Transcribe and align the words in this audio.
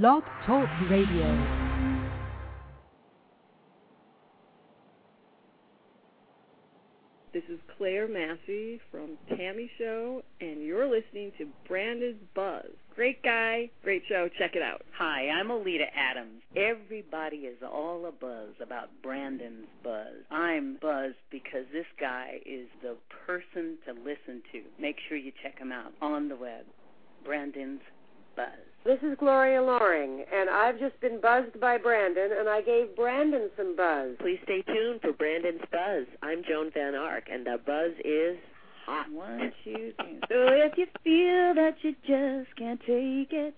Blog 0.00 0.22
Talk 0.46 0.70
Radio. 0.88 1.28
This 7.34 7.42
is 7.50 7.58
Claire 7.76 8.08
Massey 8.08 8.80
from 8.90 9.18
Tammy 9.36 9.70
Show, 9.76 10.22
and 10.40 10.62
you're 10.62 10.86
listening 10.86 11.32
to 11.36 11.46
Brandon's 11.68 12.16
Buzz. 12.34 12.68
Great 12.94 13.22
guy, 13.22 13.68
great 13.84 14.02
show. 14.08 14.30
Check 14.38 14.52
it 14.56 14.62
out. 14.62 14.80
Hi, 14.96 15.28
I'm 15.28 15.48
Alita 15.48 15.88
Adams. 15.94 16.40
Everybody 16.56 17.40
is 17.40 17.58
all 17.62 18.06
a 18.06 18.12
buzz 18.12 18.54
about 18.62 18.88
Brandon's 19.02 19.66
Buzz. 19.84 20.24
I'm 20.30 20.78
buzzed 20.80 21.16
because 21.30 21.66
this 21.70 21.84
guy 22.00 22.38
is 22.46 22.66
the 22.80 22.96
person 23.26 23.76
to 23.86 23.92
listen 23.92 24.40
to. 24.52 24.62
Make 24.80 24.96
sure 25.06 25.18
you 25.18 25.32
check 25.42 25.58
him 25.58 25.70
out 25.70 25.92
on 26.00 26.30
the 26.30 26.36
web. 26.36 26.64
Brandon's 27.26 27.82
Buzz. 28.34 28.71
This 28.84 28.98
is 29.04 29.16
Gloria 29.16 29.62
Loring, 29.62 30.24
and 30.34 30.50
I've 30.50 30.76
just 30.80 31.00
been 31.00 31.20
buzzed 31.20 31.60
by 31.60 31.78
Brandon, 31.78 32.30
and 32.36 32.48
I 32.48 32.62
gave 32.62 32.96
Brandon 32.96 33.48
some 33.56 33.76
buzz. 33.76 34.16
Please 34.18 34.40
stay 34.42 34.62
tuned 34.62 35.00
for 35.02 35.12
Brandon's 35.12 35.60
Buzz. 35.70 36.04
I'm 36.20 36.42
Joan 36.42 36.72
Van 36.74 36.96
Ark, 36.96 37.28
and 37.30 37.46
the 37.46 37.60
buzz 37.64 37.92
is 38.04 38.36
hot. 38.84 39.06
One, 39.12 39.52
two, 39.62 39.92
three. 40.00 40.18
So 40.28 40.48
if 40.48 40.76
you 40.76 40.86
feel 41.04 41.54
that 41.54 41.76
you 41.82 41.94
just 42.04 42.56
can't 42.56 42.80
take 42.80 43.32
it, 43.32 43.54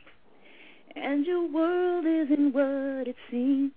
and 0.94 1.24
your 1.24 1.50
world 1.50 2.04
isn't 2.04 2.52
what 2.52 3.08
it 3.08 3.16
seems, 3.30 3.72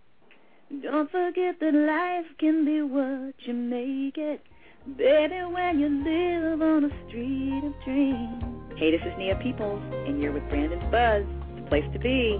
don't 0.83 1.09
forget 1.09 1.61
that 1.61 1.73
life 1.73 2.37
can 2.39 2.65
be 2.65 2.81
what 2.81 3.35
you 3.45 3.53
make 3.53 4.17
it. 4.17 4.41
Baby, 4.95 5.35
when 5.51 5.79
you 5.79 5.89
live 5.89 6.61
on 6.61 6.85
a 6.85 7.07
street 7.07 7.61
of 7.61 7.73
dreams. 7.83 8.41
Hey, 8.77 8.91
this 8.91 9.01
is 9.01 9.13
Nia 9.17 9.35
Peeples, 9.35 9.83
and 10.07 10.21
you're 10.21 10.31
with 10.31 10.47
Brandon's 10.47 10.81
Buzz. 10.89 11.25
The 11.57 11.67
place 11.67 11.83
to 11.91 11.99
be. 11.99 12.39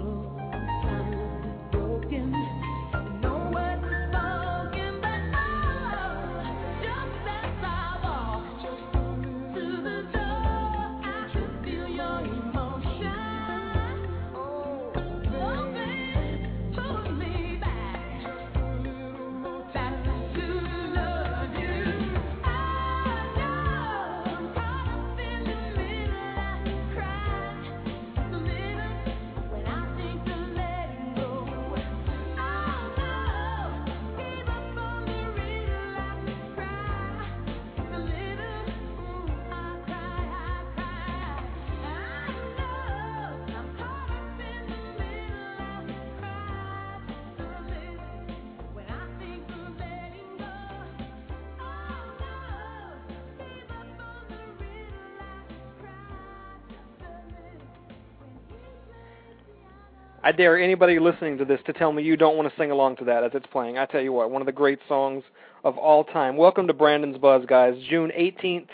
I 60.28 60.32
dare 60.32 60.58
anybody 60.58 60.98
listening 60.98 61.38
to 61.38 61.46
this 61.46 61.58
to 61.64 61.72
tell 61.72 61.90
me 61.90 62.02
you 62.02 62.14
don't 62.14 62.36
want 62.36 62.46
to 62.50 62.54
sing 62.60 62.70
along 62.70 62.96
to 62.96 63.04
that 63.06 63.24
as 63.24 63.30
it's 63.32 63.46
playing. 63.46 63.78
I 63.78 63.86
tell 63.86 64.02
you 64.02 64.12
what, 64.12 64.30
one 64.30 64.42
of 64.42 64.46
the 64.46 64.52
great 64.52 64.78
songs 64.86 65.24
of 65.64 65.78
all 65.78 66.04
time. 66.04 66.36
Welcome 66.36 66.66
to 66.66 66.74
Brandon's 66.74 67.16
Buzz, 67.16 67.46
guys. 67.46 67.72
June 67.88 68.12
18th, 68.14 68.68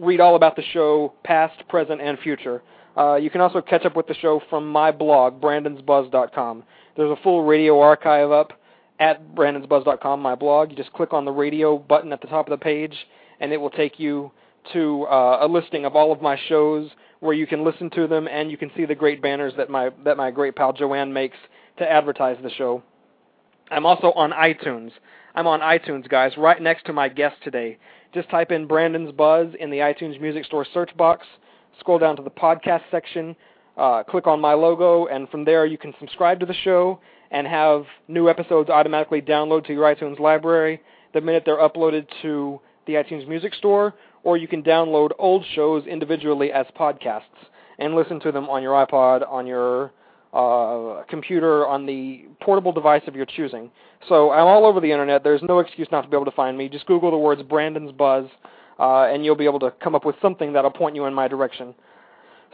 read 0.00 0.20
all 0.20 0.36
about 0.36 0.56
the 0.56 0.62
show, 0.72 1.14
past, 1.24 1.66
present, 1.68 2.00
and 2.00 2.18
future. 2.18 2.62
Uh, 2.96 3.16
you 3.16 3.30
can 3.30 3.40
also 3.40 3.60
catch 3.60 3.84
up 3.84 3.96
with 3.96 4.06
the 4.06 4.14
show 4.14 4.40
from 4.48 4.70
my 4.70 4.90
blog, 4.90 5.40
brandonsbuzz.com. 5.40 6.62
There's 6.96 7.10
a 7.10 7.22
full 7.22 7.44
radio 7.44 7.80
archive 7.80 8.30
up 8.30 8.52
at 9.00 9.34
brandonsbuzz.com, 9.34 10.20
my 10.20 10.34
blog. 10.34 10.70
You 10.70 10.76
just 10.76 10.92
click 10.92 11.12
on 11.12 11.24
the 11.24 11.32
radio 11.32 11.78
button 11.78 12.12
at 12.12 12.20
the 12.20 12.28
top 12.28 12.46
of 12.46 12.50
the 12.50 12.62
page, 12.62 12.94
and 13.40 13.52
it 13.52 13.56
will 13.56 13.70
take 13.70 13.98
you 13.98 14.30
to 14.72 15.04
uh, 15.04 15.38
a 15.42 15.48
listing 15.48 15.84
of 15.84 15.96
all 15.96 16.12
of 16.12 16.22
my 16.22 16.38
shows 16.48 16.90
where 17.20 17.34
you 17.34 17.46
can 17.46 17.64
listen 17.64 17.90
to 17.90 18.06
them 18.06 18.28
and 18.28 18.50
you 18.50 18.56
can 18.56 18.70
see 18.76 18.84
the 18.84 18.94
great 18.94 19.22
banners 19.22 19.52
that 19.56 19.70
my 19.70 19.90
that 20.04 20.16
my 20.16 20.30
great 20.30 20.54
pal 20.54 20.72
Joanne 20.72 21.12
makes 21.12 21.36
to 21.78 21.90
advertise 21.90 22.36
the 22.42 22.50
show. 22.50 22.82
I'm 23.70 23.86
also 23.86 24.12
on 24.12 24.30
iTunes. 24.30 24.90
I'm 25.34 25.46
on 25.46 25.60
iTunes, 25.60 26.08
guys, 26.08 26.32
right 26.36 26.60
next 26.60 26.86
to 26.86 26.92
my 26.92 27.08
guest 27.08 27.36
today. 27.42 27.78
Just 28.12 28.30
type 28.30 28.52
in 28.52 28.66
Brandon's 28.66 29.10
Buzz 29.10 29.48
in 29.58 29.70
the 29.70 29.78
iTunes 29.78 30.20
Music 30.20 30.44
Store 30.44 30.66
search 30.72 30.96
box 30.96 31.26
scroll 31.80 31.98
down 31.98 32.16
to 32.16 32.22
the 32.22 32.30
podcast 32.30 32.82
section, 32.90 33.36
uh, 33.76 34.02
click 34.04 34.26
on 34.26 34.40
my 34.40 34.54
logo, 34.54 35.06
and 35.06 35.28
from 35.28 35.44
there 35.44 35.66
you 35.66 35.78
can 35.78 35.92
subscribe 35.98 36.40
to 36.40 36.46
the 36.46 36.54
show 36.54 37.00
and 37.30 37.46
have 37.46 37.84
new 38.08 38.28
episodes 38.28 38.70
automatically 38.70 39.20
download 39.20 39.66
to 39.66 39.72
your 39.72 39.92
iTunes 39.92 40.18
library 40.20 40.80
the 41.12 41.20
minute 41.20 41.42
they're 41.44 41.58
uploaded 41.58 42.06
to 42.22 42.60
the 42.86 42.94
iTunes 42.94 43.26
Music 43.26 43.54
Store, 43.54 43.94
or 44.22 44.36
you 44.36 44.48
can 44.48 44.62
download 44.62 45.10
old 45.18 45.44
shows 45.54 45.86
individually 45.86 46.52
as 46.52 46.66
podcasts 46.78 47.22
and 47.78 47.94
listen 47.94 48.20
to 48.20 48.30
them 48.30 48.48
on 48.48 48.62
your 48.62 48.72
iPod, 48.86 49.26
on 49.28 49.46
your 49.46 49.92
uh, 50.32 51.02
computer, 51.08 51.66
on 51.66 51.86
the 51.86 52.24
portable 52.40 52.72
device 52.72 53.02
of 53.06 53.14
your 53.14 53.26
choosing. 53.26 53.70
So 54.08 54.30
I'm 54.30 54.46
all 54.46 54.66
over 54.66 54.80
the 54.80 54.90
internet. 54.90 55.24
There's 55.24 55.42
no 55.42 55.60
excuse 55.60 55.88
not 55.90 56.02
to 56.02 56.08
be 56.08 56.16
able 56.16 56.24
to 56.26 56.32
find 56.32 56.58
me. 56.58 56.68
Just 56.68 56.86
Google 56.86 57.10
the 57.10 57.16
words 57.16 57.42
Brandon's 57.42 57.92
Buzz 57.92 58.26
uh, 58.78 59.04
and 59.04 59.24
you'll 59.24 59.36
be 59.36 59.44
able 59.44 59.60
to 59.60 59.72
come 59.82 59.94
up 59.94 60.04
with 60.04 60.16
something 60.20 60.52
that'll 60.52 60.70
point 60.70 60.96
you 60.96 61.04
in 61.06 61.14
my 61.14 61.28
direction. 61.28 61.74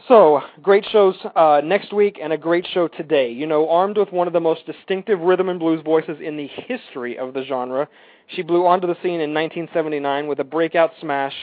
So, 0.07 0.41
great 0.63 0.83
shows 0.91 1.15
uh, 1.35 1.61
next 1.63 1.93
week 1.93 2.17
and 2.21 2.33
a 2.33 2.37
great 2.37 2.65
show 2.73 2.87
today. 2.87 3.31
You 3.31 3.45
know, 3.45 3.69
armed 3.69 3.97
with 3.97 4.11
one 4.11 4.25
of 4.25 4.33
the 4.33 4.39
most 4.39 4.65
distinctive 4.65 5.19
rhythm 5.19 5.49
and 5.49 5.59
blues 5.59 5.81
voices 5.85 6.17
in 6.19 6.37
the 6.37 6.47
history 6.47 7.19
of 7.19 7.35
the 7.35 7.43
genre, 7.43 7.87
she 8.27 8.41
blew 8.41 8.65
onto 8.65 8.87
the 8.87 8.95
scene 9.03 9.21
in 9.21 9.33
1979 9.33 10.27
with 10.27 10.39
a 10.39 10.43
breakout 10.43 10.91
smash 10.99 11.33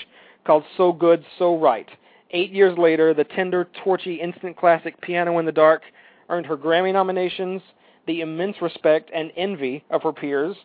called 0.45 0.65
So 0.77 0.93
Good, 0.93 1.25
So 1.39 1.57
Right. 1.57 1.89
Eight 2.33 2.51
years 2.51 2.77
later, 2.77 3.15
the 3.15 3.25
tender, 3.25 3.69
torchy, 3.85 4.17
instant 4.17 4.57
classic 4.57 5.01
Piano 5.01 5.39
in 5.39 5.47
the 5.47 5.53
Dark 5.53 5.83
earned 6.29 6.47
her 6.47 6.57
Grammy 6.57 6.93
nominations, 6.93 7.63
the 8.07 8.23
immense 8.23 8.61
respect 8.61 9.11
and 9.15 9.31
envy 9.37 9.85
of 9.91 10.03
her 10.03 10.13
peers, 10.13 10.57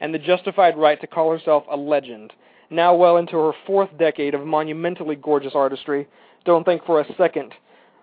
and 0.00 0.12
the 0.12 0.18
justified 0.18 0.76
right 0.76 1.00
to 1.00 1.06
call 1.06 1.30
herself 1.30 1.64
a 1.70 1.76
legend. 1.76 2.32
Now 2.72 2.94
well 2.94 3.18
into 3.18 3.36
her 3.36 3.52
fourth 3.66 3.90
decade 3.98 4.32
of 4.32 4.46
monumentally 4.46 5.14
gorgeous 5.14 5.52
artistry, 5.54 6.08
don't 6.46 6.64
think 6.64 6.82
for 6.86 7.02
a 7.02 7.14
second 7.18 7.52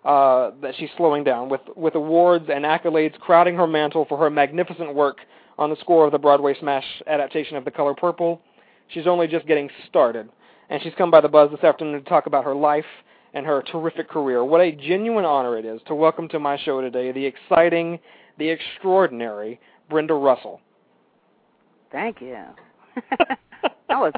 uh, 0.05 0.51
that 0.61 0.75
she's 0.77 0.91
slowing 0.95 1.23
down, 1.23 1.49
with, 1.49 1.61
with 1.75 1.95
awards 1.95 2.45
and 2.53 2.63
accolades 2.63 3.17
crowding 3.19 3.55
her 3.55 3.65
mantle 3.65 4.05
for 4.07 4.15
her 4.19 4.29
magnificent 4.29 4.93
work 4.93 5.17
on 5.57 5.71
the 5.71 5.75
score 5.77 6.05
of 6.05 6.11
the 6.11 6.19
Broadway 6.19 6.53
smash 6.59 6.85
adaptation 7.07 7.57
of 7.57 7.65
The 7.65 7.71
Color 7.71 7.95
Purple. 7.95 8.41
She's 8.89 9.07
only 9.07 9.27
just 9.27 9.47
getting 9.47 9.71
started, 9.87 10.29
and 10.69 10.81
she's 10.83 10.93
come 10.99 11.09
by 11.09 11.21
the 11.21 11.27
buzz 11.27 11.49
this 11.49 11.63
afternoon 11.63 12.03
to 12.03 12.07
talk 12.07 12.27
about 12.27 12.45
her 12.45 12.55
life 12.55 12.85
and 13.33 13.47
her 13.47 13.63
terrific 13.71 14.07
career. 14.07 14.45
What 14.45 14.61
a 14.61 14.71
genuine 14.71 15.25
honor 15.25 15.57
it 15.57 15.65
is 15.65 15.81
to 15.87 15.95
welcome 15.95 16.27
to 16.29 16.39
my 16.39 16.59
show 16.59 16.79
today 16.79 17.11
the 17.11 17.25
exciting, 17.25 17.97
the 18.37 18.49
extraordinary 18.49 19.59
Brenda 19.89 20.13
Russell. 20.13 20.61
Thank 21.91 22.21
you. 22.21 22.37
that 23.89 23.99
was 23.99 24.13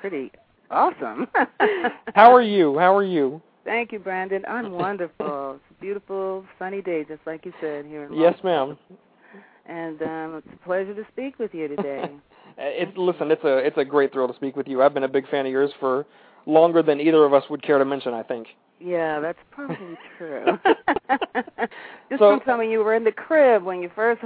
pretty 0.00 0.30
awesome. 0.70 1.26
How 2.14 2.34
are 2.34 2.42
you? 2.42 2.78
How 2.78 2.94
are 2.96 3.04
you? 3.04 3.40
Thank 3.64 3.92
you, 3.92 3.98
Brandon. 3.98 4.44
I'm 4.48 4.72
wonderful. 4.72 5.54
It's 5.56 5.76
a 5.76 5.80
beautiful, 5.80 6.44
sunny 6.58 6.82
day, 6.82 7.04
just 7.04 7.20
like 7.26 7.44
you 7.44 7.52
said 7.60 7.84
here 7.86 8.04
in 8.04 8.14
Yes, 8.14 8.34
Los 8.42 8.44
ma'am. 8.44 8.78
And 9.66 10.00
um, 10.02 10.36
it's 10.36 10.46
a 10.54 10.64
pleasure 10.64 10.94
to 10.94 11.04
speak 11.12 11.38
with 11.38 11.52
you 11.54 11.68
today. 11.68 12.10
It's 12.58 12.96
listen, 12.96 13.30
it's 13.30 13.44
a 13.44 13.58
it's 13.58 13.76
a 13.76 13.84
great 13.84 14.14
thrill 14.14 14.28
to 14.28 14.34
speak 14.34 14.56
with 14.56 14.66
you. 14.66 14.80
I've 14.80 14.94
been 14.94 15.02
a 15.02 15.08
big 15.08 15.28
fan 15.28 15.44
of 15.44 15.52
yours 15.52 15.70
for 15.78 16.06
longer 16.46 16.82
than 16.82 17.00
either 17.02 17.22
of 17.26 17.34
us 17.34 17.42
would 17.50 17.62
care 17.62 17.76
to 17.76 17.84
mention, 17.84 18.14
I 18.14 18.22
think. 18.22 18.46
yeah, 18.80 19.20
that's 19.20 19.38
probably 19.50 19.98
true. 20.16 20.46
Just 22.08 22.18
So- 22.18 22.30
from 22.30 22.40
telling 22.46 22.70
you 22.70 22.78
were 22.78 22.94
in 22.94 23.04
the 23.04 23.12
crib 23.12 23.62
when 23.62 23.82
you 23.82 23.90
first 23.94 24.22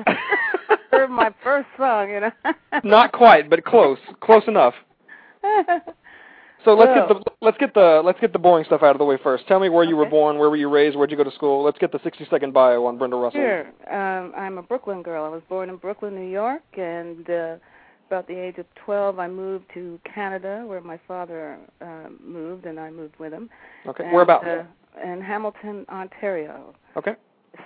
heard 0.92 1.08
my 1.10 1.34
first 1.42 1.66
song, 1.76 2.10
you 2.10 2.20
know. 2.20 2.30
Not 2.84 3.10
quite, 3.10 3.50
but 3.50 3.64
close. 3.64 3.98
Close 4.20 4.42
enough. 4.46 4.74
So 6.64 6.74
let's 6.74 6.92
get 6.92 7.08
the 7.08 7.24
let's 7.40 7.56
get 7.56 7.72
the 7.72 8.02
let's 8.04 8.20
get 8.20 8.34
the 8.34 8.38
boring 8.38 8.66
stuff 8.66 8.82
out 8.82 8.90
of 8.90 8.98
the 8.98 9.04
way 9.06 9.16
first. 9.22 9.46
Tell 9.46 9.58
me 9.60 9.70
where 9.70 9.82
you 9.82 9.96
were 9.96 10.04
born, 10.04 10.36
where 10.36 10.50
were 10.50 10.56
you 10.56 10.68
raised, 10.68 10.94
where'd 10.94 11.10
you 11.10 11.16
go 11.16 11.24
to 11.24 11.30
school? 11.32 11.64
Let's 11.64 11.78
get 11.78 11.90
the 11.90 12.00
60 12.04 12.26
second 12.30 12.52
bio 12.52 12.84
on 12.84 12.98
Brenda 12.98 13.16
Russell. 13.16 13.40
Sure. 13.40 13.60
Um, 13.90 14.34
I'm 14.36 14.58
a 14.58 14.62
Brooklyn 14.62 15.02
girl. 15.02 15.24
I 15.24 15.28
was 15.28 15.40
born 15.48 15.70
in 15.70 15.76
Brooklyn, 15.76 16.14
New 16.14 16.30
York, 16.30 16.62
and 16.76 17.30
uh, 17.30 17.56
about 18.08 18.28
the 18.28 18.34
age 18.38 18.58
of 18.58 18.66
12, 18.84 19.18
I 19.18 19.26
moved 19.28 19.66
to 19.72 19.98
Canada, 20.14 20.64
where 20.66 20.82
my 20.82 21.00
father 21.08 21.56
uh, 21.80 22.08
moved, 22.22 22.66
and 22.66 22.78
I 22.78 22.90
moved 22.90 23.16
with 23.18 23.32
him. 23.32 23.48
Okay. 23.86 24.04
And, 24.04 24.12
Whereabouts? 24.12 24.44
Uh, 24.46 24.64
in 25.02 25.22
Hamilton, 25.22 25.86
Ontario. 25.88 26.74
okay. 26.96 27.14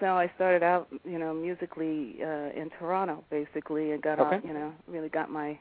So 0.00 0.06
I 0.06 0.31
started 0.37 0.62
out, 0.62 0.87
you 1.05 1.19
know, 1.19 1.35
musically 1.35 2.19
uh, 2.23 2.50
in 2.61 2.70
Toronto, 2.79 3.25
basically, 3.31 3.91
and 3.93 4.00
got 4.03 4.20
Okay. 4.20 4.37
out, 4.37 4.47
you 4.47 4.53
know, 4.55 4.73
really 4.87 5.09
got 5.09 5.31
my 5.31 5.59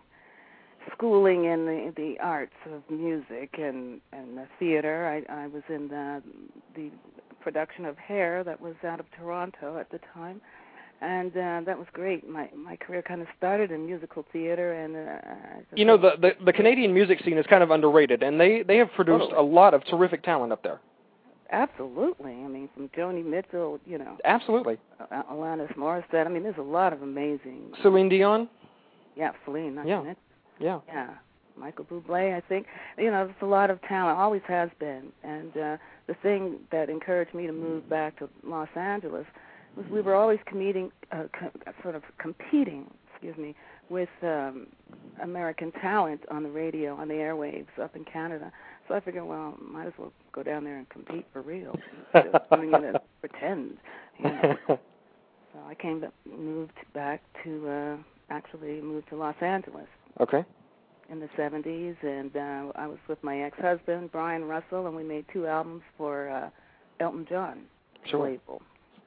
schooling 0.91 1.45
in 1.45 1.65
the 1.65 1.93
the 1.95 2.19
arts 2.19 2.53
of 2.73 2.81
music 2.89 3.55
and 3.59 4.01
and 4.11 4.37
the 4.37 4.47
theater. 4.59 5.23
I 5.29 5.43
I 5.43 5.47
was 5.47 5.63
in 5.69 5.87
the 5.87 6.21
the 6.75 6.89
production 7.41 7.85
of 7.85 7.97
Hair 7.97 8.43
that 8.45 8.59
was 8.61 8.75
out 8.85 8.99
of 8.99 9.05
Toronto 9.17 9.77
at 9.77 9.89
the 9.91 9.99
time, 10.13 10.39
and 11.01 11.31
uh, 11.31 11.61
that 11.65 11.77
was 11.77 11.87
great. 11.93 12.27
My 12.29 12.49
my 12.55 12.75
career 12.77 13.01
kind 13.01 13.21
of 13.21 13.27
started 13.37 13.71
in 13.71 13.85
musical 13.85 14.25
theater, 14.31 14.73
and 14.73 14.95
uh, 14.95 15.61
You 15.75 15.85
know 15.85 15.97
the, 15.97 16.11
the 16.19 16.31
the 16.45 16.53
Canadian 16.53 16.93
music 16.93 17.19
scene 17.25 17.37
is 17.37 17.45
kind 17.47 17.63
of 17.63 17.71
underrated, 17.71 18.23
and 18.23 18.39
they 18.39 18.63
they 18.63 18.77
have 18.77 18.91
produced 18.93 19.29
Totally. 19.31 19.39
a 19.39 19.53
lot 19.53 19.73
of 19.73 19.83
terrific 19.85 20.23
talent 20.23 20.51
up 20.53 20.63
there. 20.63 20.79
absolutely. 21.51 22.31
I 22.31 22.47
mean, 22.47 22.69
from 22.73 22.89
Joni 22.89 23.23
Mitchell, 23.25 23.79
you 23.85 23.97
know, 23.97 24.17
Absolutely. 24.25 24.77
Alanis 25.31 25.73
Morissette. 25.75 26.25
I 26.25 26.29
mean, 26.29 26.43
there's 26.43 26.57
a 26.57 26.61
lot 26.61 26.93
of 26.93 27.01
amazing. 27.03 27.71
Celine 27.81 28.09
Dion. 28.09 28.49
Yeah, 29.15 29.31
Celine. 29.45 29.75
Not 29.75 29.87
Yeah. 29.87 30.13
Yeah. 30.59 30.79
Yeah, 30.87 31.09
Michael 31.57 31.85
Bublé. 31.85 32.35
I 32.35 32.41
think 32.47 32.67
you 32.97 33.11
know 33.11 33.25
there's 33.25 33.41
a 33.41 33.45
lot 33.45 33.69
of 33.69 33.81
talent, 33.83 34.17
always 34.17 34.41
has 34.47 34.69
been. 34.79 35.11
And 35.23 35.55
uh, 35.57 35.77
the 36.07 36.15
thing 36.21 36.59
that 36.71 36.89
encouraged 36.89 37.33
me 37.33 37.47
to 37.47 37.53
move 37.53 37.89
back 37.89 38.17
to 38.19 38.29
Los 38.43 38.69
Angeles 38.75 39.25
was 39.75 39.85
we 39.91 40.01
were 40.01 40.15
always 40.15 40.39
competing, 40.45 40.91
uh, 41.11 41.23
co- 41.37 41.51
sort 41.81 41.95
of 41.95 42.03
competing, 42.19 42.85
excuse 43.11 43.35
me, 43.37 43.55
with 43.89 44.09
um, 44.21 44.67
American 45.21 45.71
talent 45.73 46.21
on 46.29 46.43
the 46.43 46.49
radio, 46.49 46.95
on 46.95 47.07
the 47.07 47.15
airwaves 47.15 47.79
up 47.81 47.95
in 47.95 48.05
Canada. 48.05 48.51
So 48.87 48.95
I 48.95 48.99
figured, 48.99 49.25
well, 49.25 49.55
might 49.59 49.87
as 49.87 49.93
well 49.97 50.11
go 50.33 50.43
down 50.43 50.63
there 50.63 50.77
and 50.77 50.87
compete 50.89 51.25
for 51.31 51.41
real, 51.41 51.75
instead 52.13 52.33
of 52.35 52.41
doing 52.59 52.73
it 52.73 52.83
and 52.83 52.99
pretend. 53.21 53.77
You 54.19 54.25
know. 54.29 54.55
So 54.67 55.59
I 55.67 55.75
came, 55.75 56.01
back, 56.01 56.11
moved 56.25 56.73
back 56.93 57.21
to 57.43 57.69
uh, 57.69 57.97
actually 58.29 58.81
moved 58.81 59.09
to 59.09 59.15
Los 59.15 59.35
Angeles 59.41 59.87
okay. 60.19 60.43
in 61.09 61.19
the 61.19 61.27
70s, 61.37 61.95
and 62.03 62.35
uh, 62.35 62.71
I 62.75 62.87
was 62.87 62.97
with 63.07 63.21
my 63.23 63.41
ex-husband 63.41 64.11
Brian 64.11 64.45
Russell, 64.45 64.87
and 64.87 64.95
we 64.95 65.03
made 65.03 65.25
two 65.31 65.47
albums 65.47 65.83
for 65.97 66.29
uh, 66.29 66.49
Elton 66.99 67.25
John 67.29 67.61
Sure. 68.05 68.23
label. 68.29 68.61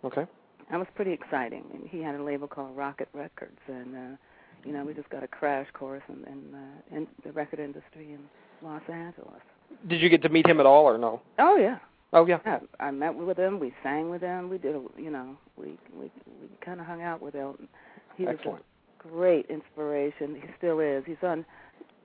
Okay. 0.04 0.26
That 0.70 0.78
was 0.78 0.86
pretty 0.94 1.12
exciting. 1.12 1.64
And 1.72 1.88
he 1.88 2.00
had 2.02 2.14
a 2.14 2.22
label 2.22 2.48
called 2.48 2.76
Rocket 2.76 3.08
Records, 3.12 3.58
and 3.68 3.94
uh, 3.94 4.16
you 4.64 4.72
know 4.72 4.84
we 4.84 4.94
just 4.94 5.08
got 5.10 5.22
a 5.22 5.28
crash 5.28 5.66
course 5.74 6.02
in, 6.08 6.24
in, 6.24 6.54
uh, 6.54 6.96
in 6.96 7.06
the 7.24 7.32
record 7.32 7.60
industry 7.60 8.12
in 8.12 8.18
Los 8.62 8.82
Angeles. 8.90 9.40
Did 9.88 10.00
you 10.00 10.08
get 10.08 10.22
to 10.22 10.28
meet 10.28 10.46
him 10.46 10.58
at 10.60 10.66
all 10.66 10.84
or 10.84 10.98
no? 10.98 11.20
Oh 11.38 11.56
yeah, 11.56 11.78
Oh 12.12 12.24
yeah. 12.26 12.38
yeah. 12.46 12.60
I 12.80 12.90
met 12.90 13.14
with 13.14 13.36
him. 13.38 13.58
We 13.60 13.72
sang 13.82 14.10
with 14.10 14.22
him. 14.22 14.48
We 14.48 14.58
did, 14.58 14.74
a, 14.74 14.82
you 14.96 15.10
know, 15.10 15.36
we 15.56 15.78
we 15.94 16.04
we 16.40 16.48
kind 16.64 16.80
of 16.80 16.86
hung 16.86 17.02
out 17.02 17.20
with 17.20 17.34
Elton. 17.34 17.68
He 18.16 18.24
was 18.24 18.36
Excellent. 18.38 18.60
a 18.62 18.64
great 18.98 19.46
inspiration. 19.46 20.34
He 20.34 20.48
still 20.58 20.80
is. 20.80 21.04
He's 21.06 21.16
on 21.22 21.44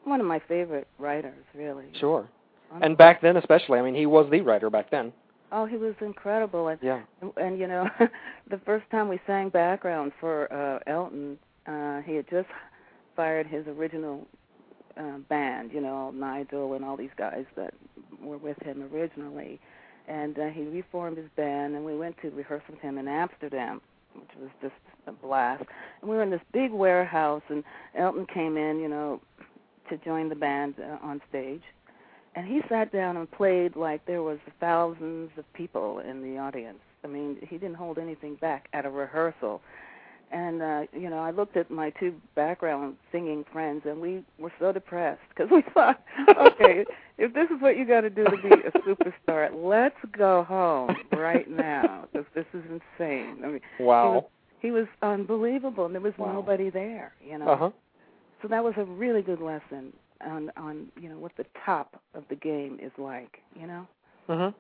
one 0.04 0.20
of 0.20 0.26
my 0.26 0.40
favorite 0.48 0.88
writers, 0.98 1.44
really. 1.56 1.86
Sure. 2.00 2.28
And 2.82 2.98
back 2.98 3.22
then 3.22 3.38
especially, 3.38 3.80
I 3.80 3.82
mean, 3.82 3.96
he 3.96 4.06
was 4.06 4.30
the 4.32 4.42
writer 4.42 4.70
back 4.70 4.90
then. 4.90 5.12
Oh, 5.52 5.66
he 5.66 5.76
was 5.76 5.94
incredible. 6.00 6.70
And 6.70 6.80
Yeah. 6.82 7.02
and 7.38 7.60
you 7.60 7.68
know, 7.68 7.86
the 8.50 8.60
first 8.66 8.90
time 8.90 9.10
we 9.10 9.20
sang 9.28 9.50
background 9.50 10.14
for 10.20 10.52
uh 10.54 10.80
Elton, 10.90 11.38
uh 11.68 12.02
he 12.02 12.16
had 12.16 12.30
just 12.30 12.48
fired 13.16 13.46
his 13.48 13.68
original 13.68 14.26
uh 14.98 15.18
band, 15.30 15.72
you 15.74 15.82
know, 15.82 16.12
Nigel 16.12 16.74
and 16.74 16.86
all 16.86 16.96
these 16.96 17.14
guys 17.18 17.46
that 17.58 17.74
were 18.24 18.38
with 18.38 18.62
him 18.64 18.90
originally. 18.94 19.60
And 20.08 20.38
uh, 20.40 20.48
he 20.48 20.64
reformed 20.64 21.18
his 21.18 21.30
band 21.36 21.76
and 21.76 21.86
we 21.86 21.96
went 21.98 22.16
to 22.22 22.30
rehearse 22.32 22.64
with 22.70 22.80
him 22.80 22.98
in 22.98 23.08
Amsterdam, 23.08 23.82
which 24.16 24.30
was 24.40 24.50
just 24.62 24.74
a 25.08 25.12
blast. 25.12 25.64
And 26.02 26.10
we 26.10 26.16
were 26.16 26.24
in 26.24 26.30
this 26.30 26.42
big 26.54 26.72
warehouse 26.72 27.44
and 27.50 27.64
Elton 27.98 28.26
came 28.34 28.58
in, 28.58 28.80
you 28.80 28.88
know, 28.88 29.22
to 29.90 29.98
join 29.98 30.30
the 30.30 30.36
band 30.36 30.76
uh, 30.80 31.06
on 31.06 31.22
stage 31.30 31.64
and 32.36 32.48
he 32.48 32.62
sat 32.70 32.92
down 32.92 33.18
and 33.18 33.30
played 33.30 33.76
like 33.76 34.06
there 34.06 34.24
was 34.24 34.40
thousands 34.60 35.32
of 35.38 35.54
people 35.54 36.00
in 36.00 36.22
the 36.22 36.38
audience. 36.38 36.80
I 37.04 37.08
mean, 37.08 37.38
he 37.42 37.58
didn't 37.58 37.76
hold 37.76 37.98
anything 37.98 38.36
back 38.36 38.70
at 38.74 38.86
a 38.86 38.90
rehearsal. 38.90 39.62
And 40.32 40.62
uh, 40.62 40.82
you 40.94 41.10
know, 41.10 41.20
I 41.20 41.32
looked 41.32 41.58
at 41.58 41.70
my 41.70 41.92
two 42.00 42.14
background 42.36 42.96
singing 43.12 43.44
friends, 43.52 43.84
and 43.86 44.00
we 44.02 44.24
were 44.40 44.52
so 44.60 44.72
depressed 44.72 45.22
because 45.30 45.50
we 45.52 45.62
thought, 45.74 46.02
okay, 46.38 46.86
if 47.18 47.34
this 47.34 47.50
is 47.50 47.62
what 47.62 47.78
you 47.78 47.86
got 47.86 48.02
to 48.02 48.10
do 48.10 48.30
to 48.30 48.38
be 48.38 48.62
a 48.62 48.72
superstar, 48.88 49.50
let's 49.54 49.96
go 50.18 50.44
home 50.44 51.04
right 51.12 51.50
now 51.50 52.08
because 52.12 52.28
this 52.34 52.46
is 52.54 52.64
insane. 52.70 53.42
I 53.44 53.48
mean, 53.48 53.62
Wow. 53.80 54.26
he 54.60 54.72
was 54.72 54.88
unbelievable, 55.02 55.86
and 55.86 55.94
there 55.96 56.02
was 56.02 56.14
Wow. 56.18 56.34
nobody 56.34 56.70
there. 56.70 57.14
You 57.24 57.38
know, 57.38 57.52
Uh 57.52 57.58
huh. 57.58 57.72
so 58.42 58.48
that 58.48 58.64
was 58.64 58.74
a 58.78 58.86
really 58.86 59.22
good 59.22 59.42
lesson 59.42 59.94
on 60.26 60.52
on 60.58 60.88
you 61.00 61.10
know 61.10 61.18
what 61.20 61.32
the 61.38 61.46
top 61.66 62.02
of 62.14 62.24
the 62.30 62.36
game 62.36 62.80
is 62.82 62.92
like. 62.98 63.40
You 63.60 63.68
know. 63.68 63.88
Mhm. 64.30 64.54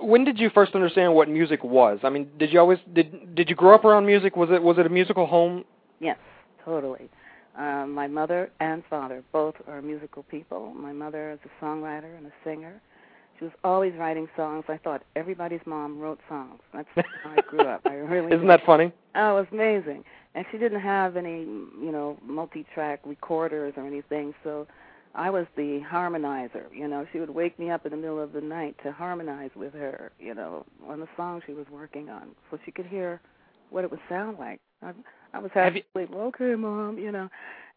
When 0.00 0.24
did 0.24 0.38
you 0.38 0.50
first 0.50 0.74
understand 0.74 1.14
what 1.14 1.28
music 1.28 1.62
was? 1.64 1.98
I 2.02 2.10
mean, 2.10 2.30
did 2.38 2.52
you 2.52 2.60
always 2.60 2.78
did 2.92 3.34
did 3.34 3.50
you 3.50 3.56
grow 3.56 3.74
up 3.74 3.84
around 3.84 4.06
music? 4.06 4.36
Was 4.36 4.50
it 4.50 4.62
was 4.62 4.78
it 4.78 4.86
a 4.86 4.88
musical 4.88 5.26
home? 5.26 5.64
Yes, 6.00 6.18
totally. 6.64 7.08
Um, 7.56 7.92
my 7.92 8.06
mother 8.06 8.50
and 8.60 8.84
father 8.88 9.24
both 9.32 9.54
are 9.66 9.82
musical 9.82 10.22
people. 10.24 10.72
My 10.74 10.92
mother 10.92 11.32
is 11.32 11.38
a 11.44 11.64
songwriter 11.64 12.16
and 12.16 12.26
a 12.26 12.32
singer. 12.44 12.80
She 13.38 13.44
was 13.44 13.54
always 13.64 13.94
writing 13.94 14.28
songs. 14.36 14.64
I 14.68 14.78
thought 14.78 15.02
everybody's 15.14 15.60
mom 15.66 15.98
wrote 15.98 16.18
songs. 16.28 16.60
That's 16.72 16.88
how 16.94 17.30
I 17.30 17.40
grew 17.48 17.66
up. 17.66 17.82
I 17.84 17.94
really 17.94 18.32
Isn't 18.34 18.48
that 18.48 18.64
funny? 18.64 18.92
Oh, 19.14 19.38
it 19.38 19.40
was 19.40 19.46
amazing. 19.52 20.04
And 20.34 20.44
she 20.50 20.58
didn't 20.58 20.80
have 20.80 21.16
any, 21.16 21.40
you 21.40 21.90
know, 21.92 22.18
multi-track 22.24 23.00
recorders 23.04 23.74
or 23.76 23.86
anything. 23.86 24.34
So 24.44 24.66
I 25.18 25.30
was 25.30 25.46
the 25.56 25.80
harmonizer. 25.90 26.66
You 26.72 26.86
know, 26.86 27.04
she 27.12 27.18
would 27.18 27.30
wake 27.30 27.58
me 27.58 27.70
up 27.70 27.84
in 27.84 27.90
the 27.90 27.96
middle 27.96 28.22
of 28.22 28.32
the 28.32 28.40
night 28.40 28.76
to 28.84 28.92
harmonize 28.92 29.50
with 29.56 29.74
her. 29.74 30.12
You 30.20 30.32
know, 30.32 30.64
on 30.86 31.00
the 31.00 31.08
song 31.16 31.42
she 31.44 31.52
was 31.52 31.66
working 31.72 32.08
on, 32.08 32.28
so 32.50 32.58
she 32.64 32.70
could 32.70 32.86
hear 32.86 33.20
what 33.70 33.82
it 33.82 33.90
would 33.90 34.00
sound 34.08 34.38
like. 34.38 34.60
I, 34.80 34.92
I 35.34 35.40
was 35.40 35.50
happy. 35.52 35.84
Okay, 35.96 36.54
mom. 36.54 36.98
You 36.98 37.10
know, 37.10 37.28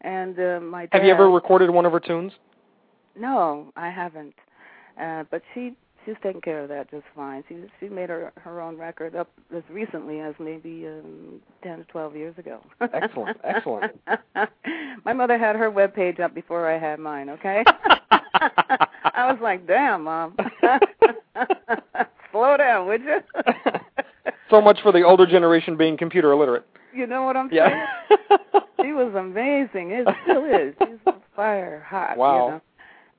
and 0.02 0.38
uh, 0.38 0.60
my 0.60 0.86
dad. 0.86 0.98
Have 0.98 1.04
you 1.04 1.10
ever 1.12 1.28
recorded 1.28 1.68
one 1.68 1.84
of 1.84 1.90
her 1.90 1.98
tunes? 1.98 2.32
No, 3.18 3.72
I 3.74 3.90
haven't. 3.90 4.34
Uh, 5.00 5.24
but 5.28 5.42
she 5.52 5.74
she's 6.04 6.14
taken 6.22 6.40
care 6.40 6.60
of 6.60 6.68
that 6.68 6.90
just 6.90 7.04
fine. 7.14 7.44
She 7.48 7.56
she 7.80 7.88
made 7.88 8.08
her 8.08 8.32
her 8.36 8.60
own 8.60 8.78
record 8.78 9.14
up 9.14 9.30
as 9.54 9.62
recently 9.70 10.20
as 10.20 10.34
maybe 10.38 10.86
um, 10.86 11.40
ten 11.62 11.78
to 11.78 11.84
twelve 11.84 12.16
years 12.16 12.36
ago. 12.38 12.60
Excellent, 12.80 13.36
excellent. 13.44 13.92
My 15.04 15.12
mother 15.12 15.38
had 15.38 15.56
her 15.56 15.70
web 15.70 15.94
page 15.94 16.20
up 16.20 16.34
before 16.34 16.70
I 16.70 16.78
had 16.78 16.98
mine. 16.98 17.28
Okay. 17.30 17.64
I 18.10 19.30
was 19.30 19.38
like, 19.42 19.66
damn, 19.66 20.04
mom. 20.04 20.36
Slow 22.32 22.56
down, 22.56 22.86
would 22.86 23.02
you? 23.02 23.18
so 24.50 24.60
much 24.60 24.80
for 24.82 24.90
the 24.92 25.02
older 25.02 25.26
generation 25.26 25.76
being 25.76 25.96
computer 25.96 26.32
illiterate. 26.32 26.66
You 26.94 27.06
know 27.06 27.22
what 27.24 27.36
I'm 27.36 27.48
Yeah. 27.52 27.86
saying? 28.08 28.28
she 28.82 28.92
was 28.92 29.14
amazing. 29.14 29.90
It 29.92 30.08
still 30.24 30.44
is. 30.44 30.74
She's 30.80 31.14
fire 31.36 31.84
hot. 31.86 32.16
Wow. 32.16 32.44
You 32.46 32.50
know? 32.52 32.60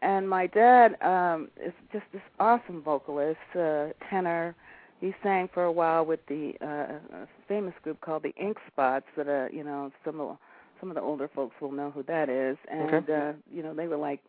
And 0.04 0.30
my 0.30 0.48
dad 0.48 1.02
um 1.02 1.50
is 1.64 1.74
just 1.94 2.06
this 2.14 2.22
awesome 2.40 2.84
vocalist, 2.84 3.40
uh, 3.56 3.88
tenor. 4.10 4.56
He 5.02 5.14
sang 5.24 5.50
for 5.54 5.66
a 5.66 5.72
while 5.72 6.06
with 6.06 6.22
the 6.28 6.54
uh, 6.62 7.26
famous 7.48 7.74
group 7.84 8.02
called 8.02 8.24
the 8.24 8.34
Ink 8.36 8.58
Spots. 8.72 9.06
That 9.18 9.30
uh, 9.30 9.48
you 9.56 9.64
know, 9.64 9.92
some 10.06 10.22
of 10.22 10.38
some 10.82 10.90
of 10.92 10.96
the 10.96 11.02
older 11.02 11.30
folks 11.34 11.56
will 11.62 11.72
know 11.72 11.92
who 11.92 12.04
that 12.04 12.30
is. 12.30 12.58
And 12.70 12.96
Okay. 12.96 13.06
uh, 13.10 13.34
you 13.52 13.64
know, 13.64 13.74
they 13.74 13.88
were 13.88 13.98
like 13.98 14.22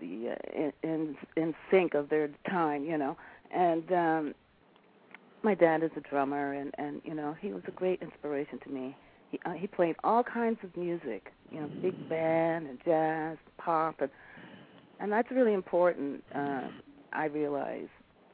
the 0.00 0.30
uh, 0.32 0.58
in, 0.60 0.72
in 0.82 1.16
in 1.36 1.54
sync 1.70 1.94
of 1.94 2.08
their 2.10 2.28
time. 2.50 2.84
You 2.84 2.98
know, 2.98 3.16
and 3.52 3.92
um 3.92 4.34
my 5.42 5.54
dad 5.54 5.82
is 5.84 5.90
a 5.96 6.00
drummer, 6.00 6.52
and 6.54 6.72
and 6.78 7.00
you 7.04 7.14
know, 7.14 7.36
he 7.40 7.52
was 7.52 7.62
a 7.68 7.72
great 7.72 8.02
inspiration 8.02 8.58
to 8.64 8.70
me 8.70 8.96
he 9.32 9.40
uh, 9.46 9.52
he 9.52 9.66
played 9.66 9.96
all 10.04 10.22
kinds 10.22 10.58
of 10.62 10.76
music, 10.76 11.32
you 11.50 11.60
know, 11.60 11.70
big 11.82 11.94
band 12.08 12.66
and 12.68 12.78
jazz, 12.84 13.38
pop, 13.58 14.00
and 14.00 14.10
and 15.02 15.10
that's 15.12 15.30
really 15.30 15.52
important. 15.52 16.22
Uh, 16.34 16.62
I 17.12 17.26
realize 17.26 17.88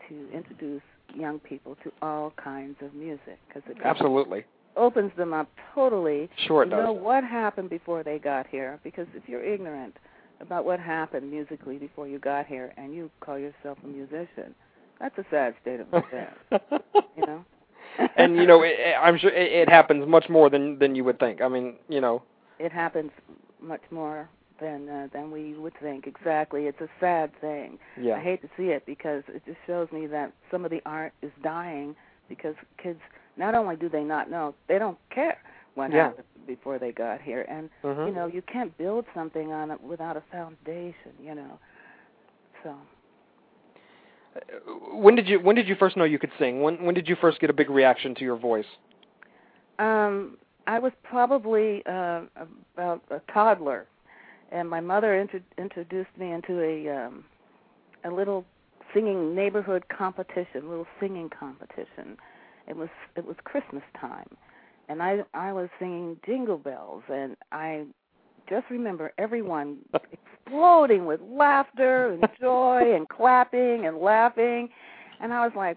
to 0.09 0.31
introduce 0.33 0.83
young 1.15 1.41
people 1.41 1.77
to 1.83 1.91
all 2.03 2.33
kinds 2.43 2.77
of 2.83 2.95
music 2.95 3.39
because 3.49 3.63
it 3.69 3.79
Absolutely. 3.83 4.45
opens 4.77 5.11
them 5.17 5.33
up 5.33 5.49
totally 5.75 6.29
Sure 6.47 6.63
it 6.63 6.69
does. 6.71 6.85
know 6.85 6.93
what 6.93 7.25
happened 7.25 7.71
before 7.71 8.03
they 8.03 8.19
got 8.19 8.47
here. 8.47 8.79
Because 8.85 9.07
if 9.15 9.23
you're 9.27 9.43
ignorant 9.43 9.97
about 10.41 10.65
what 10.67 10.79
happened 10.79 11.31
musically 11.31 11.79
before 11.79 12.07
you 12.07 12.19
got 12.19 12.47
here, 12.47 12.73
and 12.77 12.95
you 12.95 13.11
call 13.21 13.39
yourself 13.39 13.79
a 13.83 13.87
musician, 13.87 14.55
that's 15.01 15.17
a 15.19 15.25
sad 15.31 15.55
state 15.63 15.81
of 15.81 15.87
affairs. 15.93 16.37
you 17.17 17.27
know. 17.27 17.45
and 18.17 18.37
you 18.37 18.47
know, 18.47 18.63
it, 18.63 18.77
I'm 19.01 19.19
sure 19.19 19.31
it, 19.31 19.51
it 19.51 19.69
happens 19.69 20.07
much 20.07 20.29
more 20.29 20.51
than 20.51 20.79
than 20.79 20.95
you 20.95 21.03
would 21.05 21.19
think. 21.19 21.41
I 21.41 21.49
mean, 21.49 21.77
you 21.89 22.01
know, 22.01 22.23
it 22.59 22.71
happens 22.71 23.11
much 23.61 23.81
more 23.91 24.29
than 24.61 24.89
uh, 24.89 25.09
than 25.13 25.31
we 25.31 25.55
would 25.55 25.75
think. 25.81 26.07
Exactly, 26.07 26.67
it's 26.67 26.81
a 26.81 26.89
sad 27.01 27.31
thing. 27.41 27.79
Yeah. 28.01 28.17
I 28.17 28.21
hate 28.21 28.43
to 28.43 28.49
see 28.57 28.69
it 28.69 28.85
because 28.87 29.23
it 29.29 29.43
just 29.47 29.59
shows 29.67 29.89
me 29.93 30.07
that 30.09 30.33
some 30.51 30.65
of 30.65 30.71
the 30.71 30.83
art 30.87 31.13
is 31.23 31.33
dying 31.43 31.95
because 32.29 32.55
kids 32.83 33.01
not 33.37 33.55
only 33.55 33.77
do 33.77 33.89
they 33.89 34.03
not 34.03 34.31
know, 34.31 34.55
they 34.69 34.79
don't 34.79 34.99
care 35.11 35.39
what 35.75 35.91
Yeah. 35.91 36.09
happened 36.09 36.27
before 36.47 36.79
they 36.79 36.93
got 36.93 37.21
here, 37.21 37.43
and 37.49 37.71
Mhm. 37.85 38.07
you 38.09 38.13
know 38.13 38.27
you 38.27 38.43
can't 38.43 38.77
build 38.79 39.05
something 39.15 39.53
on 39.53 39.71
it 39.71 39.81
without 39.83 40.17
a 40.17 40.23
foundation. 40.33 41.13
You 41.21 41.35
know, 41.35 41.59
so 42.63 42.75
When 44.93 45.15
did 45.15 45.29
you 45.29 45.41
when 45.41 45.57
did 45.57 45.69
you 45.69 45.75
first 45.75 45.97
know 45.97 46.05
you 46.05 46.19
could 46.19 46.33
sing? 46.39 46.61
When 46.63 46.85
when 46.85 46.95
did 46.95 47.09
you 47.09 47.17
first 47.17 47.41
get 47.41 47.51
a 47.51 47.53
big 47.53 47.71
reaction 47.71 48.15
to 48.17 48.25
your 48.25 48.37
voice? 48.37 48.67
Um, 49.79 50.37
I 50.67 50.79
was 50.79 50.93
probably 51.03 51.83
uh, 51.87 52.23
about 52.75 53.03
a 53.11 53.21
toddler, 53.33 53.87
and 54.51 54.69
my 54.69 54.81
mother 54.81 55.15
intro- 55.19 55.41
introduced 55.59 56.11
me 56.19 56.33
into 56.33 56.61
a 56.61 56.89
um, 56.89 57.25
a 58.05 58.11
little 58.11 58.45
singing 58.95 59.35
neighborhood 59.35 59.85
competition, 59.89 60.69
little 60.69 60.87
singing 61.01 61.31
competition. 61.31 62.17
It 62.67 62.77
was 62.77 62.89
it 63.17 63.25
was 63.25 63.37
Christmas 63.45 63.83
time, 64.01 64.29
and 64.89 65.03
I 65.03 65.21
I 65.35 65.53
was 65.53 65.69
singing 65.79 66.19
Jingle 66.27 66.59
Bells, 66.59 67.03
and 67.09 67.37
I 67.53 67.85
just 68.49 68.69
remember 68.71 69.13
everyone 69.19 69.79
exploding 70.13 71.07
with 71.07 71.21
laughter 71.21 72.13
and 72.13 72.29
joy 72.41 72.95
and 72.95 73.09
clapping 73.17 73.87
and 73.87 73.99
laughing, 73.99 74.69
and 75.21 75.33
I 75.33 75.45
was 75.45 75.53
like, 75.57 75.77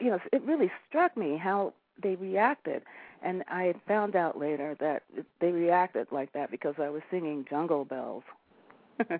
you 0.00 0.10
know, 0.10 0.18
it 0.32 0.42
really 0.42 0.70
struck 0.88 1.16
me 1.16 1.36
how 1.36 1.72
they 2.02 2.14
reacted. 2.16 2.82
And 3.22 3.42
I 3.48 3.74
found 3.88 4.16
out 4.16 4.38
later 4.38 4.76
that 4.80 5.02
they 5.40 5.50
reacted 5.50 6.06
like 6.10 6.32
that 6.32 6.50
because 6.50 6.74
I 6.78 6.88
was 6.88 7.02
singing 7.10 7.44
Jungle 7.48 7.84
Bells. 7.84 8.22
and 9.08 9.18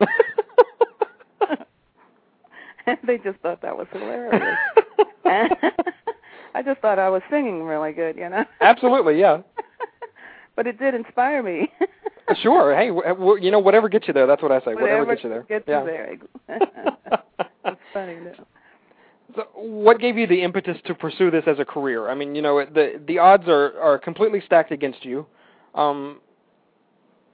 they 3.06 3.18
just 3.18 3.38
thought 3.40 3.62
that 3.62 3.76
was 3.76 3.86
hilarious. 3.92 4.56
I 6.54 6.62
just 6.64 6.80
thought 6.80 6.98
I 6.98 7.10
was 7.10 7.22
singing 7.30 7.62
really 7.64 7.92
good, 7.92 8.16
you 8.16 8.28
know. 8.28 8.44
Absolutely, 8.60 9.20
yeah. 9.20 9.42
but 10.56 10.66
it 10.66 10.78
did 10.78 10.94
inspire 10.94 11.42
me. 11.42 11.70
Sure. 12.42 12.74
Hey, 12.76 12.88
w- 12.88 13.06
w- 13.06 13.44
you 13.44 13.50
know, 13.50 13.58
whatever 13.58 13.88
gets 13.88 14.08
you 14.08 14.14
there. 14.14 14.26
That's 14.26 14.42
what 14.42 14.50
I 14.50 14.60
say. 14.60 14.74
Whatever, 14.74 15.06
gets 15.06 15.22
you 15.22 15.30
there. 15.30 15.42
Gets 15.42 15.64
yeah. 15.68 15.80
you 15.80 15.86
there. 15.86 16.18
That's 17.62 17.80
funny. 17.92 18.16
No. 18.16 18.32
What 19.54 20.00
gave 20.00 20.16
you 20.16 20.26
the 20.26 20.42
impetus 20.42 20.78
to 20.86 20.94
pursue 20.94 21.30
this 21.30 21.44
as 21.46 21.58
a 21.58 21.64
career? 21.64 22.08
I 22.08 22.14
mean, 22.14 22.34
you 22.34 22.42
know, 22.42 22.64
the 22.64 23.00
the 23.06 23.18
odds 23.18 23.44
are 23.48 23.78
are 23.80 23.98
completely 23.98 24.42
stacked 24.44 24.72
against 24.72 25.04
you. 25.04 25.26
Um, 25.74 26.20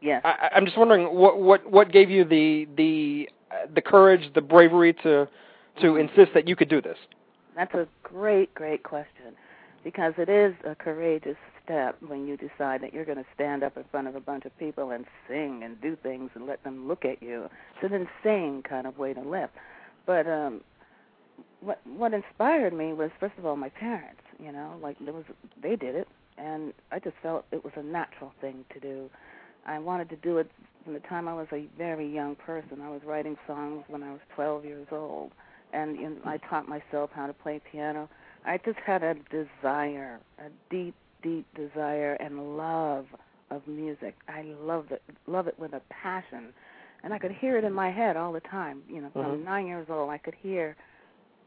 Yes. 0.03 0.23
I, 0.25 0.51
I'm 0.55 0.65
just 0.65 0.77
wondering 0.77 1.15
what 1.15 1.39
what 1.39 1.71
what 1.71 1.93
gave 1.93 2.11
you 2.11 2.25
the 2.25 2.67
the 2.77 3.29
uh, 3.51 3.67
the 3.73 3.81
courage, 3.81 4.33
the 4.35 4.41
bravery 4.41 4.93
to 5.05 5.29
to 5.81 5.97
insist 5.97 6.33
that 6.35 6.49
you 6.49 6.57
could 6.57 6.69
do 6.69 6.83
this. 6.83 6.99
That's 7.57 7.73
a 7.75 7.87
great, 8.03 8.53
great 8.55 8.83
question 8.83 9.37
because 9.85 10.13
it 10.19 10.29
is 10.29 10.55
a 10.65 10.75
courageous 10.75 11.37
step 11.65 11.97
when 12.07 12.27
you 12.27 12.37
decide 12.37 12.83
that 12.83 12.93
you're 12.93 13.05
going 13.05 13.19
to 13.19 13.25
stand 13.35 13.63
up 13.63 13.77
in 13.77 13.85
front 13.91 14.09
of 14.09 14.17
a 14.17 14.21
bunch 14.21 14.45
of 14.45 14.57
people 14.59 14.91
and 14.91 15.05
sing 15.29 15.63
and 15.65 15.81
do 15.81 15.97
things 16.03 16.31
and 16.35 16.47
let 16.47 16.63
them 16.65 16.89
look 16.89 17.05
at 17.05 17.23
you. 17.23 17.49
It's 17.81 17.93
an 17.93 18.07
insane 18.25 18.63
kind 18.63 18.87
of 18.87 18.99
way 18.99 19.15
to 19.15 19.21
live. 19.21 19.51
But 20.05 20.27
um 20.27 20.63
what 21.63 21.81
what 21.87 22.13
inspired 22.13 22.73
me 22.73 22.93
was 22.93 23.11
first 23.21 23.35
of 23.39 23.47
all 23.47 23.57
my 23.57 23.69
parents, 23.69 24.23
you 24.39 24.53
know, 24.53 24.77
like 24.83 24.97
there 25.01 25.15
was 25.15 25.25
they 25.63 25.77
did 25.77 25.95
it 25.95 26.09
and 26.39 26.73
I 26.91 26.99
just 26.99 27.17
felt 27.23 27.45
it 27.53 27.63
was 27.65 27.73
a 27.77 27.83
natural 27.83 28.33
thing 28.41 28.65
to 28.75 28.81
do. 28.81 29.09
I 29.67 29.79
wanted 29.79 30.09
to 30.11 30.17
do 30.17 30.39
it 30.39 30.51
from 30.85 30.95
the 30.95 31.01
time 31.01 31.29
I 31.29 31.35
was 31.35 31.47
a 31.53 31.67
very 31.79 32.13
young 32.13 32.35
person. 32.35 32.81
I 32.83 32.91
was 32.91 33.03
writing 33.05 33.37
songs 33.47 33.85
when 33.89 34.03
I 34.03 34.11
was 34.11 34.21
12 34.35 34.65
years 34.65 34.89
old 34.91 35.31
and 35.73 35.97
you 35.97 36.11
know, 36.11 36.17
I 36.25 36.39
taught 36.39 36.69
myself 36.69 37.11
how 37.15 37.27
to 37.27 37.33
play 37.33 37.61
piano. 37.71 38.09
I 38.45 38.59
just 38.59 38.79
had 38.85 39.03
a 39.03 39.15
desire, 39.31 40.21
a 40.39 40.51
deep, 40.71 40.95
deep 41.23 41.47
desire 41.55 42.15
and 42.15 42.57
love 42.57 43.07
of 43.51 43.67
music. 43.69 44.17
I 44.29 44.43
loved 44.61 44.93
it, 44.93 45.03
love 45.27 45.47
it 45.47 45.59
with 45.59 45.73
a 45.75 45.81
passion, 45.91 46.53
and 47.05 47.13
I 47.15 47.19
could 47.19 47.31
hear 47.33 47.57
it 47.57 47.65
in 47.65 47.73
my 47.73 47.91
head 47.91 48.17
all 48.17 48.33
the 48.33 48.41
time. 48.41 48.83
You 48.89 49.03
know, 49.03 49.11
from 49.11 49.41
Mhm. 49.41 49.45
nine 49.45 49.67
years 49.67 49.89
old, 49.89 50.11
I 50.11 50.19
could 50.19 50.35
hear 50.35 50.77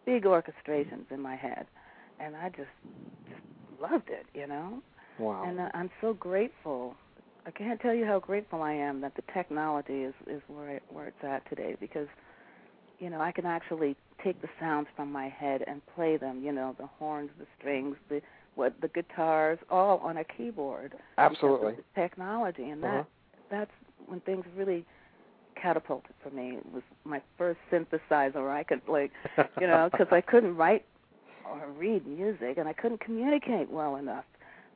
big 0.05 0.23
orchestrations 0.25 1.09
in 1.11 1.19
my 1.21 1.35
head, 1.35 1.67
and 2.19 2.35
I 2.35 2.49
just, 2.49 2.69
just 3.29 3.41
loved 3.81 4.09
it. 4.09 4.25
You 4.33 4.47
know, 4.47 4.81
Wow. 5.17 5.43
and 5.47 5.59
uh, 5.59 5.69
I'm 5.73 5.89
so 6.01 6.13
grateful. 6.13 6.95
I 7.45 7.51
can't 7.51 7.79
tell 7.79 7.93
you 7.93 8.05
how 8.05 8.19
grateful 8.19 8.61
I 8.61 8.73
am 8.73 9.01
that 9.01 9.15
the 9.15 9.23
technology 9.33 10.03
is 10.03 10.13
is 10.27 10.41
where 10.47 10.69
it, 10.69 10.83
where 10.89 11.07
it's 11.07 11.23
at 11.23 11.47
today 11.49 11.75
because 11.79 12.07
you 12.99 13.09
know 13.09 13.21
I 13.21 13.31
can 13.31 13.45
actually 13.45 13.95
take 14.23 14.41
the 14.41 14.49
sounds 14.59 14.87
from 14.95 15.11
my 15.11 15.29
head 15.29 15.63
and 15.67 15.81
play 15.95 16.17
them. 16.17 16.41
You 16.43 16.51
know, 16.51 16.75
the 16.79 16.87
horns, 16.87 17.29
the 17.39 17.45
strings, 17.59 17.95
the 18.09 18.21
what 18.55 18.73
the 18.81 18.87
guitars, 18.89 19.59
all 19.69 19.99
on 19.99 20.17
a 20.17 20.23
keyboard. 20.23 20.93
Absolutely. 21.17 21.75
technology, 21.95 22.69
and 22.69 22.81
that 22.83 22.99
Uh-huh. 22.99 23.03
that's 23.51 23.71
when 24.07 24.19
things 24.21 24.45
really 24.55 24.85
catapulted 25.61 26.13
for 26.23 26.29
me. 26.29 26.57
It 26.57 26.73
was 26.73 26.83
my 27.03 27.21
first 27.37 27.59
synthesizer 27.71 28.35
where 28.35 28.51
I 28.51 28.63
could 28.63 28.81
like 28.87 29.11
you 29.59 29.67
know, 29.67 29.89
because 29.91 30.07
I 30.11 30.21
couldn't 30.21 30.55
write 30.55 30.85
or 31.49 31.71
read 31.77 32.07
music, 32.07 32.57
and 32.57 32.67
I 32.67 32.73
couldn't 32.73 33.01
communicate 33.01 33.69
well 33.69 33.97
enough 33.97 34.25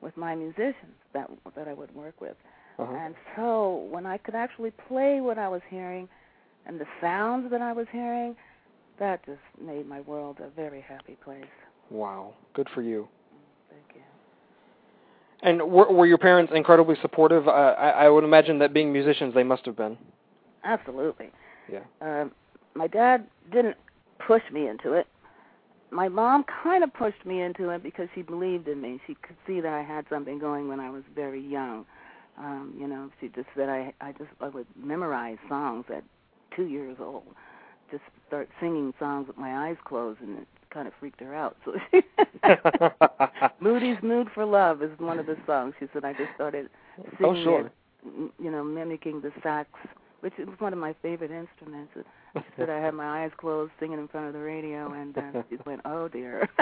with 0.01 0.15
my 0.17 0.35
musicians 0.35 0.95
that 1.13 1.29
that 1.55 1.67
I 1.67 1.73
would 1.73 1.93
work 1.95 2.21
with. 2.21 2.35
Uh-huh. 2.77 2.93
And 2.93 3.15
so 3.35 3.87
when 3.89 4.05
I 4.05 4.17
could 4.17 4.35
actually 4.35 4.71
play 4.87 5.19
what 5.19 5.37
I 5.37 5.49
was 5.49 5.61
hearing 5.69 6.07
and 6.65 6.79
the 6.79 6.85
sounds 7.01 7.51
that 7.51 7.61
I 7.61 7.73
was 7.73 7.87
hearing, 7.91 8.35
that 8.99 9.25
just 9.25 9.39
made 9.61 9.87
my 9.87 10.01
world 10.01 10.37
a 10.39 10.49
very 10.49 10.81
happy 10.81 11.17
place. 11.23 11.43
Wow. 11.89 12.33
Good 12.53 12.67
for 12.73 12.81
you. 12.81 13.07
Thank 13.69 13.95
you. 13.95 14.01
And 15.41 15.71
were, 15.71 15.91
were 15.91 16.05
your 16.05 16.17
parents 16.17 16.53
incredibly 16.55 16.95
supportive? 17.01 17.47
Uh, 17.47 17.51
I, 17.51 17.89
I 17.89 18.09
would 18.09 18.23
imagine 18.23 18.59
that 18.59 18.73
being 18.73 18.93
musicians, 18.93 19.33
they 19.33 19.43
must 19.43 19.65
have 19.65 19.75
been. 19.75 19.97
Absolutely. 20.63 21.31
Yeah. 21.71 21.81
Um, 22.01 22.31
my 22.75 22.87
dad 22.87 23.27
didn't 23.51 23.77
push 24.25 24.43
me 24.51 24.67
into 24.67 24.93
it. 24.93 25.07
My 25.91 26.07
mom 26.07 26.45
kind 26.63 26.83
of 26.83 26.93
pushed 26.93 27.25
me 27.25 27.41
into 27.41 27.69
it 27.69 27.81
because 27.81 28.07
she 28.13 28.21
believed 28.21 28.67
in 28.67 28.79
me. 28.79 28.99
She 29.07 29.15
could 29.15 29.35
see 29.47 29.59
that 29.59 29.73
I 29.73 29.81
had 29.81 30.05
something 30.09 30.37
going 30.37 30.67
when 30.67 30.79
I 30.79 30.89
was 30.89 31.03
very 31.15 31.41
young. 31.41 31.85
Um, 32.37 32.73
you 32.79 32.87
know, 32.87 33.09
she 33.19 33.27
just 33.29 33.47
said 33.55 33.69
I 33.69 33.93
I 33.99 34.11
just 34.13 34.29
I 34.39 34.47
would 34.47 34.67
memorize 34.75 35.37
songs 35.49 35.85
at 35.93 36.03
two 36.55 36.67
years 36.67 36.97
old. 36.99 37.23
Just 37.91 38.03
start 38.27 38.49
singing 38.61 38.93
songs 38.99 39.27
with 39.27 39.37
my 39.37 39.67
eyes 39.67 39.77
closed, 39.83 40.21
and 40.21 40.39
it 40.39 40.47
kind 40.69 40.87
of 40.87 40.93
freaked 40.99 41.19
her 41.21 41.35
out. 41.35 41.57
So 41.65 41.73
she 41.91 42.01
Moody's 43.59 43.97
Mood 44.01 44.27
for 44.33 44.45
Love 44.45 44.81
is 44.81 44.91
one 44.99 45.19
of 45.19 45.25
the 45.25 45.37
songs. 45.45 45.73
She 45.79 45.87
said 45.91 46.05
I 46.05 46.13
just 46.13 46.29
started 46.35 46.69
singing 47.17 47.41
oh, 47.41 47.43
sure. 47.43 47.65
it, 47.65 47.71
you 48.39 48.51
know, 48.51 48.63
mimicking 48.63 49.21
the 49.21 49.31
sax, 49.43 49.69
which 50.21 50.33
is 50.37 50.47
one 50.59 50.73
of 50.73 50.79
my 50.79 50.93
favorite 51.01 51.31
instruments. 51.31 51.93
She 52.35 52.41
said 52.57 52.69
I 52.69 52.79
had 52.79 52.93
my 52.93 53.23
eyes 53.23 53.31
closed, 53.37 53.71
singing 53.79 53.99
in 53.99 54.07
front 54.07 54.27
of 54.27 54.33
the 54.33 54.39
radio, 54.39 54.91
and 54.93 55.17
uh, 55.17 55.43
she 55.49 55.57
went, 55.65 55.81
"Oh 55.85 56.07
dear." 56.07 56.47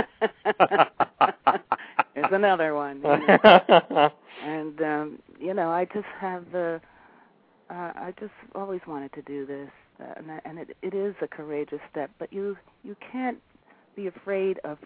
it's 2.16 2.34
another 2.34 2.74
one. 2.76 2.98
You 2.98 3.04
know? 3.04 4.10
and 4.44 4.82
um 4.82 5.20
you 5.40 5.54
know 5.54 5.70
i 5.70 5.86
just 5.86 6.06
have 6.20 6.44
the 6.52 6.80
uh, 7.70 7.92
i 7.96 8.14
just 8.20 8.32
always 8.56 8.82
wanted 8.88 9.12
to 9.14 9.22
do 9.24 9.46
this 9.46 9.70
uh, 10.00 10.14
and 10.18 10.32
I, 10.32 10.40
and 10.46 10.60
it 10.60 10.78
it 10.84 10.94
is 10.94 11.16
a 11.22 11.28
courageous 11.28 11.80
step 11.92 12.12
but 12.20 12.32
you 12.32 12.56
you 12.84 12.96
can't 13.12 13.38
be 13.96 14.08
afraid 14.08 14.60
of 14.64 14.78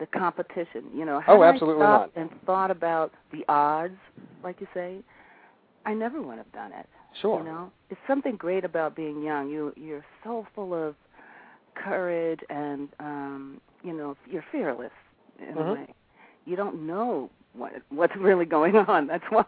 the 0.00 0.06
competition 0.06 0.84
you 0.94 1.04
know 1.04 1.20
had 1.20 1.32
Oh, 1.36 1.42
absolutely 1.44 1.84
I 1.84 1.86
stopped 1.88 2.16
not. 2.16 2.22
and 2.30 2.30
thought 2.44 2.70
about 2.70 3.12
the 3.32 3.44
odds 3.48 3.96
like 4.42 4.60
you 4.60 4.66
say 4.74 4.98
i 5.86 5.94
never 5.94 6.20
would 6.20 6.38
have 6.38 6.50
done 6.52 6.72
it 6.72 6.86
sure. 7.20 7.40
you 7.40 7.44
know 7.44 7.70
it's 7.90 8.00
something 8.06 8.36
great 8.36 8.64
about 8.64 8.94
being 8.96 9.22
young. 9.22 9.48
You 9.50 9.72
you're 9.76 10.04
so 10.24 10.46
full 10.54 10.72
of 10.74 10.94
courage 11.74 12.40
and 12.50 12.88
um 13.00 13.60
you 13.82 13.92
know 13.92 14.16
you're 14.30 14.44
fearless 14.52 14.92
in 15.38 15.54
Mhm. 15.54 15.70
a 15.70 15.74
way. 15.74 15.86
You 16.46 16.56
don't 16.56 16.86
know 16.86 17.30
what 17.54 17.72
what's 17.90 18.16
really 18.16 18.44
going 18.46 18.76
on. 18.76 19.06
That's 19.06 19.24
why. 19.30 19.44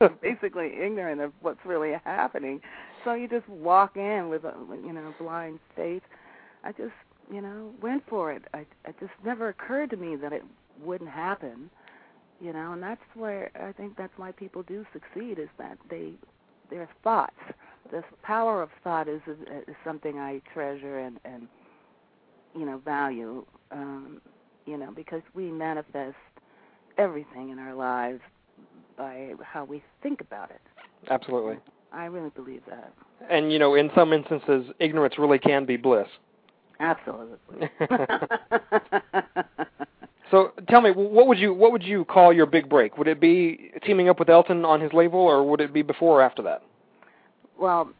Basically 0.20 0.72
ignorant 0.80 1.20
of 1.20 1.32
what's 1.42 1.64
really 1.64 1.92
happening. 2.04 2.60
So 3.04 3.14
you 3.14 3.28
just 3.28 3.48
walk 3.48 3.96
in 3.96 4.28
with 4.28 4.44
a 4.44 4.54
you 4.84 4.92
know 4.92 5.14
blind 5.18 5.60
faith. 5.76 6.02
I 6.64 6.72
just 6.72 6.92
you 7.32 7.40
know 7.40 7.70
went 7.80 8.02
for 8.08 8.32
it. 8.32 8.42
I 8.54 8.66
it 8.84 8.96
just 8.98 9.12
never 9.24 9.48
occurred 9.48 9.90
to 9.90 9.96
me 9.96 10.16
that 10.16 10.32
it 10.32 10.42
wouldn't 10.82 11.10
happen 11.10 11.70
you 12.40 12.54
know 12.54 12.72
and 12.72 12.82
that's 12.82 13.02
where 13.14 13.50
i 13.62 13.70
think 13.72 13.94
that's 13.98 14.14
why 14.16 14.32
people 14.32 14.62
do 14.62 14.86
succeed 14.94 15.38
is 15.38 15.48
that 15.58 15.76
they 15.90 16.12
their 16.70 16.88
thoughts 17.02 17.34
the 17.90 18.02
power 18.22 18.62
of 18.62 18.70
thought 18.84 19.08
is 19.08 19.20
is, 19.26 19.36
is 19.68 19.74
something 19.84 20.18
i 20.18 20.40
treasure 20.52 20.98
and 20.98 21.18
and 21.24 21.48
you 22.54 22.64
know 22.66 22.78
value 22.84 23.44
um 23.72 24.20
you 24.66 24.76
know 24.76 24.90
because 24.94 25.22
we 25.34 25.50
manifest 25.50 26.16
everything 26.98 27.50
in 27.50 27.58
our 27.58 27.74
lives 27.74 28.20
by 28.96 29.32
how 29.42 29.64
we 29.64 29.82
think 30.02 30.20
about 30.20 30.50
it 30.50 30.60
Absolutely. 31.10 31.56
i 31.92 32.04
really 32.06 32.30
believe 32.30 32.62
that 32.68 32.92
And 33.30 33.52
you 33.52 33.58
know, 33.58 33.74
in 33.74 33.90
some 33.94 34.12
instances, 34.12 34.72
ignorance 34.78 35.18
really 35.18 35.38
can 35.38 35.64
be 35.64 35.76
bliss. 35.76 36.08
absolutely 36.80 37.70
So 40.30 40.52
tell 40.68 40.80
me, 40.80 40.90
what 40.90 41.26
would 41.26 41.38
you 41.38 41.52
what 41.52 41.72
would 41.72 41.82
you 41.82 42.04
call 42.04 42.32
your 42.32 42.46
big 42.46 42.68
break? 42.68 42.96
Would 42.98 43.08
it 43.08 43.20
be 43.20 43.72
teaming 43.84 44.08
up 44.08 44.18
with 44.18 44.28
Elton 44.28 44.64
on 44.64 44.80
his 44.80 44.92
label, 44.92 45.18
or 45.20 45.48
would 45.48 45.60
it 45.60 45.72
be 45.72 45.82
before 45.82 46.20
or 46.20 46.22
after 46.22 46.42
that? 46.42 46.62
well 47.60 47.90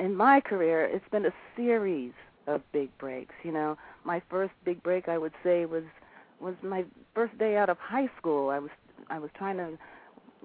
in 0.00 0.16
my 0.16 0.40
career 0.40 0.84
it's 0.84 1.08
been 1.12 1.26
a 1.26 1.32
series 1.54 2.12
of 2.46 2.62
big 2.72 2.96
breaks 2.98 3.34
you 3.44 3.52
know 3.52 3.76
my 4.04 4.20
first 4.30 4.52
big 4.64 4.82
break 4.82 5.08
i 5.08 5.18
would 5.18 5.32
say 5.44 5.66
was 5.66 5.84
was 6.40 6.54
my 6.62 6.84
first 7.14 7.36
day 7.38 7.56
out 7.56 7.68
of 7.68 7.76
high 7.78 8.08
school 8.18 8.48
i 8.48 8.58
was 8.58 8.70
i 9.10 9.18
was 9.18 9.30
trying 9.36 9.58
to 9.58 9.78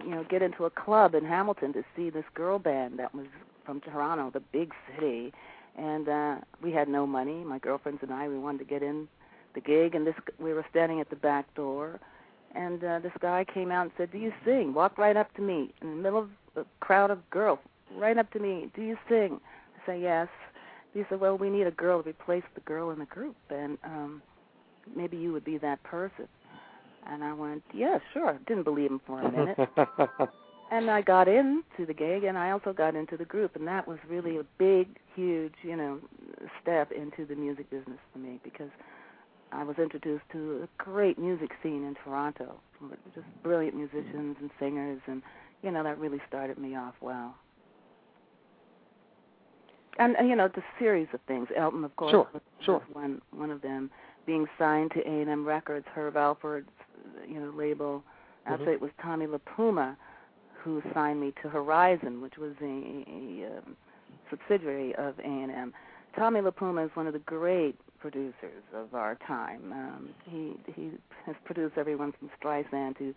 you 0.04 0.10
know 0.12 0.26
get 0.30 0.42
into 0.42 0.66
a 0.66 0.70
club 0.70 1.16
in 1.16 1.24
hamilton 1.26 1.72
to 1.74 1.84
see 1.96 2.10
this 2.10 2.26
girl 2.36 2.60
band 2.60 3.00
that 3.00 3.16
was 3.16 3.26
from 3.66 3.80
toronto 3.82 4.30
the 4.32 4.42
big 4.52 4.74
city 4.94 5.32
and 5.78 6.10
uh 6.10 6.36
we 6.62 6.72
had 6.72 6.88
no 6.90 7.08
money 7.08 7.44
my 7.46 7.58
girlfriends 7.58 8.00
and 8.04 8.14
i 8.14 8.28
we 8.28 8.38
wanted 8.38 8.60
to 8.60 8.66
get 8.66 8.84
in 8.84 9.08
the 9.56 9.62
gig 9.62 9.96
and 9.96 10.06
this 10.06 10.16
we 10.40 10.54
were 10.54 10.66
standing 10.70 11.00
at 11.00 11.10
the 11.10 11.16
back 11.16 11.52
door 11.56 12.00
and 12.54 12.84
uh, 12.84 13.00
this 13.00 13.12
guy 13.20 13.46
came 13.52 13.72
out 13.72 13.84
and 13.84 13.92
said 13.98 14.12
do 14.12 14.18
you 14.18 14.32
sing? 14.46 14.74
Walked 14.74 14.98
right 14.98 15.18
up 15.18 15.34
to 15.36 15.42
me 15.42 15.74
in 15.82 15.90
the 15.90 15.96
middle 15.96 16.20
of 16.20 16.30
a 16.56 16.66
crowd 16.80 17.12
of 17.12 17.28
girls 17.30 17.60
right 17.96 18.18
up 18.18 18.32
to 18.34 18.40
me 18.40 18.70
do 18.76 18.82
you 18.82 18.98
sing? 19.10 19.40
I 19.82 19.86
say 19.86 20.02
yes. 20.02 20.28
He 20.94 21.04
said 21.10 21.20
well 21.20 21.38
we 21.38 21.50
need 21.50 21.68
a 21.68 21.72
girl 21.72 22.04
to 22.04 22.10
replace 22.10 22.44
the 22.54 22.62
girl 22.62 22.92
in 22.92 23.00
the 23.00 23.06
group 23.06 23.36
and 23.50 23.78
um 23.84 24.22
maybe 24.96 25.18
you 25.18 25.34
would 25.34 25.46
be 25.46 25.58
that 25.58 25.82
person. 25.84 26.28
And 27.08 27.24
i 27.24 27.34
went 27.34 27.64
yeah 27.74 28.00
sure. 28.14 28.38
Didn't 28.48 28.64
believe 28.64 28.92
him 28.92 29.02
for 29.06 29.22
a 29.22 29.32
minute. 29.32 30.30
And 30.72 30.90
I 30.90 31.02
got 31.02 31.28
into 31.28 31.86
the 31.86 31.94
gig, 31.94 32.24
and 32.24 32.38
I 32.38 32.52
also 32.52 32.74
got 32.74 32.96
into 32.96 33.18
the 33.18 33.26
group, 33.26 33.56
and 33.56 33.68
that 33.68 33.88
was 33.88 34.00
really 34.10 34.38
a 34.38 34.44
big, 34.58 34.98
huge, 35.16 35.54
you 35.62 35.76
know, 35.76 36.00
step 36.62 36.92
into 36.92 37.26
the 37.26 37.36
music 37.36 37.70
business 37.70 38.00
for 38.12 38.20
me 38.20 38.40
because 38.44 38.70
I 39.52 39.64
was 39.64 39.78
introduced 39.78 40.24
to 40.32 40.64
a 40.68 40.84
great 40.84 41.18
music 41.18 41.52
scene 41.64 41.84
in 41.86 41.96
Toronto, 42.04 42.60
just 43.14 43.26
brilliant 43.44 43.76
musicians 43.76 44.38
and 44.40 44.50
singers, 44.60 45.00
and 45.08 45.22
you 45.62 45.72
know 45.72 45.84
that 45.84 45.98
really 45.98 46.22
started 46.28 46.58
me 46.58 46.76
off 46.76 46.96
well. 47.02 47.36
And, 49.98 50.16
and 50.18 50.28
you 50.28 50.36
know, 50.36 50.50
the 50.50 50.64
series 50.78 51.08
of 51.14 51.22
things. 51.22 51.48
Elton, 51.56 51.84
of 51.86 51.96
course, 51.96 52.12
Sure, 52.12 52.28
was, 52.34 52.42
sure. 52.62 52.74
was 52.76 52.84
one 52.92 53.22
one 53.32 53.50
of 53.50 53.62
them. 53.62 53.90
Being 54.26 54.46
signed 54.58 54.92
to 54.92 55.00
A 55.08 55.22
and 55.22 55.30
M 55.30 55.46
Records, 55.46 55.86
Herb 55.94 56.16
Alpert's, 56.16 56.70
you 57.28 57.40
know, 57.40 57.52
label. 57.56 58.04
Actually, 58.46 58.74
it 58.74 58.82
was 58.82 58.92
Tommy 59.02 59.26
LiPuma 59.26 59.96
who 60.66 60.82
signed 60.94 61.22
me 61.22 61.32
to 61.44 61.48
Horizon, 61.48 62.22
which 62.22 62.38
was 62.38 62.54
a, 62.60 62.66
a, 62.66 63.58
um, 63.58 63.78
subsidiary 64.30 64.96
of 64.96 65.18
A&M. 65.20 65.74
Tommy 66.18 66.42
LiPuma 66.42 66.86
is 66.86 66.92
one 66.96 67.06
of 67.06 67.14
the 67.14 67.20
great 67.20 67.80
producers 68.00 68.64
of 68.74 68.94
our 68.94 69.16
time. 69.28 69.72
Um, 69.72 70.10
he 70.30 70.54
he 70.76 70.92
has 71.26 71.36
produced 71.46 71.78
everyone 71.78 72.14
from 72.20 72.30
Streisand 72.42 72.98
to 73.00 73.14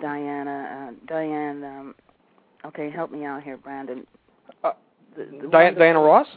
Diana, 0.00 0.90
uh, 0.92 1.06
Diane. 1.06 1.64
Um, 1.64 1.94
okay, 2.66 2.90
help 2.90 3.10
me 3.10 3.24
out 3.24 3.42
here, 3.42 3.56
Brandon. 3.56 4.06
Uh, 4.64 4.72
The- 5.16 5.24
the 5.24 5.48
Diana, 5.48 5.78
Diana 5.78 6.00
Ross, 6.00 6.28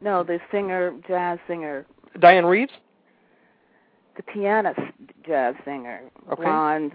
No, 0.00 0.22
the 0.22 0.40
singer, 0.50 0.92
jazz 1.06 1.38
singer, 1.46 1.86
Dianne 2.18 2.48
Reeves. 2.48 2.72
the 4.16 4.22
pianist, 4.22 4.80
jazz 5.24 5.54
singer, 5.64 6.00
Okay. 6.30 6.42
blonde 6.42 6.92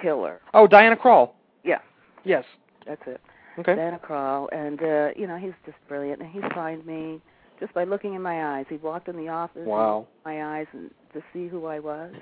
killer. 0.00 0.40
Oh, 0.54 0.66
Diana 0.66 0.96
Krall. 0.96 1.30
Yeah. 1.64 1.80
Yes. 2.24 2.44
That's 2.86 3.02
it. 3.06 3.20
Okay. 3.58 3.74
Dana 3.74 3.98
Krall, 3.98 4.48
and 4.52 4.80
uh, 4.82 5.10
you 5.16 5.26
know 5.26 5.36
he's 5.36 5.52
just 5.66 5.76
brilliant. 5.88 6.22
And 6.22 6.30
he 6.30 6.40
signed 6.54 6.86
me 6.86 7.20
just 7.60 7.72
by 7.74 7.84
looking 7.84 8.14
in 8.14 8.22
my 8.22 8.56
eyes. 8.56 8.66
He 8.68 8.76
walked 8.78 9.08
in 9.08 9.16
the 9.16 9.28
office, 9.28 9.66
Wow. 9.66 10.06
my 10.24 10.58
eyes, 10.58 10.66
and 10.72 10.90
to 11.12 11.22
see 11.32 11.46
who 11.46 11.66
I 11.66 11.78
was, 11.78 12.12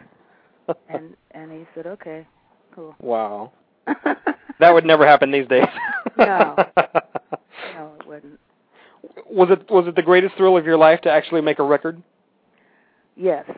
and 0.89 1.17
and 1.31 1.51
he 1.53 1.67
said, 1.75 1.87
"Okay, 1.87 2.27
cool." 2.75 2.95
wow. 3.01 3.53
That 4.61 4.75
would 4.75 4.85
never 4.85 5.07
happen 5.07 5.31
these 5.31 5.47
days. 5.47 5.69
No. 6.17 6.57
no, 6.77 7.93
it 8.01 8.07
wouldn't. 8.09 8.41
Was 9.31 9.51
it 9.51 9.71
was 9.71 9.87
it 9.87 9.95
the 9.95 10.03
greatest 10.03 10.35
thrill 10.37 10.57
of 10.57 10.67
your 10.67 10.77
life 10.77 11.01
to 11.03 11.11
actually 11.11 11.43
make 11.43 11.61
a 11.61 11.63
record? 11.63 12.03
Yes, 13.15 13.49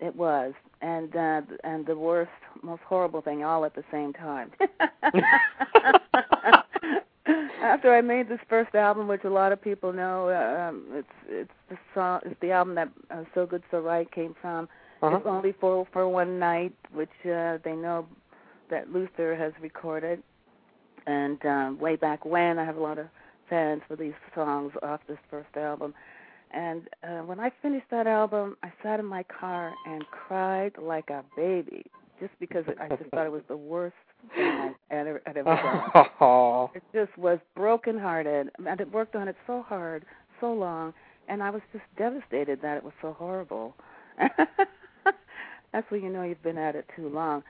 it 0.00 0.14
was, 0.14 0.52
and 0.82 1.16
uh, 1.16 1.40
and 1.64 1.86
the 1.86 1.96
worst, 1.96 2.30
most 2.62 2.82
horrible 2.82 3.22
thing 3.22 3.42
all 3.42 3.64
at 3.64 3.74
the 3.74 3.84
same 3.90 4.12
time. 4.12 4.50
After 7.26 7.94
I 7.94 8.02
made 8.02 8.28
this 8.28 8.40
first 8.48 8.74
album, 8.74 9.08
which 9.08 9.24
a 9.24 9.30
lot 9.30 9.52
of 9.52 9.60
people 9.60 9.92
know, 9.92 10.30
um, 10.30 10.84
it's 10.92 11.08
it's 11.28 11.50
the 11.70 11.78
song, 11.94 12.20
it's 12.24 12.38
the 12.40 12.50
album 12.50 12.74
that 12.74 12.88
uh, 13.10 13.24
"So 13.34 13.46
Good 13.46 13.62
So 13.70 13.80
Right" 13.80 14.10
came 14.12 14.34
from. 14.40 14.68
Uh-huh. 15.02 15.16
It's 15.16 15.26
only 15.26 15.52
for 15.58 15.86
for 15.92 16.08
one 16.08 16.38
night, 16.38 16.74
which 16.92 17.08
uh, 17.24 17.58
they 17.64 17.72
know 17.72 18.06
that 18.70 18.92
Luther 18.92 19.34
has 19.36 19.52
recorded. 19.60 20.22
And 21.06 21.44
um, 21.44 21.78
way 21.78 21.96
back 21.96 22.24
when, 22.24 22.58
I 22.58 22.64
have 22.64 22.76
a 22.76 22.80
lot 22.80 22.98
of 22.98 23.06
fans 23.48 23.82
for 23.88 23.96
these 23.96 24.14
songs 24.34 24.72
off 24.82 25.00
this 25.06 25.18
first 25.30 25.54
album. 25.56 25.94
And 26.50 26.88
uh, 27.02 27.20
when 27.20 27.40
I 27.40 27.50
finished 27.62 27.86
that 27.90 28.06
album, 28.06 28.56
I 28.62 28.72
sat 28.82 29.00
in 29.00 29.06
my 29.06 29.24
car 29.24 29.72
and 29.86 30.04
cried 30.08 30.72
like 30.80 31.10
a 31.10 31.24
baby, 31.36 31.84
just 32.20 32.32
because 32.38 32.64
I 32.80 32.88
just 32.88 33.10
thought 33.10 33.26
it 33.26 33.32
was 33.32 33.42
the 33.48 33.56
worst 33.56 33.96
thing 34.34 34.74
I'd 34.90 34.96
ever, 34.96 35.22
I'd 35.26 35.36
ever 35.36 35.90
done. 35.94 36.06
Oh. 36.20 36.70
It 36.74 36.82
just 36.92 37.16
was 37.18 37.38
brokenhearted, 37.54 38.50
and 38.66 38.80
it 38.80 38.92
worked 38.92 39.14
on 39.16 39.28
it 39.28 39.36
so 39.46 39.62
hard, 39.62 40.04
so 40.40 40.52
long, 40.52 40.92
and 41.28 41.42
I 41.42 41.50
was 41.50 41.62
just 41.72 41.84
devastated 41.96 42.60
that 42.62 42.76
it 42.76 42.84
was 42.84 42.92
so 43.02 43.12
horrible. 43.12 43.74
That's 45.72 45.90
when 45.90 46.02
you 46.02 46.08
know 46.08 46.22
you've 46.22 46.42
been 46.42 46.56
at 46.58 46.76
it 46.76 46.86
too 46.94 47.08
long, 47.08 47.42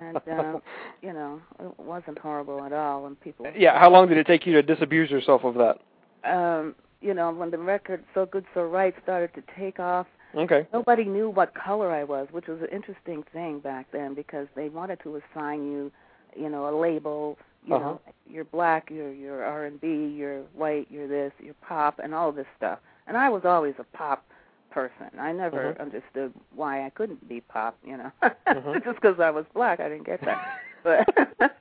and 0.00 0.16
uh, 0.16 0.58
you 1.02 1.12
know 1.12 1.40
it 1.60 1.78
wasn't 1.78 2.18
horrible 2.18 2.64
at 2.64 2.72
all. 2.72 3.02
When 3.02 3.16
people, 3.16 3.46
Yeah, 3.56 3.78
how 3.78 3.90
long 3.90 4.08
did 4.08 4.16
it 4.16 4.26
take 4.26 4.46
you 4.46 4.52
to 4.54 4.62
disabuse 4.62 5.10
yourself 5.10 5.44
of 5.44 5.54
that? 5.54 5.78
um, 6.24 6.74
you 7.02 7.12
know, 7.14 7.30
when 7.32 7.50
the 7.50 7.58
record 7.58 8.02
So 8.14 8.26
Good 8.26 8.46
So 8.54 8.62
Right 8.64 8.94
started 9.02 9.32
to 9.34 9.42
take 9.58 9.78
off, 9.78 10.06
Okay. 10.34 10.66
nobody 10.72 11.04
knew 11.04 11.30
what 11.30 11.54
color 11.54 11.90
I 11.92 12.02
was, 12.04 12.28
which 12.32 12.46
was 12.46 12.60
an 12.60 12.68
interesting 12.72 13.22
thing 13.32 13.60
back 13.60 13.86
then 13.92 14.14
because 14.14 14.48
they 14.56 14.68
wanted 14.68 14.98
to 15.04 15.16
assign 15.34 15.70
you, 15.70 15.92
you 16.38 16.48
know, 16.48 16.68
a 16.68 16.74
label. 16.78 17.38
You 17.64 17.74
Uh-huh. 17.74 17.80
know, 17.80 18.00
you're 18.28 18.44
black, 18.44 18.90
you're 18.90 19.12
you're 19.12 19.44
R 19.44 19.64
and 19.66 19.80
B, 19.80 20.06
you're 20.16 20.42
white, 20.54 20.86
you're 20.90 21.08
this, 21.08 21.32
you're 21.40 21.54
pop, 21.66 21.98
and 22.02 22.14
all 22.14 22.32
this 22.32 22.46
stuff. 22.56 22.78
And 23.06 23.16
I 23.16 23.28
was 23.28 23.44
always 23.44 23.74
a 23.78 23.84
pop 23.96 24.24
person. 24.70 25.10
I 25.18 25.32
never 25.32 25.70
Mhm. 25.70 25.80
understood 25.80 26.32
why 26.54 26.84
I 26.86 26.90
couldn't 26.90 27.28
be 27.28 27.40
pop. 27.40 27.76
You 27.84 27.98
know, 27.98 28.12
Mhm. 28.50 28.80
just 28.84 29.00
because 29.00 29.20
I 29.20 29.30
was 29.30 29.44
black, 29.54 29.80
I 29.80 29.88
didn't 29.88 30.06
get 30.06 30.20
that. 30.24 30.38
But 30.82 31.08
it 31.40 31.52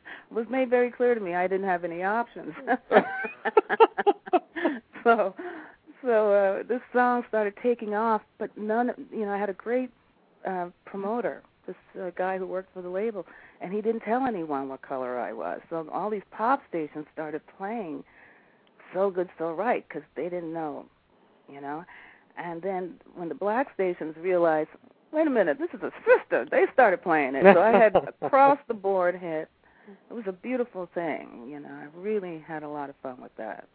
was 0.30 0.46
made 0.50 0.70
very 0.70 0.90
clear 0.90 1.14
to 1.14 1.20
me 1.20 1.34
I 1.34 1.46
didn't 1.46 1.66
have 1.66 1.84
any 1.84 2.02
options. 2.02 2.54
so 5.04 5.34
so 6.02 6.32
uh 6.32 6.62
this 6.68 6.80
song 6.92 7.24
started 7.28 7.54
taking 7.62 7.94
off 7.94 8.22
but 8.38 8.56
none 8.56 8.92
you 9.12 9.24
know 9.24 9.32
i 9.32 9.38
had 9.38 9.48
a 9.50 9.54
great 9.54 9.90
uh 10.46 10.66
promoter 10.84 11.42
this 11.66 11.76
uh, 12.00 12.10
guy 12.16 12.38
who 12.38 12.46
worked 12.46 12.72
for 12.72 12.82
the 12.82 12.88
label 12.88 13.26
and 13.60 13.72
he 13.72 13.80
didn't 13.80 14.00
tell 14.00 14.24
anyone 14.26 14.68
what 14.68 14.82
color 14.82 15.18
i 15.18 15.32
was. 15.32 15.60
So 15.70 15.88
all 15.92 16.10
these 16.10 16.22
pop 16.30 16.62
stations 16.68 17.06
started 17.12 17.42
playing 17.58 18.04
so 18.94 19.10
good 19.10 19.28
so 19.38 19.52
right 19.52 19.84
because 19.88 20.02
they 20.14 20.24
didn't 20.24 20.52
know 20.52 20.86
you 21.52 21.60
know? 21.60 21.84
And 22.36 22.60
then 22.60 22.94
when 23.14 23.28
the 23.28 23.34
black 23.34 23.72
stations 23.74 24.14
realized 24.18 24.70
wait 25.12 25.26
a 25.26 25.30
minute 25.30 25.58
this 25.58 25.70
is 25.72 25.82
a 25.82 25.92
sister 26.04 26.46
they 26.50 26.64
started 26.72 27.02
playing 27.02 27.34
it. 27.34 27.42
So 27.42 27.60
i 27.60 27.72
had 27.72 27.96
across 28.22 28.58
the 28.68 28.74
board 28.74 29.14
hit. 29.16 29.48
It 30.10 30.14
was 30.14 30.24
a 30.26 30.32
beautiful 30.32 30.88
thing 30.94 31.48
you 31.48 31.60
know? 31.60 31.68
I 31.68 31.86
really 31.96 32.44
had 32.46 32.62
a 32.62 32.68
lot 32.68 32.90
of 32.90 32.96
fun 33.02 33.20
with 33.20 33.34
that 33.36 33.68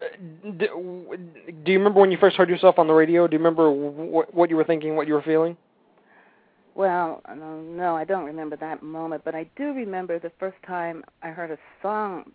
Do 0.00 1.72
you 1.72 1.78
remember 1.78 2.00
when 2.00 2.12
you 2.12 2.18
first 2.18 2.36
heard 2.36 2.48
yourself 2.48 2.78
on 2.78 2.86
the 2.86 2.92
radio? 2.92 3.26
Do 3.26 3.32
you 3.34 3.38
remember 3.38 3.70
what 3.70 4.32
what 4.34 4.50
you 4.50 4.56
were 4.56 4.64
thinking, 4.64 4.96
what 4.96 5.06
you 5.08 5.14
were 5.14 5.22
feeling? 5.22 5.56
Well, 6.74 7.20
no, 7.36 7.60
no, 7.60 7.96
I 7.96 8.04
don't 8.04 8.24
remember 8.24 8.56
that 8.56 8.82
moment, 8.82 9.22
but 9.24 9.34
I 9.34 9.50
do 9.56 9.72
remember 9.74 10.20
the 10.20 10.30
first 10.38 10.56
time 10.64 11.04
I 11.22 11.30
heard 11.30 11.50
a 11.50 11.58
song 11.82 12.30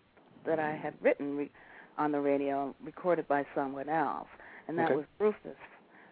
that 0.45 0.59
I 0.59 0.71
had 0.75 0.93
written 1.01 1.37
re- 1.37 1.51
on 1.97 2.11
the 2.11 2.19
radio, 2.19 2.75
recorded 2.83 3.25
by 3.29 3.45
someone 3.55 3.87
else, 3.87 4.27
and 4.67 4.77
that 4.77 4.85
Okay. 4.85 4.95
was 4.95 5.05
Rufus. 5.19 5.57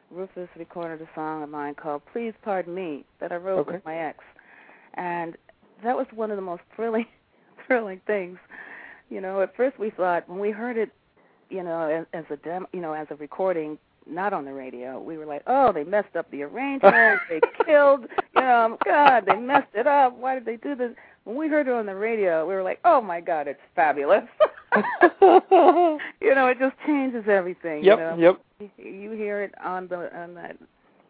Rufus 0.10 0.48
recorded 0.58 1.02
a 1.02 1.10
song 1.14 1.44
of 1.44 1.50
mine 1.50 1.76
called 1.76 2.02
"Please 2.14 2.34
Pardon 2.42 2.74
Me" 2.74 3.06
that 3.20 3.34
I 3.34 3.36
wrote 3.36 3.60
Okay. 3.60 3.74
with 3.74 3.86
my 3.86 3.98
ex, 3.98 4.24
and 4.94 5.36
that 5.84 5.98
was 5.98 6.08
one 6.14 6.32
of 6.32 6.38
the 6.38 6.42
most 6.42 6.64
thrilling, 6.76 7.08
thrilling 7.68 8.00
things. 8.08 8.38
You 9.10 9.20
know, 9.20 9.42
at 9.42 9.54
first 9.58 9.78
we 9.78 9.90
thought 9.90 10.30
when 10.30 10.40
we 10.40 10.52
heard 10.52 10.78
it, 10.78 10.90
you 11.52 11.64
know, 11.64 11.88
as, 11.88 12.06
as 12.14 12.26
a 12.30 12.38
dem- 12.38 12.68
you 12.74 12.82
know, 12.82 12.94
as 12.94 13.08
a 13.10 13.16
recording, 13.16 13.78
not 14.08 14.34
on 14.34 14.46
the 14.46 14.54
radio, 14.54 15.00
we 15.00 15.18
were 15.18 15.26
like, 15.26 15.44
oh, 15.48 15.72
they 15.72 15.84
messed 15.84 16.16
up 16.16 16.30
the 16.32 16.44
arrangement, 16.44 17.20
they 17.30 17.40
killed, 17.66 18.06
you 18.36 18.42
know, 18.42 18.78
God, 18.84 19.26
they 19.28 19.36
messed 19.36 19.76
it 19.76 19.86
up. 19.86 20.18
Why 20.18 20.36
did 20.36 20.46
they 20.46 20.58
do 20.58 20.76
this? 20.76 20.92
When 21.24 21.36
we 21.36 21.48
heard 21.48 21.68
it 21.68 21.74
on 21.74 21.86
the 21.86 21.96
radio, 21.96 22.48
we 22.48 22.56
were 22.56 22.64
like, 22.64 22.80
oh 22.84 23.02
my 23.02 23.22
God, 23.22 23.48
it's 23.48 23.60
fabulous. 23.76 24.24
you 25.22 26.36
know, 26.36 26.48
it 26.48 26.58
just 26.60 26.76
changes 26.86 27.26
everything. 27.28 27.84
Yep, 27.84 28.00
you 28.00 28.04
know? 28.04 28.16
yep. 28.18 28.72
You 28.78 29.12
hear 29.12 29.44
it 29.44 29.54
on 29.64 29.88
the 29.88 30.16
on 30.18 30.34
that 30.36 30.58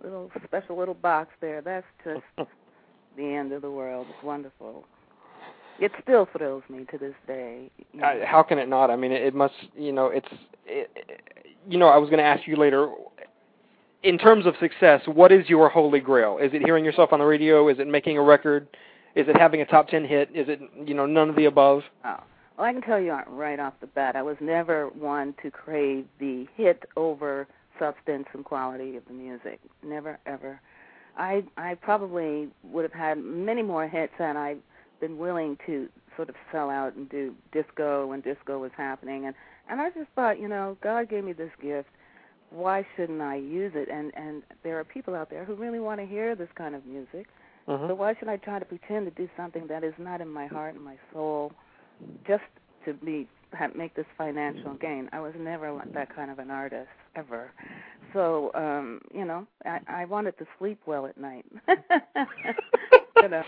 little 0.04 0.32
special 0.46 0.78
little 0.78 0.94
box 0.94 1.30
there. 1.42 1.62
That's 1.62 1.86
just 2.04 2.24
the 3.18 3.24
end 3.24 3.52
of 3.52 3.62
the 3.62 3.72
world. 3.72 4.08
It's 4.10 4.24
wonderful. 4.24 4.86
It 5.80 5.92
still 6.02 6.28
thrills 6.36 6.64
me 6.70 6.86
to 6.92 6.98
this 6.98 7.16
day. 7.28 7.70
you 7.94 8.02
how 8.26 8.44
can 8.44 8.60
it 8.60 8.70
not? 8.70 8.92
I 8.92 8.96
mean, 8.96 9.12
it, 9.12 9.22
it 9.22 9.36
must. 9.36 9.54
You 9.76 9.92
know, 9.92 10.08
it's. 10.08 10.28
It, 10.66 10.90
you 11.68 11.78
know, 11.78 11.88
I 11.88 11.98
was 11.98 12.10
going 12.10 12.20
to 12.20 12.26
ask 12.26 12.48
you 12.48 12.56
later. 12.56 12.90
In 14.04 14.18
terms 14.18 14.48
of 14.48 14.56
success, 14.60 15.02
what 15.06 15.32
is 15.32 15.48
your 15.48 15.70
holy 15.70 16.00
grail? 16.00 16.40
Is 16.42 16.52
it 16.54 16.64
hearing 16.64 16.84
yourself 16.84 17.14
on 17.14 17.20
the 17.20 17.26
radio? 17.26 17.70
Is 17.70 17.78
it 17.78 17.88
making 17.88 18.18
a 18.18 18.22
record? 18.22 18.68
Is 19.14 19.28
it 19.28 19.38
having 19.38 19.62
a 19.62 19.66
top 19.66 19.90
ten 19.90 20.06
hit? 20.06 20.30
Is 20.34 20.48
it 20.50 20.60
you 20.86 20.94
know 20.94 21.06
none 21.06 21.30
of 21.30 21.36
the 21.36 21.46
above? 21.46 21.84
Oh. 22.04 22.18
Well, 22.58 22.68
I 22.70 22.74
can 22.74 22.82
tell 22.82 23.00
you 23.00 23.14
right 23.28 23.60
off 23.60 23.74
the 23.82 23.88
bat, 23.88 24.16
I 24.16 24.22
was 24.22 24.38
never 24.40 24.90
one 24.90 25.34
to 25.42 25.50
crave 25.50 26.06
the 26.20 26.46
hit 26.56 26.84
over 26.96 27.48
substance 27.80 28.28
and 28.34 28.46
quality 28.46 28.98
of 28.98 29.04
the 29.08 29.14
music. 29.14 29.60
Never, 29.84 30.20
ever. 30.26 30.62
I 31.18 31.44
I 31.58 31.76
probably 31.76 32.50
would 32.64 32.84
have 32.84 32.94
had 32.94 33.18
many 33.18 33.64
more 33.64 33.88
hits 33.88 34.14
had 34.18 34.38
I 34.38 34.58
been 35.02 35.18
willing 35.18 35.58
to 35.66 35.90
sort 36.16 36.30
of 36.30 36.36
sell 36.52 36.70
out 36.70 36.96
and 36.96 37.10
do 37.10 37.34
disco 37.52 38.08
when 38.08 38.22
disco 38.22 38.60
was 38.60 38.72
happening 38.78 39.26
and 39.26 39.36
and 39.70 39.80
I 39.80 39.90
just 39.90 40.10
thought, 40.16 40.40
you 40.40 40.50
know, 40.50 40.76
God 40.84 41.10
gave 41.10 41.24
me 41.24 41.32
this 41.32 41.52
gift. 41.62 41.88
Why 42.50 42.86
shouldn't 42.96 43.22
I 43.22 43.36
use 43.36 43.72
it? 43.76 43.88
And 43.90 44.12
and 44.16 44.44
there 44.64 44.78
are 44.80 44.84
people 44.84 45.16
out 45.16 45.30
there 45.30 45.46
who 45.46 45.56
really 45.56 45.80
want 45.80 46.00
to 46.02 46.06
hear 46.06 46.36
this 46.36 46.50
kind 46.56 46.76
of 46.76 46.86
music. 46.86 47.28
Mhm. 47.68 47.88
So 47.88 47.96
why 47.96 48.14
should 48.20 48.28
I 48.28 48.38
try 48.38 48.60
to 48.60 48.66
pretend 48.66 49.06
to 49.06 49.12
do 49.12 49.30
something 49.38 49.68
that 49.68 49.84
is 49.84 49.94
not 49.98 50.20
in 50.20 50.28
my 50.28 50.48
heart 50.48 50.76
and 50.76 50.84
my 50.84 50.98
soul, 51.14 51.54
just 52.28 52.44
to 52.86 52.94
be 52.94 53.28
make 53.76 53.94
this 53.96 54.06
financial 54.18 54.74
gain? 54.74 55.10
I 55.14 55.22
was 55.22 55.34
never 55.38 55.82
that 55.94 56.14
kind 56.14 56.30
of 56.30 56.40
an 56.40 56.52
artist 56.52 56.90
ever. 57.16 57.52
So 58.14 58.52
um, 58.54 59.00
you 59.14 59.24
know, 59.24 59.48
I, 59.66 59.80
I 59.88 60.06
wanted 60.06 60.38
to 60.40 60.46
sleep 60.60 60.80
well 60.86 61.06
at 61.06 61.18
night. 61.18 61.46
you 63.22 63.30
know, 63.30 63.44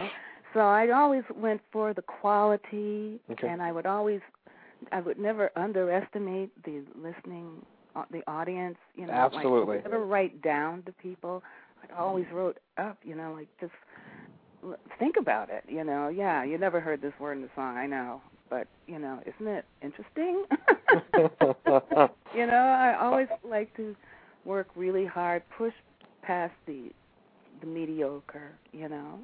so 0.53 0.59
I 0.61 0.89
always 0.91 1.23
went 1.35 1.61
for 1.71 1.93
the 1.93 2.01
quality, 2.01 3.19
Okay. 3.31 3.47
and 3.47 3.61
I 3.61 3.71
would 3.71 3.85
always, 3.85 4.21
I 4.91 5.01
would 5.01 5.19
never 5.19 5.51
underestimate 5.55 6.51
the 6.63 6.83
listening, 6.95 7.65
uh, 7.95 8.03
the 8.11 8.21
audience. 8.27 8.77
You 8.95 9.07
know, 9.07 9.13
like, 9.13 9.33
Absolutely. 9.33 9.73
I 9.77 9.81
would 9.81 9.91
never 9.91 10.05
write 10.05 10.41
down 10.41 10.83
to 10.83 10.91
people. 10.93 11.43
I 11.83 11.99
always 11.99 12.25
wrote 12.31 12.59
up. 12.77 12.97
You 13.03 13.15
know, 13.15 13.33
like 13.33 13.47
just 13.59 13.73
think 14.99 15.15
about 15.17 15.49
it. 15.49 15.63
You 15.67 15.83
know, 15.83 16.07
yeah, 16.09 16.43
you 16.43 16.57
never 16.57 16.79
heard 16.79 17.01
this 17.01 17.13
word 17.19 17.33
in 17.37 17.41
the 17.41 17.49
song. 17.55 17.77
I 17.77 17.85
know, 17.85 18.21
but 18.49 18.67
you 18.87 18.99
know, 18.99 19.19
isn't 19.25 19.47
it 19.47 19.65
interesting? 19.81 20.45
you 22.35 22.47
know, 22.47 22.53
I 22.53 22.97
always 22.99 23.27
like 23.43 23.75
to 23.77 23.95
work 24.45 24.67
really 24.75 25.05
hard, 25.05 25.43
push 25.57 25.73
past 26.21 26.53
the 26.67 26.91
the 27.61 27.67
mediocre. 27.67 28.51
You 28.71 28.89
know, 28.89 29.19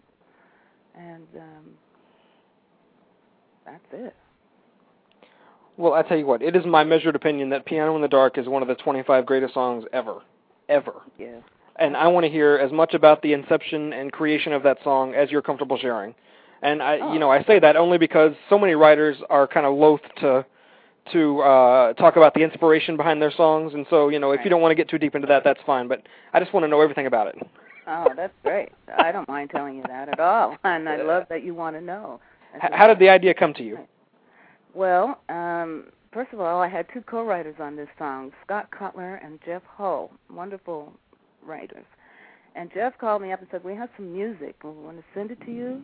and 1.00 1.28
um 1.36 1.66
that's 3.66 3.84
it. 3.94 4.16
Well, 5.78 5.94
I 5.94 6.02
tell 6.02 6.18
you 6.18 6.26
what, 6.26 6.42
it 6.42 6.56
is 6.56 6.66
my 6.66 6.84
measured 6.84 7.16
opinion 7.16 7.50
that 7.52 7.66
"Piano 7.66 7.96
in 7.96 8.02
the 8.02 8.08
Dark" 8.08 8.38
is 8.38 8.48
one 8.48 8.62
of 8.62 8.68
the 8.68 8.76
25 8.76 9.26
greatest 9.26 9.54
songs 9.54 9.86
ever, 9.94 10.22
ever. 10.68 10.94
Yeah. 11.18 11.38
And 11.78 11.96
I 11.96 12.08
want 12.08 12.26
to 12.26 12.30
hear 12.30 12.58
as 12.58 12.72
much 12.74 12.94
about 12.94 13.22
the 13.22 13.32
inception 13.32 13.94
and 13.94 14.12
creation 14.12 14.52
of 14.52 14.64
that 14.64 14.80
song 14.84 15.14
as 15.14 15.32
you're 15.32 15.42
comfortable 15.42 15.78
sharing. 15.78 16.14
And 16.62 16.84
I, 16.84 17.00
Oh. 17.00 17.14
you 17.14 17.20
know, 17.20 17.32
I 17.32 17.44
say 17.44 17.60
that 17.60 17.78
only 17.78 17.98
because 17.98 18.34
so 18.50 18.60
many 18.60 18.74
writers 18.76 19.16
are 19.30 19.48
kind 19.48 19.66
of 19.66 19.76
loath 19.76 20.02
to 20.18 20.46
to 21.14 21.40
uh 21.42 21.94
talk 21.94 22.18
about 22.18 22.34
the 22.34 22.42
inspiration 22.44 22.98
behind 22.98 23.22
their 23.22 23.32
songs, 23.32 23.74
and 23.74 23.86
so 23.90 24.10
you 24.10 24.20
know, 24.20 24.32
if 24.32 24.42
you 24.44 24.50
don't 24.50 24.62
want 24.62 24.72
to 24.72 24.76
get 24.76 24.90
too 24.90 24.98
deep 24.98 25.16
into 25.16 25.28
that, 25.28 25.44
that's 25.46 25.62
fine. 25.66 25.88
But 25.88 26.02
I 26.34 26.40
just 26.42 26.54
want 26.54 26.66
to 26.66 26.68
know 26.68 26.82
everything 26.82 27.06
about 27.08 27.28
it. 27.28 27.36
Oh, 27.90 28.08
that's 28.16 28.34
great. 28.44 28.70
I 28.98 29.12
don't 29.12 29.28
mind 29.28 29.50
telling 29.50 29.76
you 29.76 29.84
that 29.88 30.10
at 30.10 30.20
all, 30.20 30.56
and 30.64 30.88
I 30.88 31.02
love 31.02 31.26
that 31.30 31.44
you 31.44 31.56
want 31.56 31.76
to 31.76 31.82
know. 31.82 32.20
That's 32.62 32.74
how 32.76 32.88
did 32.88 33.00
the 33.00 33.10
idea 33.10 33.34
come 33.34 33.54
to 33.56 33.64
you? 33.64 33.80
Well, 34.74 35.20
um, 35.30 35.86
first 36.14 36.32
of 36.32 36.40
all, 36.40 36.62
I 36.62 36.68
had 36.68 36.86
two 36.94 37.02
co-writers 37.02 37.56
on 37.60 37.76
this 37.76 37.90
song, 37.98 38.32
Scott 38.46 38.70
Cutler 38.72 39.16
and 39.16 39.40
Jeff 39.46 39.64
Hull, 39.66 40.12
wonderful 40.32 40.94
writers. 41.44 41.86
And 42.56 42.72
Jeff 42.74 42.98
called 43.00 43.22
me 43.22 43.32
up 43.32 43.40
and 43.40 43.48
said, 43.52 43.64
"We 43.64 43.76
have 43.76 43.90
some 43.96 44.14
music. 44.14 44.56
We 44.64 44.72
want 44.72 44.98
to 44.98 45.04
send 45.14 45.32
it 45.32 45.42
to 45.46 45.52
you." 45.52 45.84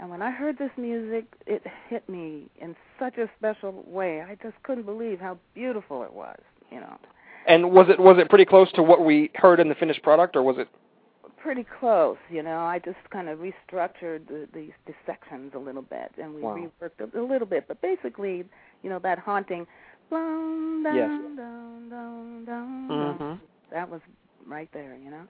And 0.00 0.10
when 0.10 0.20
I 0.20 0.30
heard 0.30 0.58
this 0.58 0.70
music, 0.76 1.26
it 1.46 1.62
hit 1.88 2.06
me 2.08 2.50
in 2.60 2.74
such 2.98 3.18
a 3.18 3.30
special 3.38 3.84
way. 3.86 4.20
I 4.20 4.34
just 4.42 4.60
couldn't 4.64 4.84
believe 4.84 5.20
how 5.20 5.38
beautiful 5.54 6.02
it 6.02 6.12
was. 6.12 6.38
You 6.70 6.80
know, 6.80 6.98
And 7.46 7.70
was 7.70 7.88
it 7.88 8.00
was 8.00 8.18
it 8.18 8.28
pretty 8.28 8.46
close 8.46 8.70
to 8.72 8.82
what 8.82 9.04
we 9.04 9.30
heard 9.34 9.60
in 9.60 9.68
the 9.68 9.74
finished 9.74 10.02
product, 10.02 10.36
or 10.36 10.42
was 10.42 10.58
it? 10.58 10.68
Pretty 11.42 11.66
close. 11.80 12.16
You 12.30 12.42
know, 12.42 12.58
I 12.60 12.78
just 12.78 12.98
kind 13.10 13.28
of 13.28 13.38
restructured 13.40 14.26
the, 14.28 14.48
the 14.52 14.68
the 14.86 14.94
sections 15.06 15.52
a 15.54 15.58
little 15.58 15.82
bit, 15.82 16.12
and 16.20 16.34
we 16.34 16.42
Wow. 16.42 16.54
reworked 16.82 17.00
it 17.00 17.14
a 17.16 17.22
little 17.22 17.46
bit. 17.46 17.66
But 17.68 17.80
basically, 17.82 18.44
you 18.82 18.90
know, 18.90 18.98
that 19.00 19.18
haunting, 19.18 19.66
dun, 20.10 20.82
dun, 20.82 20.94
Yes. 20.94 21.10
dun, 21.36 21.90
dun, 21.90 22.44
dun, 22.44 22.44
dun, 22.46 22.88
Mm-hmm. 22.90 23.44
that 23.72 23.88
was 23.90 24.00
right 24.46 24.68
there. 24.72 24.96
You 24.96 25.10
know, 25.10 25.24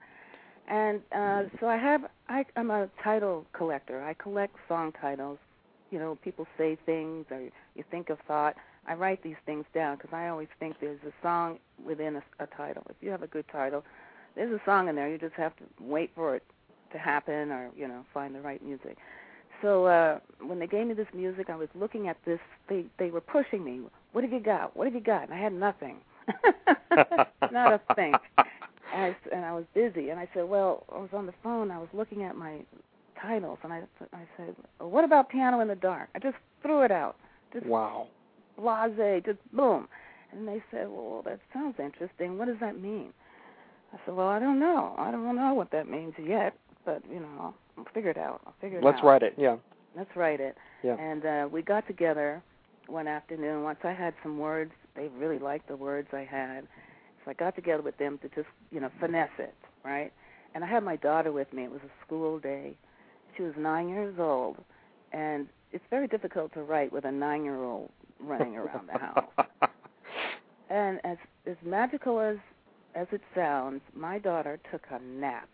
and 0.67 1.01
uh 1.15 1.49
so 1.59 1.67
I 1.67 1.77
have 1.77 2.01
I 2.29 2.45
I'm 2.55 2.71
a 2.71 2.89
title 3.03 3.45
collector. 3.53 4.01
I 4.03 4.13
collect 4.13 4.55
song 4.67 4.91
titles. 5.01 5.39
You 5.91 5.99
know, 5.99 6.17
people 6.23 6.47
say 6.57 6.77
things 6.85 7.25
or 7.31 7.41
you 7.75 7.83
think 7.91 8.09
of 8.09 8.19
thought. 8.27 8.55
I 8.87 8.95
write 8.95 9.23
these 9.23 9.37
things 9.45 9.65
down 9.73 9.95
because 9.97 10.11
I 10.13 10.27
always 10.27 10.49
think 10.59 10.75
there's 10.81 10.99
a 11.07 11.13
song 11.21 11.59
within 11.85 12.17
a, 12.17 12.43
a 12.43 12.47
title. 12.57 12.83
If 12.89 12.97
you 13.01 13.11
have 13.11 13.23
a 13.23 13.27
good 13.27 13.45
title, 13.51 13.83
there's 14.35 14.51
a 14.53 14.61
song 14.65 14.89
in 14.89 14.95
there. 14.95 15.09
You 15.09 15.17
just 15.17 15.35
have 15.35 15.55
to 15.57 15.63
wait 15.79 16.11
for 16.15 16.35
it 16.35 16.43
to 16.93 16.97
happen 16.99 17.51
or 17.51 17.71
you 17.75 17.87
know 17.87 18.05
find 18.13 18.35
the 18.35 18.41
right 18.41 18.63
music. 18.63 18.97
so 19.61 19.85
uh 19.85 20.19
when 20.45 20.59
they 20.59 20.67
gave 20.67 20.87
me 20.87 20.93
this 20.93 21.07
music, 21.13 21.49
I 21.49 21.55
was 21.55 21.69
looking 21.75 22.07
at 22.07 22.17
this. 22.25 22.39
They 22.69 22.85
they 22.99 23.11
were 23.11 23.21
pushing 23.21 23.63
me. 23.63 23.81
What 24.13 24.23
have 24.23 24.33
you 24.33 24.39
got? 24.39 24.75
What 24.77 24.85
have 24.87 24.95
you 24.95 25.01
got? 25.01 25.23
And 25.23 25.33
I 25.33 25.37
had 25.37 25.53
nothing. 25.53 25.97
Not 27.51 27.71
a 27.71 27.81
thing. 27.95 28.19
And 28.93 29.03
I, 29.03 29.35
and 29.35 29.45
I 29.45 29.53
was 29.53 29.65
busy. 29.73 30.09
And 30.09 30.19
I 30.19 30.27
said, 30.33 30.47
well, 30.47 30.83
I 30.93 30.97
was 30.99 31.09
on 31.13 31.25
the 31.25 31.33
phone. 31.43 31.71
I 31.71 31.79
was 31.79 31.89
looking 31.93 32.23
at 32.23 32.35
my 32.35 32.59
titles, 33.21 33.59
and 33.63 33.73
I 33.73 33.81
I 34.13 34.23
said, 34.37 34.55
well, 34.79 34.89
what 34.89 35.03
about 35.03 35.29
Piano 35.29 35.59
in 35.61 35.67
the 35.67 35.75
Dark? 35.75 36.09
I 36.15 36.19
just 36.19 36.37
threw 36.61 36.83
it 36.83 36.91
out. 36.91 37.15
Just 37.53 37.65
Wow. 37.65 38.07
blase, 38.57 39.23
just 39.25 39.39
boom. 39.53 39.87
And 40.31 40.47
they 40.47 40.63
said, 40.71 40.87
well, 40.89 41.21
that 41.25 41.39
sounds 41.53 41.75
interesting. 41.79 42.37
What 42.37 42.47
does 42.47 42.57
that 42.61 42.79
mean? 42.79 43.13
I 43.93 43.97
said, 44.05 44.15
well, 44.15 44.27
I 44.27 44.39
don't 44.39 44.59
know. 44.59 44.95
I 44.97 45.11
don't 45.11 45.35
know 45.35 45.53
what 45.53 45.71
that 45.71 45.87
means 45.87 46.13
yet, 46.21 46.55
but 46.85 47.03
you 47.11 47.19
know, 47.19 47.29
I'll, 47.39 47.55
I'll 47.77 47.87
figure 47.93 48.09
it 48.09 48.17
out. 48.17 48.41
I'll 48.45 48.55
figure 48.59 48.79
it 48.79 48.83
out. 48.83 48.85
Let's 48.85 49.03
write 49.03 49.23
it. 49.23 49.35
Yeah. 49.37 49.57
Let's 49.95 50.15
write 50.15 50.39
it. 50.39 50.57
Yeah. 50.83 50.95
And 50.97 51.25
uh, 51.25 51.47
we 51.51 51.61
got 51.61 51.85
together 51.85 52.41
one 52.87 53.07
afternoon. 53.07 53.63
Once 53.63 53.79
I 53.83 53.91
had 53.91 54.13
some 54.23 54.39
words, 54.39 54.71
they 54.95 55.09
really 55.17 55.39
liked 55.39 55.67
the 55.67 55.75
words 55.75 56.07
I 56.11 56.23
had. 56.23 56.67
So 57.23 57.31
I 57.31 57.33
got 57.33 57.55
together 57.55 57.83
with 57.83 57.97
them 57.97 58.17
to 58.23 58.29
just, 58.29 58.47
you 58.71 58.79
know, 58.79 58.89
finesse 58.99 59.29
it, 59.37 59.53
right? 59.85 60.11
And 60.55 60.63
I 60.63 60.67
had 60.67 60.83
my 60.83 60.95
daughter 60.95 61.31
with 61.31 61.51
me. 61.53 61.63
It 61.63 61.71
was 61.71 61.81
a 61.85 62.05
school 62.05 62.39
day. 62.39 62.75
She 63.37 63.43
was 63.43 63.53
nine 63.57 63.89
years 63.89 64.15
old, 64.19 64.57
and 65.11 65.47
it's 65.71 65.83
very 65.89 66.07
difficult 66.07 66.53
to 66.53 66.61
write 66.61 66.91
with 66.91 67.05
a 67.05 67.11
nine-year-old 67.11 67.89
running 68.19 68.55
around 68.57 68.89
the 68.91 68.99
house. 68.99 69.25
And 70.69 71.01
as 71.03 71.17
as 71.45 71.55
magical 71.63 72.19
as 72.19 72.37
as 72.95 73.07
it 73.11 73.21
sounds, 73.35 73.81
my 73.95 74.19
daughter 74.19 74.59
took 74.71 74.81
a 74.91 74.99
nap 75.03 75.49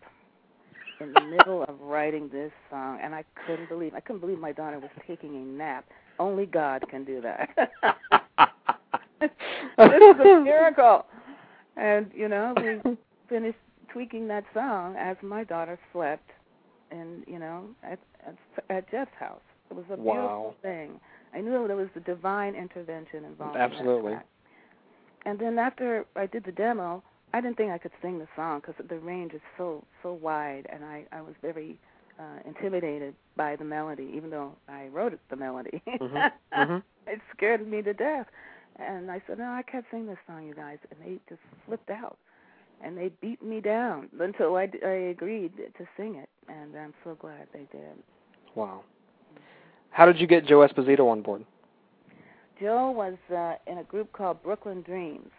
in 1.00 1.12
the 1.12 1.20
middle 1.20 1.62
of 1.64 1.80
writing 1.80 2.28
this 2.30 2.52
song, 2.70 2.98
and 3.02 3.14
I 3.14 3.24
couldn't 3.46 3.68
believe 3.68 3.94
I 3.94 4.00
couldn't 4.00 4.20
believe 4.20 4.38
my 4.38 4.52
daughter 4.52 4.78
was 4.78 4.90
taking 5.06 5.34
a 5.36 5.38
nap. 5.40 5.86
Only 6.18 6.46
God 6.46 6.84
can 6.90 7.04
do 7.04 7.20
that. 7.22 7.48
this 9.20 9.30
is 9.78 10.20
a 10.20 10.40
miracle. 10.44 11.06
And 11.76 12.10
you 12.14 12.28
know, 12.28 12.54
we 12.56 12.96
finished 13.28 13.58
tweaking 13.92 14.28
that 14.28 14.44
song 14.52 14.96
as 14.98 15.16
my 15.22 15.44
daughter 15.44 15.78
slept, 15.92 16.30
and 16.90 17.24
you 17.26 17.38
know, 17.38 17.64
at 17.82 17.98
at, 18.26 18.36
at 18.68 18.90
Jeff's 18.90 19.10
house. 19.18 19.40
It 19.70 19.76
was 19.76 19.84
a 19.90 19.96
Wow. 19.96 20.14
beautiful 20.14 20.56
thing. 20.62 21.00
I 21.32 21.40
knew 21.40 21.66
there 21.68 21.76
was 21.76 21.88
the 21.94 22.00
divine 22.00 22.54
intervention 22.56 23.24
involved. 23.24 23.54
in 23.56 23.62
Absolutely. 23.62 24.12
track. 24.12 24.26
And 25.26 25.38
then 25.38 25.58
after 25.58 26.04
I 26.16 26.26
did 26.26 26.44
the 26.44 26.52
demo, 26.52 27.02
I 27.32 27.40
didn't 27.40 27.56
think 27.56 27.70
I 27.70 27.78
could 27.78 27.92
sing 28.02 28.18
the 28.18 28.26
song 28.34 28.60
because 28.60 28.74
the 28.88 28.98
range 28.98 29.32
is 29.34 29.40
so 29.56 29.84
so 30.02 30.12
wide, 30.12 30.66
and 30.72 30.84
I 30.84 31.04
I 31.12 31.20
was 31.20 31.34
very 31.42 31.78
uh, 32.18 32.40
intimidated 32.46 33.14
by 33.36 33.56
the 33.56 33.64
melody, 33.64 34.10
even 34.14 34.30
though 34.30 34.52
I 34.68 34.88
wrote 34.88 35.18
the 35.30 35.36
melody. 35.36 35.82
Mhm, 35.86 36.32
mhm. 36.56 36.82
it 37.06 37.20
scared 37.34 37.66
me 37.66 37.82
to 37.82 37.94
death. 37.94 38.26
And 38.76 39.10
I 39.10 39.20
said, 39.26 39.38
no, 39.38 39.44
I 39.44 39.62
can't 39.62 39.84
sing 39.90 40.06
this 40.06 40.16
song, 40.26 40.46
you 40.46 40.54
guys. 40.54 40.78
And 40.90 41.00
they 41.04 41.20
just 41.28 41.40
flipped 41.66 41.90
out, 41.90 42.16
and 42.82 42.96
they 42.96 43.10
beat 43.20 43.42
me 43.42 43.60
down 43.60 44.08
until 44.18 44.56
I 44.56 44.70
I 44.84 45.10
agreed 45.10 45.52
to 45.56 45.86
sing 45.96 46.16
it, 46.16 46.28
and 46.48 46.76
I'm 46.76 46.94
so 47.04 47.14
glad 47.14 47.46
they 47.52 47.66
did. 47.72 47.96
Wow. 48.54 48.82
How 49.90 50.06
did 50.06 50.18
you 50.20 50.26
get 50.26 50.46
Joe 50.46 50.66
Esposito 50.66 51.08
on 51.10 51.22
board? 51.22 51.44
Joe 52.60 52.90
was 52.90 53.14
uh, 53.34 53.54
in 53.70 53.78
a 53.78 53.84
group 53.84 54.12
called 54.12 54.42
Brooklyn 54.42 54.82
Dreams. 54.82 55.30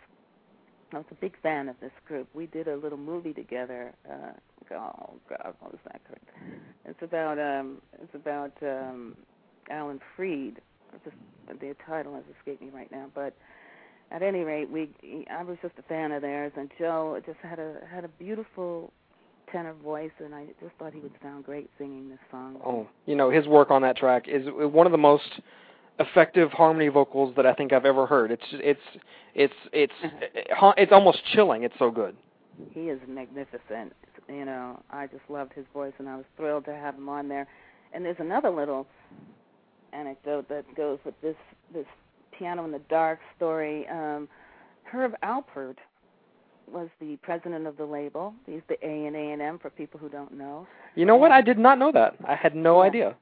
I 0.94 0.98
was 0.98 1.06
a 1.12 1.16
big 1.16 1.34
fan 1.42 1.70
of 1.70 1.76
this 1.80 1.92
group. 2.08 2.28
We 2.34 2.48
did 2.48 2.68
a 2.68 2.76
little 2.76 2.98
movie 2.98 3.34
together. 3.34 3.94
Uh, 4.10 4.34
oh 4.76 5.14
God, 5.30 5.54
what 5.60 5.72
was 5.72 5.80
that? 5.86 6.02
Called? 6.06 6.20
It's 6.86 7.02
about 7.02 7.40
um, 7.40 7.78
it's 8.02 8.16
about 8.16 8.52
um, 8.62 9.16
Alan 9.70 10.00
Freed. 10.16 10.62
Just, 11.06 11.16
the 11.48 11.76
title 11.88 12.16
has 12.16 12.24
escaped 12.38 12.62
me 12.62 12.70
right 12.74 12.92
now, 12.92 13.08
but 13.16 13.34
at 14.12 14.22
any 14.22 14.42
rate, 14.42 14.70
we 14.70 14.90
I 15.30 15.44
was 15.44 15.58
just 15.62 15.76
a 15.80 15.84
fan 15.84 16.12
of 16.12 16.22
theirs, 16.22 16.52
and 16.58 16.70
Joe 16.78 17.20
just 17.26 17.40
had 17.42 17.60
a 17.60 17.76
had 17.90 18.04
a 18.04 18.10
beautiful 18.10 18.92
tenor 19.52 19.74
voice, 19.74 20.12
and 20.20 20.36
I 20.36 20.46
just 20.62 20.74
thought 20.78 20.94
he 20.94 21.00
would 21.00 21.14
sound 21.22 21.46
great 21.46 21.70
singing 21.78 22.10
this 22.10 22.20
song. 22.30 22.58
Oh, 22.66 22.88
you 23.06 23.16
know, 23.16 23.30
his 23.30 23.48
work 23.48 23.72
on 23.72 23.82
that 23.84 23.98
track 23.98 24.28
is 24.28 24.46
one 24.48 24.86
of 24.86 24.92
the 24.92 24.98
most 24.98 25.42
effective 26.02 26.52
harmony 26.52 26.88
vocals 26.90 27.34
that 27.36 27.46
I 27.46 27.54
think 27.54 27.74
I've 27.74 27.86
ever 27.86 28.06
heard. 28.06 28.32
It's 28.32 28.44
it's 28.52 28.80
it's 29.36 29.54
it's 29.72 29.94
it's 30.78 30.92
almost 30.92 31.20
chilling. 31.34 31.64
It's 31.64 31.76
so 31.80 31.90
good. 31.92 32.16
he 32.72 32.82
is 32.90 33.00
magnificent. 33.08 33.94
You 34.30 34.46
know, 34.46 34.82
I 34.92 35.08
just 35.08 35.24
loved 35.30 35.54
his 35.54 35.66
voice, 35.74 35.94
and 36.00 36.08
I 36.08 36.16
was 36.16 36.26
thrilled 36.38 36.66
to 36.66 36.74
have 36.76 36.96
him 36.96 37.10
on 37.10 37.28
there. 37.28 37.48
And 37.94 38.06
there's 38.06 38.20
another 38.20 38.50
little 38.50 38.88
anecdote 39.94 40.48
that 40.50 40.64
goes 40.76 41.00
with 41.06 41.20
this 41.22 41.36
this 41.74 41.86
piano 42.38 42.64
in 42.66 42.72
the 42.72 42.82
dark 42.90 43.20
story. 43.36 43.88
Um, 43.90 44.28
Herb 44.84 45.14
Alpert 45.24 45.78
was 46.72 46.88
the 47.02 47.18
president 47.18 47.68
of 47.68 47.76
the 47.78 47.86
label. 47.86 48.34
He's 48.46 48.62
the 48.70 48.78
A 48.86 49.06
and 49.08 49.16
A 49.16 49.32
and 49.34 49.42
M 49.42 49.60
for 49.60 49.70
people 49.70 50.00
who 50.00 50.08
don't 50.10 50.34
know. 50.34 50.66
You 50.96 51.06
know 51.06 51.18
what? 51.18 51.32
I 51.32 51.42
did 51.42 51.58
not 51.58 51.78
know 51.80 51.92
that. 51.92 52.16
I 52.28 52.36
had 52.36 52.56
no 52.56 52.82
Yeah. 52.82 52.88
idea. 52.88 53.16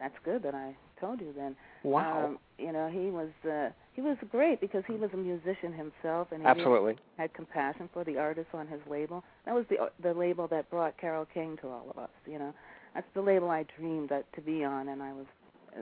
That's 0.00 0.18
good 0.24 0.42
that 0.42 0.54
I 0.54 0.74
told 1.00 1.20
you 1.20 1.32
then. 1.36 1.56
Wow. 1.82 2.26
Um, 2.26 2.38
you 2.58 2.72
know, 2.72 2.88
he 2.88 3.10
was 3.10 3.28
uh, 3.48 3.70
he 3.92 4.00
was 4.00 4.16
great 4.30 4.60
because 4.60 4.82
he 4.86 4.94
was 4.94 5.10
a 5.12 5.16
musician 5.16 5.72
himself, 5.72 6.28
and 6.32 6.42
he 6.42 6.46
really 6.46 6.60
Absolutely. 6.60 6.96
had 7.18 7.32
compassion 7.34 7.88
for 7.92 8.04
the 8.04 8.18
artists 8.18 8.50
on 8.54 8.66
his 8.66 8.80
label. 8.88 9.24
That 9.44 9.54
was 9.54 9.64
the 9.68 9.90
the 10.02 10.14
label 10.14 10.48
that 10.48 10.70
brought 10.70 10.98
Carole 10.98 11.26
King 11.32 11.56
to 11.62 11.68
all 11.68 11.86
of 11.90 11.98
us. 11.98 12.10
You 12.26 12.38
know, 12.38 12.54
that's 12.94 13.06
the 13.14 13.22
label 13.22 13.50
I 13.50 13.64
dreamed 13.78 14.08
that 14.10 14.30
to 14.34 14.40
be 14.40 14.64
on, 14.64 14.88
and 14.88 15.02
I 15.02 15.12
was 15.12 15.26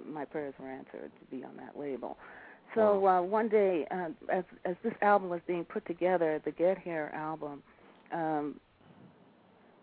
my 0.07 0.24
prayers 0.24 0.55
were 0.59 0.68
answered 0.68 1.11
to 1.20 1.37
be 1.37 1.44
on 1.44 1.57
that 1.57 1.79
label. 1.79 2.16
So 2.74 3.07
uh, 3.07 3.22
one 3.22 3.48
day, 3.48 3.87
uh, 3.90 4.09
as 4.33 4.44
as 4.64 4.74
this 4.83 4.94
album 5.00 5.29
was 5.29 5.40
being 5.46 5.64
put 5.64 5.87
together, 5.87 6.40
the 6.44 6.50
Get 6.50 6.79
Here 6.79 7.11
album, 7.14 7.62
um, 8.12 8.59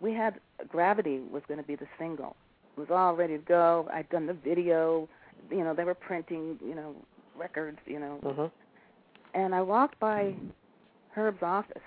we 0.02 0.14
had 0.14 0.40
Gravity 0.68 1.22
was 1.32 1.42
going 1.48 1.60
to 1.60 1.66
be 1.66 1.76
the 1.76 1.88
single. 1.98 2.36
It 2.76 2.80
was 2.82 2.90
all 2.92 3.16
ready 3.16 3.38
to 3.38 3.44
go. 3.44 3.88
I'd 3.94 4.10
done 4.10 4.26
the 4.26 4.34
video. 4.34 5.08
You 5.50 5.64
know, 5.64 5.74
they 5.74 5.84
were 5.84 5.96
printing. 5.96 6.60
You 6.64 6.76
know, 6.76 6.96
records. 7.36 7.80
You 7.86 8.00
know, 8.00 8.20
Mhm. 8.24 8.52
and 9.34 9.56
I 9.56 9.62
walked 9.62 10.00
by 10.00 10.36
Herb's 11.12 11.44
office, 11.44 11.84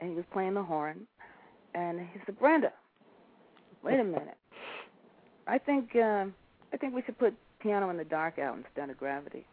and 0.00 0.10
he 0.10 0.16
was 0.16 0.26
playing 0.32 0.54
the 0.54 0.62
horn, 0.62 1.06
and 1.74 2.00
he 2.00 2.20
said, 2.26 2.38
"Brenda, 2.38 2.72
wait 3.82 4.00
a 4.00 4.04
minute. 4.04 4.36
I 5.46 5.58
think 5.58 5.94
uh, 5.96 6.26
I 6.72 6.76
think 6.76 6.94
we 6.94 7.02
should 7.02 7.18
put 7.18 7.34
Piano 7.60 7.90
in 7.90 7.96
the 7.96 8.04
Dark 8.04 8.38
out 8.38 8.56
instead 8.56 8.90
of 8.90 8.98
Gravity." 8.98 9.46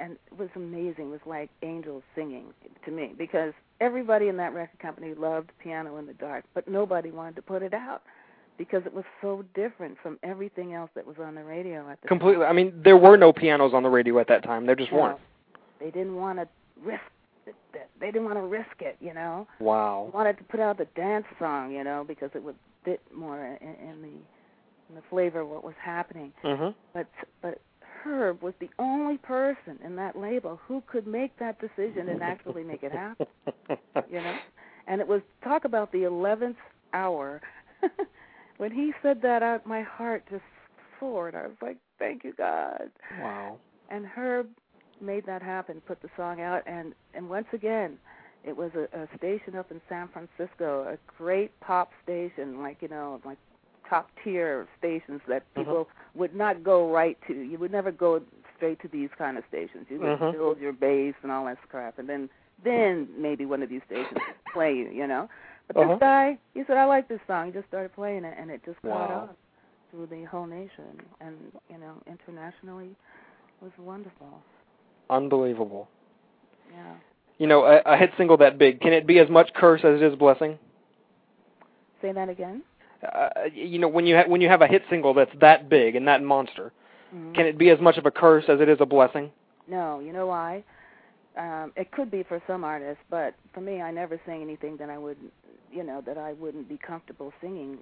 And 0.00 0.16
it 0.26 0.38
was 0.38 0.48
amazing. 0.54 1.06
It 1.06 1.10
was 1.10 1.26
like 1.26 1.50
angels 1.62 2.04
singing 2.14 2.54
to 2.84 2.92
me 2.92 3.14
because 3.18 3.52
everybody 3.80 4.28
in 4.28 4.36
that 4.36 4.54
record 4.54 4.78
company 4.78 5.12
loved 5.12 5.50
Piano 5.58 5.96
in 5.96 6.06
the 6.06 6.14
Dark, 6.14 6.44
but 6.54 6.68
nobody 6.68 7.10
wanted 7.10 7.34
to 7.36 7.42
put 7.42 7.62
it 7.62 7.74
out 7.74 8.02
because 8.58 8.82
it 8.84 8.92
was 8.92 9.04
so 9.22 9.44
different 9.54 9.96
from 10.02 10.18
everything 10.22 10.74
else 10.74 10.90
that 10.94 11.06
was 11.06 11.16
on 11.22 11.34
the 11.34 11.44
radio 11.44 11.88
at 11.88 12.00
the 12.02 12.08
time. 12.08 12.18
Completely. 12.18 12.44
I 12.44 12.52
mean, 12.52 12.72
there 12.84 12.96
were 12.96 13.16
no 13.16 13.32
pianos 13.32 13.72
on 13.72 13.82
the 13.84 13.88
radio 13.88 14.18
at 14.18 14.28
that 14.28 14.42
time. 14.42 14.66
There 14.66 14.74
just 14.76 14.92
No. 14.92 14.98
weren't. 14.98 15.18
They 15.80 15.90
didn't 15.90 16.16
want 16.16 16.38
to 16.38 16.48
risk 16.82 17.00
it. 17.46 17.54
They 18.00 18.06
didn't 18.10 18.24
want 18.24 18.36
to 18.36 18.42
risk 18.42 18.80
it, 18.80 18.96
you 19.00 19.14
know. 19.14 19.46
Wow. 19.60 20.10
Wanted 20.12 20.36
to 20.38 20.44
put 20.44 20.60
out 20.60 20.76
the 20.78 20.86
dance 20.96 21.24
song, 21.38 21.72
you 21.72 21.84
know, 21.84 22.04
because 22.06 22.30
it 22.34 22.42
would 22.42 22.56
fit 22.84 23.00
more 23.14 23.56
in, 23.60 23.68
in 23.88 24.02
the 24.02 24.18
in 24.88 24.94
the 24.94 25.02
flavor 25.10 25.40
of 25.40 25.48
what 25.48 25.62
was 25.64 25.74
happening. 25.80 26.32
Mhm. 26.44 26.74
But 26.94 27.06
but 27.42 27.60
Herb 28.02 28.42
was 28.42 28.54
the 28.60 28.70
only 28.78 29.18
person 29.18 29.78
in 29.84 29.96
that 29.96 30.16
label 30.16 30.58
who 30.66 30.82
could 30.86 31.06
make 31.06 31.36
that 31.38 31.60
decision 31.60 32.08
and 32.08 32.22
actually 32.22 32.64
make 32.64 32.82
it 32.82 32.92
happen, 32.92 33.26
you 34.10 34.20
know. 34.20 34.36
And 34.86 35.00
it 35.00 35.06
was 35.06 35.20
talk 35.44 35.64
about 35.64 35.92
the 35.92 36.04
eleventh 36.04 36.56
hour. 36.92 37.40
when 38.58 38.70
he 38.70 38.92
said 39.02 39.22
that 39.22 39.42
out, 39.42 39.66
my 39.66 39.82
heart 39.82 40.24
just 40.30 40.42
soared. 41.00 41.34
I 41.34 41.42
was 41.46 41.56
like, 41.62 41.78
"Thank 41.98 42.24
you, 42.24 42.32
God." 42.36 42.90
Wow. 43.20 43.58
and 43.90 44.04
Herb 44.04 44.48
made 45.00 45.24
that 45.26 45.42
happen, 45.42 45.80
put 45.86 46.02
the 46.02 46.10
song 46.16 46.40
out, 46.40 46.62
and 46.66 46.92
and 47.14 47.28
once 47.30 47.46
again, 47.52 47.98
it 48.44 48.56
was 48.56 48.70
a, 48.74 48.84
a 48.98 49.08
station 49.16 49.54
up 49.56 49.70
in 49.70 49.80
San 49.88 50.08
Francisco, 50.08 50.82
a 50.92 50.98
great 51.16 51.58
pop 51.60 51.90
station, 52.02 52.60
like 52.62 52.82
you 52.82 52.88
know, 52.88 53.20
like 53.24 53.38
top 53.88 54.10
tier 54.22 54.66
stations 54.78 55.20
that 55.28 55.42
Mhm. 55.54 55.62
people 55.64 55.88
would 56.14 56.34
not 56.34 56.62
go 56.62 56.90
right 56.92 57.16
to. 57.26 57.32
You 57.34 57.58
would 57.58 57.72
never 57.72 57.90
go 57.92 58.20
straight 58.56 58.80
to 58.82 58.88
these 58.88 59.08
kind 59.16 59.38
of 59.38 59.44
stations. 59.48 59.86
You 59.88 60.00
would 60.00 60.18
Mhm. 60.18 60.32
build 60.32 60.58
your 60.60 60.72
base 60.72 61.14
and 61.22 61.30
all 61.32 61.46
that 61.46 61.58
crap, 61.68 61.98
and 61.98 62.08
then 62.08 62.28
then 62.64 63.08
maybe 63.16 63.46
one 63.46 63.62
of 63.62 63.68
these 63.68 63.82
stations 63.86 64.10
would 64.26 64.52
play 64.52 64.74
you, 64.74 64.88
you 64.90 65.06
know. 65.06 65.28
But 65.68 65.76
Uh-huh. 65.76 65.88
this 65.92 66.00
guy, 66.00 66.38
he 66.54 66.64
said, 66.64 66.76
"I 66.76 66.84
like 66.86 67.08
this 67.08 67.20
song." 67.26 67.46
He 67.46 67.52
just 67.52 67.68
started 67.68 67.92
playing 67.94 68.24
it, 68.24 68.34
and 68.38 68.50
it 68.50 68.62
just 68.64 68.80
caught 68.82 69.10
Wow. 69.10 69.20
on 69.30 69.36
through 69.90 70.06
the 70.06 70.24
whole 70.24 70.46
nation, 70.46 71.00
and 71.20 71.52
you 71.70 71.78
know, 71.78 71.94
internationally, 72.06 72.88
it 73.60 73.62
was 73.64 73.72
wonderful. 73.78 74.42
Unbelievable. 75.10 75.88
Yeah. 76.72 76.94
You 77.38 77.46
know, 77.46 77.64
a, 77.64 77.78
a 77.86 77.96
hit 77.96 78.10
single 78.16 78.36
that 78.38 78.58
big, 78.58 78.80
can 78.80 78.92
it 78.92 79.06
be 79.06 79.18
as 79.18 79.28
much 79.30 79.52
curse 79.54 79.84
as 79.84 80.00
it 80.00 80.02
is 80.02 80.14
blessing? 80.16 80.58
Say 82.02 82.12
that 82.12 82.28
again. 82.28 82.62
uh, 83.02 83.28
you 83.54 83.78
know 83.78 83.86
when 83.88 84.06
you 84.06 84.16
ha- 84.16 84.24
when 84.26 84.40
you 84.40 84.48
have 84.48 84.60
a 84.60 84.66
hit 84.66 84.82
single 84.90 85.14
that's 85.14 85.30
that 85.40 85.68
big 85.68 85.94
and 85.94 86.08
that 86.08 86.20
monster, 86.22 86.72
Mhm. 87.14 87.34
can 87.34 87.46
it 87.46 87.56
be 87.56 87.70
as 87.70 87.78
much 87.80 87.96
of 87.96 88.06
a 88.06 88.10
curse 88.10 88.48
as 88.48 88.60
it 88.60 88.68
is 88.68 88.80
a 88.80 88.86
blessing? 88.86 89.30
No, 89.68 90.00
you 90.00 90.12
know 90.12 90.26
why? 90.26 90.64
Um, 91.38 91.72
it 91.76 91.92
could 91.92 92.10
be 92.10 92.24
for 92.24 92.42
some 92.48 92.64
artists, 92.64 93.02
but 93.10 93.34
for 93.54 93.60
me, 93.60 93.80
I 93.80 93.92
never 93.92 94.20
sing 94.26 94.42
anything 94.42 94.76
that 94.78 94.90
I 94.90 94.98
wouldn't, 94.98 95.32
you 95.72 95.84
know, 95.84 96.02
that 96.04 96.18
I 96.18 96.32
wouldn't 96.32 96.68
be 96.68 96.76
comfortable 96.84 97.32
singing 97.40 97.78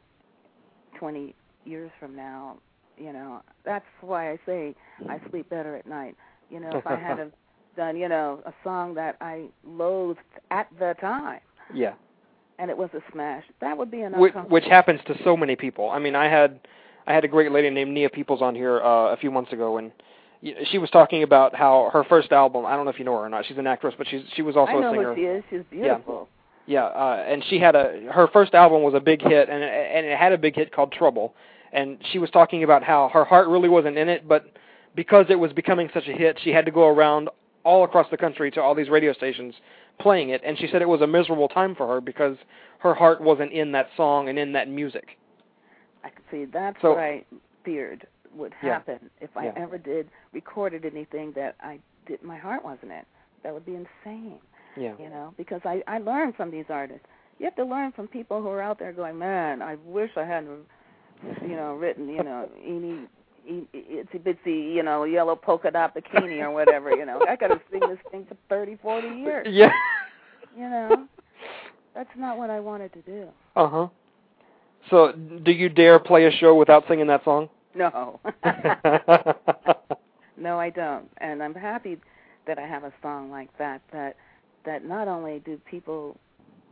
20 0.98 1.34
years 1.64 1.90
from 1.98 2.14
now. 2.14 2.58
You 2.98 3.12
know, 3.12 3.42
that's 3.64 3.84
why 4.02 4.30
I 4.32 4.38
say 4.46 4.74
I 5.08 5.20
sleep 5.30 5.48
better 5.50 5.74
at 5.76 5.86
night. 5.86 6.16
You 6.50 6.60
know, 6.60 6.70
if 6.74 6.86
I 6.86 6.96
had 6.96 7.32
done, 7.76 7.96
you 7.96 8.08
know, 8.08 8.40
a 8.46 8.52
song 8.62 8.94
that 8.94 9.16
I 9.20 9.46
loathed 9.66 10.20
at 10.50 10.68
the 10.78 10.94
time 11.00 11.40
Yeah. 11.74 11.94
and 12.58 12.70
it 12.70 12.76
was 12.76 12.90
a 12.94 13.00
smash, 13.12 13.44
that 13.60 13.76
would 13.76 13.90
be 13.90 14.02
an 14.02 14.18
which, 14.18 14.34
which 14.48 14.64
happens 14.64 15.00
to 15.06 15.14
so 15.24 15.36
many 15.36 15.56
people. 15.56 15.90
I 15.90 15.98
mean, 15.98 16.14
I 16.14 16.28
had 16.28 16.60
I 17.06 17.14
had 17.14 17.24
a 17.24 17.28
great 17.28 17.52
lady 17.52 17.70
named 17.70 17.92
Nia 17.92 18.10
Peeples 18.10 18.42
on 18.42 18.54
here 18.54 18.80
uh, 18.82 19.12
a 19.12 19.16
few 19.16 19.30
months 19.30 19.52
ago, 19.52 19.76
and 19.78 19.92
she 20.70 20.78
was 20.78 20.90
talking 20.90 21.22
about 21.22 21.54
how 21.54 21.90
her 21.92 22.04
first 22.04 22.32
album. 22.32 22.66
I 22.66 22.76
don't 22.76 22.84
know 22.84 22.90
if 22.90 22.98
you 22.98 23.04
know 23.04 23.12
her 23.12 23.24
or 23.24 23.28
not. 23.28 23.46
She's 23.46 23.58
an 23.58 23.66
actress, 23.66 23.94
but 23.96 24.06
she's 24.08 24.22
she 24.34 24.42
was 24.42 24.56
also 24.56 24.72
I 24.72 24.80
know 24.80 24.90
a 24.90 24.92
singer. 24.92 25.14
who 25.14 25.20
she 25.20 25.26
is. 25.26 25.44
She's 25.50 25.62
beautiful. 25.70 26.28
Yeah, 26.66 26.84
uh, 26.84 27.24
and 27.26 27.44
she 27.48 27.58
had 27.58 27.76
a 27.76 28.10
her 28.12 28.28
first 28.32 28.54
album 28.54 28.82
was 28.82 28.94
a 28.94 29.00
big 29.00 29.22
hit, 29.22 29.48
and 29.48 29.62
and 29.62 30.06
it 30.06 30.18
had 30.18 30.32
a 30.32 30.38
big 30.38 30.54
hit 30.56 30.72
called 30.72 30.92
Trouble. 30.92 31.34
And 31.72 31.98
she 32.12 32.18
was 32.18 32.30
talking 32.30 32.62
about 32.64 32.82
how 32.82 33.10
her 33.12 33.24
heart 33.24 33.48
really 33.48 33.68
wasn't 33.68 33.98
in 33.98 34.08
it, 34.08 34.26
but 34.26 34.56
because 34.94 35.26
it 35.28 35.34
was 35.38 35.52
becoming 35.52 35.90
such 35.92 36.08
a 36.08 36.12
hit, 36.12 36.38
she 36.42 36.50
had 36.50 36.64
to 36.64 36.70
go 36.70 36.86
around 36.86 37.28
all 37.64 37.84
across 37.84 38.06
the 38.10 38.16
country 38.16 38.50
to 38.52 38.62
all 38.62 38.74
these 38.74 38.88
radio 38.88 39.12
stations 39.12 39.54
playing 40.00 40.30
it. 40.30 40.40
And 40.44 40.56
she 40.58 40.68
said 40.68 40.80
it 40.80 40.88
was 40.88 41.02
a 41.02 41.06
miserable 41.06 41.48
time 41.48 41.74
for 41.74 41.86
her 41.88 42.00
because 42.00 42.36
her 42.78 42.94
heart 42.94 43.20
wasn't 43.20 43.52
in 43.52 43.72
that 43.72 43.88
song 43.96 44.28
and 44.28 44.38
in 44.38 44.52
that 44.52 44.68
music. 44.68 45.18
I 46.04 46.10
could 46.10 46.24
see 46.30 46.44
that's 46.46 46.80
So- 46.80 46.90
what 46.90 47.00
I 47.00 47.24
feared 47.64 48.06
would 48.36 48.54
Yeah. 48.62 48.74
happen 48.74 49.10
if 49.20 49.36
I 49.36 49.46
Yeah. 49.46 49.52
ever 49.56 49.78
did 49.78 50.08
recorded 50.32 50.84
anything 50.84 51.32
that 51.32 51.56
I 51.60 51.80
did 52.06 52.22
my 52.22 52.36
heart 52.36 52.64
wasn't 52.64 52.92
in. 52.92 53.04
That 53.42 53.52
would 53.54 53.66
be 53.66 53.74
insane, 53.74 54.38
Yeah. 54.76 54.94
you 54.98 55.08
know, 55.08 55.34
because 55.36 55.60
I 55.64 55.82
I 55.86 55.98
learned 55.98 56.36
from 56.36 56.50
these 56.50 56.66
artists. 56.70 57.06
You 57.38 57.44
have 57.44 57.56
to 57.56 57.64
learn 57.64 57.92
from 57.92 58.08
people 58.08 58.40
who 58.42 58.48
are 58.48 58.62
out 58.62 58.78
there 58.78 58.92
going, 58.92 59.18
"Man, 59.18 59.60
I 59.62 59.76
wish 59.84 60.16
I 60.16 60.24
hadn't 60.24 60.66
you 61.40 61.56
know, 61.56 61.74
written, 61.74 62.08
you 62.10 62.22
know, 62.22 62.46
e- 62.62 63.66
itsy 63.74 64.18
bitsy, 64.20 64.74
you 64.74 64.82
know, 64.82 65.04
yellow 65.04 65.34
polka 65.36 65.70
dot 65.70 65.94
bikini 65.94 66.42
or 66.42 66.50
whatever, 66.50 66.90
you 66.90 67.06
know. 67.06 67.22
I 67.26 67.36
got 67.36 67.48
to 67.48 67.60
sing 67.70 67.80
this 67.80 67.98
thing 68.10 68.26
for 68.26 68.36
thirty, 68.48 68.76
forty 68.76 69.08
years, 69.08 69.46
Yeah. 69.48 69.72
you 70.56 70.68
know. 70.68 71.08
That's 71.94 72.14
not 72.16 72.36
what 72.36 72.50
I 72.50 72.60
wanted 72.60 72.92
to 72.92 73.00
do. 73.02 73.28
Uh 73.54 73.66
huh. 73.68 73.88
So, 74.90 75.12
do 75.12 75.50
you 75.52 75.68
dare 75.68 75.98
play 75.98 76.26
a 76.26 76.30
show 76.30 76.54
without 76.54 76.86
singing 76.86 77.06
that 77.06 77.24
song? 77.24 77.48
No. 77.76 78.20
no, 80.38 80.58
I 80.60 80.70
don't. 80.70 81.10
And 81.18 81.42
I'm 81.42 81.54
happy 81.54 81.98
that 82.46 82.58
I 82.58 82.66
have 82.66 82.84
a 82.84 82.92
song 83.02 83.30
like 83.30 83.50
that 83.58 83.82
that 83.92 84.16
that 84.64 84.84
not 84.84 85.08
only 85.08 85.40
do 85.40 85.58
people 85.70 86.18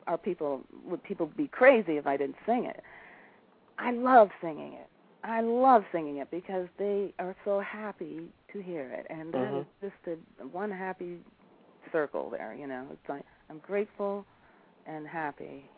are 0.06 0.18
people 0.18 0.62
would 0.86 1.02
people 1.04 1.26
be 1.36 1.48
crazy 1.48 1.96
if 1.98 2.06
I 2.06 2.16
didn't 2.16 2.36
sing 2.46 2.64
it. 2.66 2.82
I 3.78 3.92
love 3.92 4.30
singing 4.42 4.74
it. 4.74 4.88
I 5.24 5.40
love 5.42 5.84
singing 5.92 6.18
it 6.18 6.30
because 6.30 6.68
they 6.78 7.14
are 7.18 7.36
so 7.44 7.60
happy 7.60 8.28
to 8.52 8.62
hear 8.62 8.90
it 8.92 9.06
and 9.10 9.32
that 9.34 9.52
Mhm. 9.52 9.60
is 9.62 9.66
just 9.82 10.06
a 10.40 10.46
one 10.48 10.70
happy 10.70 11.18
circle 11.92 12.30
there, 12.30 12.54
you 12.54 12.66
know. 12.66 12.86
It's 12.92 13.08
like 13.08 13.24
I'm 13.50 13.58
grateful 13.60 14.26
and 14.86 15.06
happy. 15.06 15.70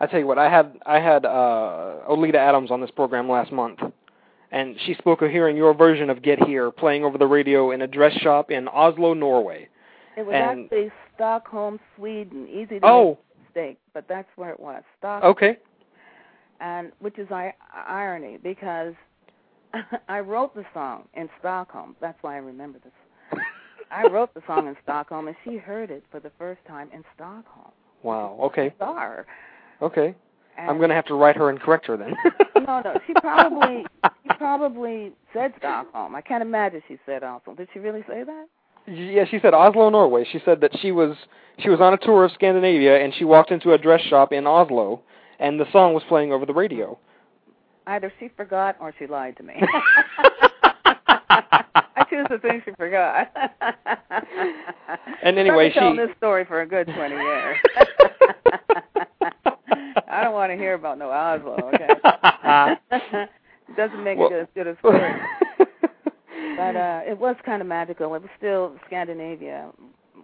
I 0.00 0.06
tell 0.06 0.18
you 0.18 0.26
what, 0.26 0.38
I 0.38 0.48
had 0.48 0.78
I 0.86 0.98
had 0.98 1.24
uh 1.26 1.96
Oleta 2.08 2.38
Adams 2.38 2.70
on 2.70 2.80
this 2.80 2.90
program 2.90 3.28
last 3.28 3.52
month, 3.52 3.80
and 4.50 4.76
she 4.86 4.94
spoke 4.94 5.20
of 5.22 5.30
hearing 5.30 5.56
your 5.56 5.74
version 5.74 6.08
of 6.10 6.22
"Get 6.22 6.42
Here" 6.44 6.70
playing 6.70 7.04
over 7.04 7.18
the 7.18 7.26
radio 7.26 7.70
in 7.72 7.82
a 7.82 7.86
dress 7.86 8.14
shop 8.14 8.50
in 8.50 8.66
Oslo, 8.68 9.14
Norway. 9.14 9.68
It 10.16 10.24
was 10.26 10.34
And- 10.34 10.64
actually 10.64 10.90
Stockholm, 11.14 11.78
Sweden. 11.96 12.48
Easy 12.48 12.80
to 12.80 12.86
Oh, 12.86 13.08
make 13.08 13.18
a 13.18 13.42
mistake, 13.44 13.78
but 13.92 14.08
that's 14.08 14.28
where 14.36 14.50
it 14.50 14.58
was. 14.60 14.82
Stockholm. 14.98 15.30
okay. 15.32 15.56
and 16.60 16.92
which 16.98 17.18
is 17.18 17.30
I- 17.30 17.54
irony 17.86 18.38
because 18.42 18.94
I 20.08 20.20
wrote 20.20 20.54
the 20.54 20.64
song 20.74 21.04
in 21.14 21.28
Stockholm. 21.38 21.96
That's 22.00 22.18
why 22.22 22.34
I 22.34 22.38
remember 22.38 22.78
this. 22.82 23.40
I 23.90 24.06
wrote 24.08 24.32
the 24.34 24.42
song 24.46 24.66
in 24.66 24.76
Stockholm, 24.82 25.28
and 25.28 25.36
she 25.44 25.56
heard 25.56 25.90
it 25.90 26.04
for 26.10 26.20
the 26.20 26.30
first 26.38 26.60
time 26.66 26.88
in 26.92 27.02
Stockholm. 27.14 27.72
Wow. 28.02 28.38
Okay. 28.42 28.70
Bizarre. 28.78 29.26
Okay. 29.82 30.14
And 30.58 30.70
I'm 30.70 30.78
gonna 30.80 30.94
have 30.94 31.06
to 31.06 31.14
write 31.14 31.36
her 31.36 31.48
and 31.48 31.58
correct 31.60 31.86
her 31.86 31.96
then. 31.96 32.14
no, 32.66 32.82
no. 32.82 32.94
She 33.06 33.14
probably 33.14 33.86
she 34.22 34.28
probably 34.36 35.12
said 35.32 35.54
Stockholm. 35.58 36.14
I 36.14 36.20
can't 36.20 36.42
imagine 36.42 36.82
she 36.86 36.98
said 37.06 37.22
Oslo. 37.22 37.54
Did 37.54 37.68
she 37.72 37.78
really 37.78 38.02
say 38.08 38.24
that? 38.24 38.46
Yeah, 38.86 39.24
she 39.30 39.38
said 39.40 39.54
Oslo, 39.54 39.88
Norway. 39.90 40.26
She 40.30 40.40
said 40.44 40.60
that 40.60 40.72
she 40.80 40.92
was 40.92 41.16
she 41.58 41.68
was 41.70 41.80
on 41.80 41.94
a 41.94 41.98
tour 41.98 42.24
of 42.24 42.32
Scandinavia 42.32 43.02
and 43.02 43.14
she 43.14 43.24
walked 43.24 43.50
into 43.50 43.72
a 43.72 43.78
dress 43.78 44.02
shop 44.02 44.32
in 44.32 44.46
Oslo 44.46 45.00
and 45.38 45.58
the 45.58 45.70
song 45.72 45.94
was 45.94 46.02
playing 46.08 46.32
over 46.32 46.44
the 46.44 46.54
radio. 46.54 46.98
Either 47.86 48.12
she 48.20 48.28
forgot 48.36 48.76
or 48.80 48.92
she 48.98 49.06
lied 49.06 49.36
to 49.38 49.42
me. 49.42 49.54
I 50.84 52.04
choose 52.10 52.26
to 52.28 52.38
think 52.38 52.64
she 52.64 52.72
forgot. 52.76 53.30
And 55.22 55.38
anyway, 55.38 55.66
I've 55.68 55.74
been 55.74 55.82
telling 55.82 55.96
she- 55.96 56.06
this 56.06 56.16
story 56.18 56.44
for 56.44 56.60
a 56.60 56.66
good 56.66 56.86
twenty 56.86 57.16
years. 57.16 57.56
I 60.08 60.22
don't 60.22 60.32
want 60.32 60.50
to 60.52 60.56
hear 60.56 60.74
about 60.74 60.98
no 60.98 61.10
Oslo. 61.10 61.54
Okay, 61.74 61.88
it 61.90 63.28
doesn't 63.76 64.02
make 64.04 64.18
Well- 64.18 64.30
it 64.32 64.40
as 64.42 64.48
good 64.54 64.66
as 64.68 64.76
story. 64.80 65.12
But 66.56 66.76
uh 66.76 67.00
it 67.06 67.18
was 67.18 67.36
kind 67.44 67.62
of 67.62 67.68
magical. 67.68 68.14
It 68.14 68.22
was 68.22 68.30
still 68.36 68.76
Scandinavia, 68.86 69.70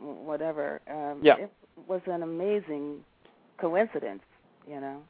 whatever. 0.00 0.80
Um, 0.90 1.20
Yeah. 1.22 1.36
It 1.38 1.50
was 1.88 2.00
an 2.06 2.22
amazing 2.22 3.04
coincidence, 3.58 4.22
you 4.68 4.80
know. 4.80 5.02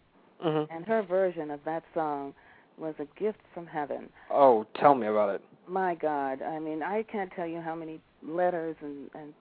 Mhm. 0.45 0.67
And 0.71 0.85
her 0.87 1.03
version 1.03 1.51
of 1.51 1.61
that 1.65 1.83
song 1.95 2.35
was 2.79 2.95
a 2.99 3.07
gift 3.19 3.41
from 3.55 3.67
heaven. 3.67 4.09
Oh, 4.31 4.67
tell 4.75 4.95
me 4.95 5.07
about 5.07 5.31
it. 5.35 5.43
My 5.67 5.95
God, 5.95 6.43
I 6.43 6.59
mean, 6.59 6.83
I 6.83 7.03
can't 7.05 7.33
tell 7.33 7.47
you 7.47 7.61
how 7.61 7.75
many 7.75 8.01
letters 8.23 8.77
and 8.83 9.11
and 9.15 9.33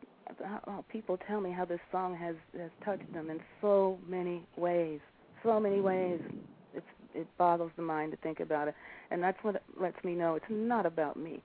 how 0.43 0.83
people 0.89 1.17
tell 1.27 1.41
me 1.41 1.51
how 1.51 1.65
this 1.65 1.79
song 1.91 2.15
has 2.15 2.35
has 2.59 2.71
touched 2.83 3.11
them 3.13 3.29
in 3.29 3.39
so 3.61 3.97
many 4.07 4.43
ways, 4.57 4.99
so 5.43 5.59
many 5.59 5.81
ways. 5.81 6.19
It's 6.73 6.85
it 7.13 7.27
boggles 7.37 7.71
the 7.75 7.81
mind 7.83 8.11
to 8.11 8.17
think 8.17 8.39
about 8.39 8.67
it, 8.67 8.75
and 9.11 9.21
that's 9.21 9.37
what 9.43 9.61
lets 9.79 10.01
me 10.03 10.13
know 10.15 10.35
it's 10.35 10.45
not 10.49 10.85
about 10.85 11.17
me. 11.17 11.41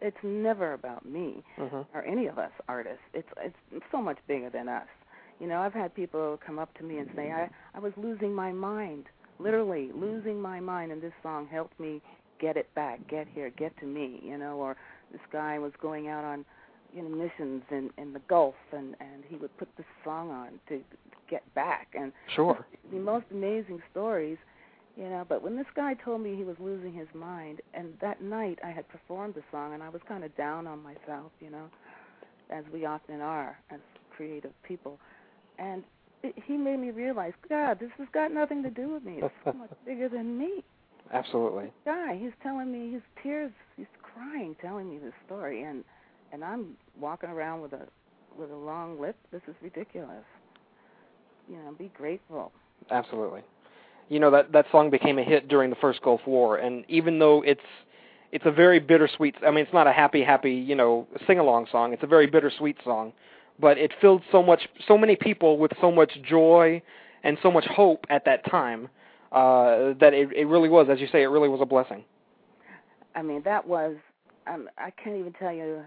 It's 0.00 0.22
never 0.22 0.74
about 0.74 1.06
me 1.06 1.42
Mhm. 1.58 1.86
or 1.94 2.02
any 2.02 2.26
of 2.26 2.38
us 2.38 2.52
artists. 2.68 3.04
It's 3.14 3.28
it's 3.72 3.86
so 3.90 4.02
much 4.02 4.18
bigger 4.26 4.50
than 4.50 4.68
us. 4.68 4.88
You 5.40 5.46
know, 5.48 5.60
I've 5.60 5.74
had 5.74 5.94
people 5.94 6.38
come 6.44 6.58
up 6.58 6.72
to 6.74 6.84
me 6.84 6.98
and 6.98 7.08
say, 7.16 7.32
I 7.32 7.48
I 7.74 7.78
was 7.78 7.96
losing 7.96 8.34
my 8.34 8.52
mind, 8.52 9.08
literally 9.38 9.90
losing 9.92 10.40
my 10.40 10.60
mind, 10.60 10.92
and 10.92 11.00
this 11.00 11.14
song 11.22 11.46
helped 11.46 11.78
me 11.80 12.02
get 12.38 12.56
it 12.56 12.72
back, 12.74 13.06
get 13.08 13.26
here, 13.28 13.50
get 13.50 13.76
to 13.78 13.86
me. 13.86 14.20
You 14.22 14.36
know, 14.38 14.58
or 14.58 14.76
this 15.10 15.20
guy 15.30 15.58
was 15.58 15.72
going 15.80 16.08
out 16.08 16.24
on 16.24 16.44
you 16.94 17.02
know 17.02 17.08
missions 17.08 17.62
in 17.70 17.90
in 17.98 18.12
the 18.12 18.20
Gulf, 18.28 18.54
and 18.72 18.94
and 19.00 19.24
he 19.28 19.36
would 19.36 19.56
put 19.58 19.68
this 19.76 19.86
song 20.04 20.30
on 20.30 20.60
to 20.68 20.80
get 21.28 21.42
back, 21.54 21.88
and 21.98 22.12
Sure. 22.34 22.64
the 22.92 22.98
most 22.98 23.26
amazing 23.30 23.82
stories, 23.90 24.38
you 24.96 25.04
know. 25.04 25.24
But 25.28 25.42
when 25.42 25.56
this 25.56 25.66
guy 25.74 25.94
told 25.94 26.20
me 26.20 26.36
he 26.36 26.44
was 26.44 26.56
losing 26.58 26.92
his 26.92 27.08
mind, 27.14 27.60
and 27.72 27.94
that 28.00 28.22
night 28.22 28.58
I 28.62 28.70
had 28.70 28.88
performed 28.88 29.34
the 29.34 29.42
song, 29.50 29.74
and 29.74 29.82
I 29.82 29.88
was 29.88 30.02
kind 30.06 30.22
of 30.24 30.36
down 30.36 30.66
on 30.66 30.82
myself, 30.82 31.32
you 31.40 31.50
know, 31.50 31.66
as 32.50 32.64
we 32.72 32.84
often 32.84 33.20
are 33.20 33.58
as 33.70 33.80
creative 34.16 34.52
people, 34.62 34.98
and 35.58 35.82
it, 36.22 36.34
he 36.46 36.56
made 36.56 36.78
me 36.78 36.90
realize, 36.90 37.32
God, 37.48 37.78
this 37.80 37.90
has 37.98 38.08
got 38.12 38.32
nothing 38.32 38.62
to 38.62 38.70
do 38.70 38.88
with 38.88 39.04
me. 39.04 39.18
It's 39.18 39.34
so 39.44 39.52
much 39.52 39.70
bigger 39.86 40.08
than 40.08 40.38
me. 40.38 40.62
Absolutely. 41.12 41.70
Guy, 41.84 42.16
he's 42.20 42.32
telling 42.42 42.72
me 42.72 42.92
his 42.92 43.02
tears, 43.22 43.52
he's 43.76 43.86
crying, 44.02 44.56
telling 44.60 44.88
me 44.88 44.98
this 44.98 45.12
story, 45.26 45.62
and 45.62 45.84
and 46.34 46.44
I'm 46.44 46.76
walking 47.00 47.30
around 47.30 47.62
with 47.62 47.72
a 47.72 47.86
with 48.36 48.50
a 48.50 48.56
long 48.56 49.00
lip. 49.00 49.16
This 49.30 49.40
is 49.46 49.54
ridiculous. 49.62 50.24
You 51.48 51.56
know, 51.56 51.72
be 51.78 51.92
grateful. 51.96 52.50
Absolutely. 52.90 53.42
You 54.08 54.18
know 54.18 54.30
that 54.32 54.52
that 54.52 54.66
song 54.72 54.90
became 54.90 55.18
a 55.18 55.22
hit 55.22 55.48
during 55.48 55.70
the 55.70 55.76
first 55.76 56.02
Gulf 56.02 56.20
War, 56.26 56.56
and 56.56 56.84
even 56.88 57.20
though 57.20 57.42
it's 57.42 57.60
it's 58.32 58.44
a 58.46 58.50
very 58.50 58.80
bittersweet. 58.80 59.36
I 59.46 59.50
mean, 59.50 59.60
it's 59.60 59.72
not 59.72 59.86
a 59.86 59.92
happy, 59.92 60.24
happy, 60.24 60.52
you 60.52 60.74
know, 60.74 61.06
sing 61.26 61.38
along 61.38 61.68
song. 61.70 61.92
It's 61.92 62.02
a 62.02 62.08
very 62.08 62.26
bittersweet 62.26 62.78
song, 62.82 63.12
but 63.60 63.78
it 63.78 63.92
filled 64.00 64.22
so 64.32 64.42
much, 64.42 64.68
so 64.88 64.98
many 64.98 65.14
people 65.14 65.56
with 65.56 65.70
so 65.80 65.92
much 65.92 66.10
joy 66.28 66.82
and 67.22 67.38
so 67.44 67.50
much 67.52 67.64
hope 67.66 68.04
at 68.10 68.24
that 68.24 68.44
time 68.50 68.88
uh, 69.30 69.94
that 70.00 70.12
it, 70.12 70.32
it 70.32 70.46
really 70.46 70.68
was, 70.68 70.88
as 70.90 70.98
you 70.98 71.06
say, 71.12 71.22
it 71.22 71.26
really 71.26 71.48
was 71.48 71.60
a 71.62 71.64
blessing. 71.64 72.04
I 73.14 73.22
mean, 73.22 73.40
that 73.44 73.64
was 73.68 73.94
um, 74.48 74.68
I 74.78 74.90
can't 74.90 75.16
even 75.16 75.32
tell 75.32 75.52
you 75.52 75.84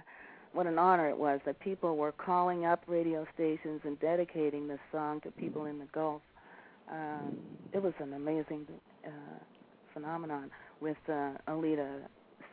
what 0.54 0.68
an 0.68 0.80
honor 0.80 1.10
it 1.10 1.18
was 1.18 1.40
that 1.46 1.60
people 1.60 1.98
were 1.98 2.12
calling 2.12 2.66
up 2.66 2.84
radio 2.88 3.26
stations 3.34 3.82
and 3.84 4.00
dedicating 4.00 4.68
this 4.68 4.80
song 4.92 5.22
to 5.22 5.32
people 5.32 5.66
in 5.66 5.80
the 5.80 5.86
Gulf. 5.94 6.22
um, 6.92 7.38
it 7.74 7.82
was 7.82 7.94
an 8.00 8.14
amazing 8.14 8.66
uh, 9.06 9.10
phenomenon 9.94 10.50
with 10.80 10.98
uh, 11.10 11.32
Oleta 11.48 11.88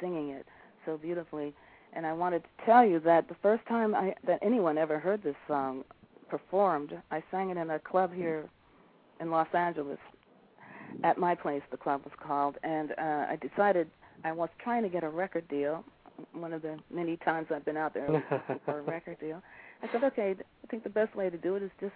singing 0.00 0.30
it 0.30 0.46
so 0.84 0.96
beautifully. 0.96 1.54
And 1.92 2.04
I 2.04 2.12
wanted 2.12 2.42
to 2.42 2.64
tell 2.66 2.84
you 2.84 2.98
that 3.00 3.28
the 3.28 3.36
first 3.42 3.64
time 3.66 3.94
I, 3.94 4.14
that 4.26 4.40
anyone 4.42 4.78
ever 4.78 4.98
heard 4.98 5.22
this 5.22 5.36
song 5.46 5.84
performed, 6.28 6.92
I 7.10 7.22
sang 7.30 7.50
it 7.50 7.56
in 7.56 7.70
a 7.70 7.78
club 7.78 8.12
here 8.12 8.48
in 9.20 9.30
Los 9.30 9.46
Angeles. 9.54 9.98
At 11.02 11.18
my 11.18 11.34
place, 11.34 11.62
the 11.70 11.76
club 11.76 12.02
was 12.04 12.12
called, 12.20 12.56
and 12.62 12.92
uh, 12.92 13.26
I 13.30 13.38
decided 13.40 13.88
I 14.24 14.32
was 14.32 14.48
trying 14.62 14.82
to 14.82 14.88
get 14.88 15.04
a 15.04 15.08
record 15.08 15.46
deal. 15.48 15.84
One 16.32 16.52
of 16.52 16.62
the 16.62 16.78
many 16.90 17.16
times 17.18 17.48
I've 17.54 17.64
been 17.64 17.76
out 17.76 17.94
there 17.94 18.24
for 18.64 18.78
a 18.78 18.82
record 18.82 19.18
deal. 19.20 19.42
I 19.82 19.92
said, 19.92 20.04
okay, 20.04 20.34
I 20.38 20.66
think 20.68 20.84
the 20.84 20.90
best 20.90 21.14
way 21.14 21.28
to 21.30 21.36
do 21.36 21.56
it 21.56 21.62
is 21.62 21.70
just 21.80 21.94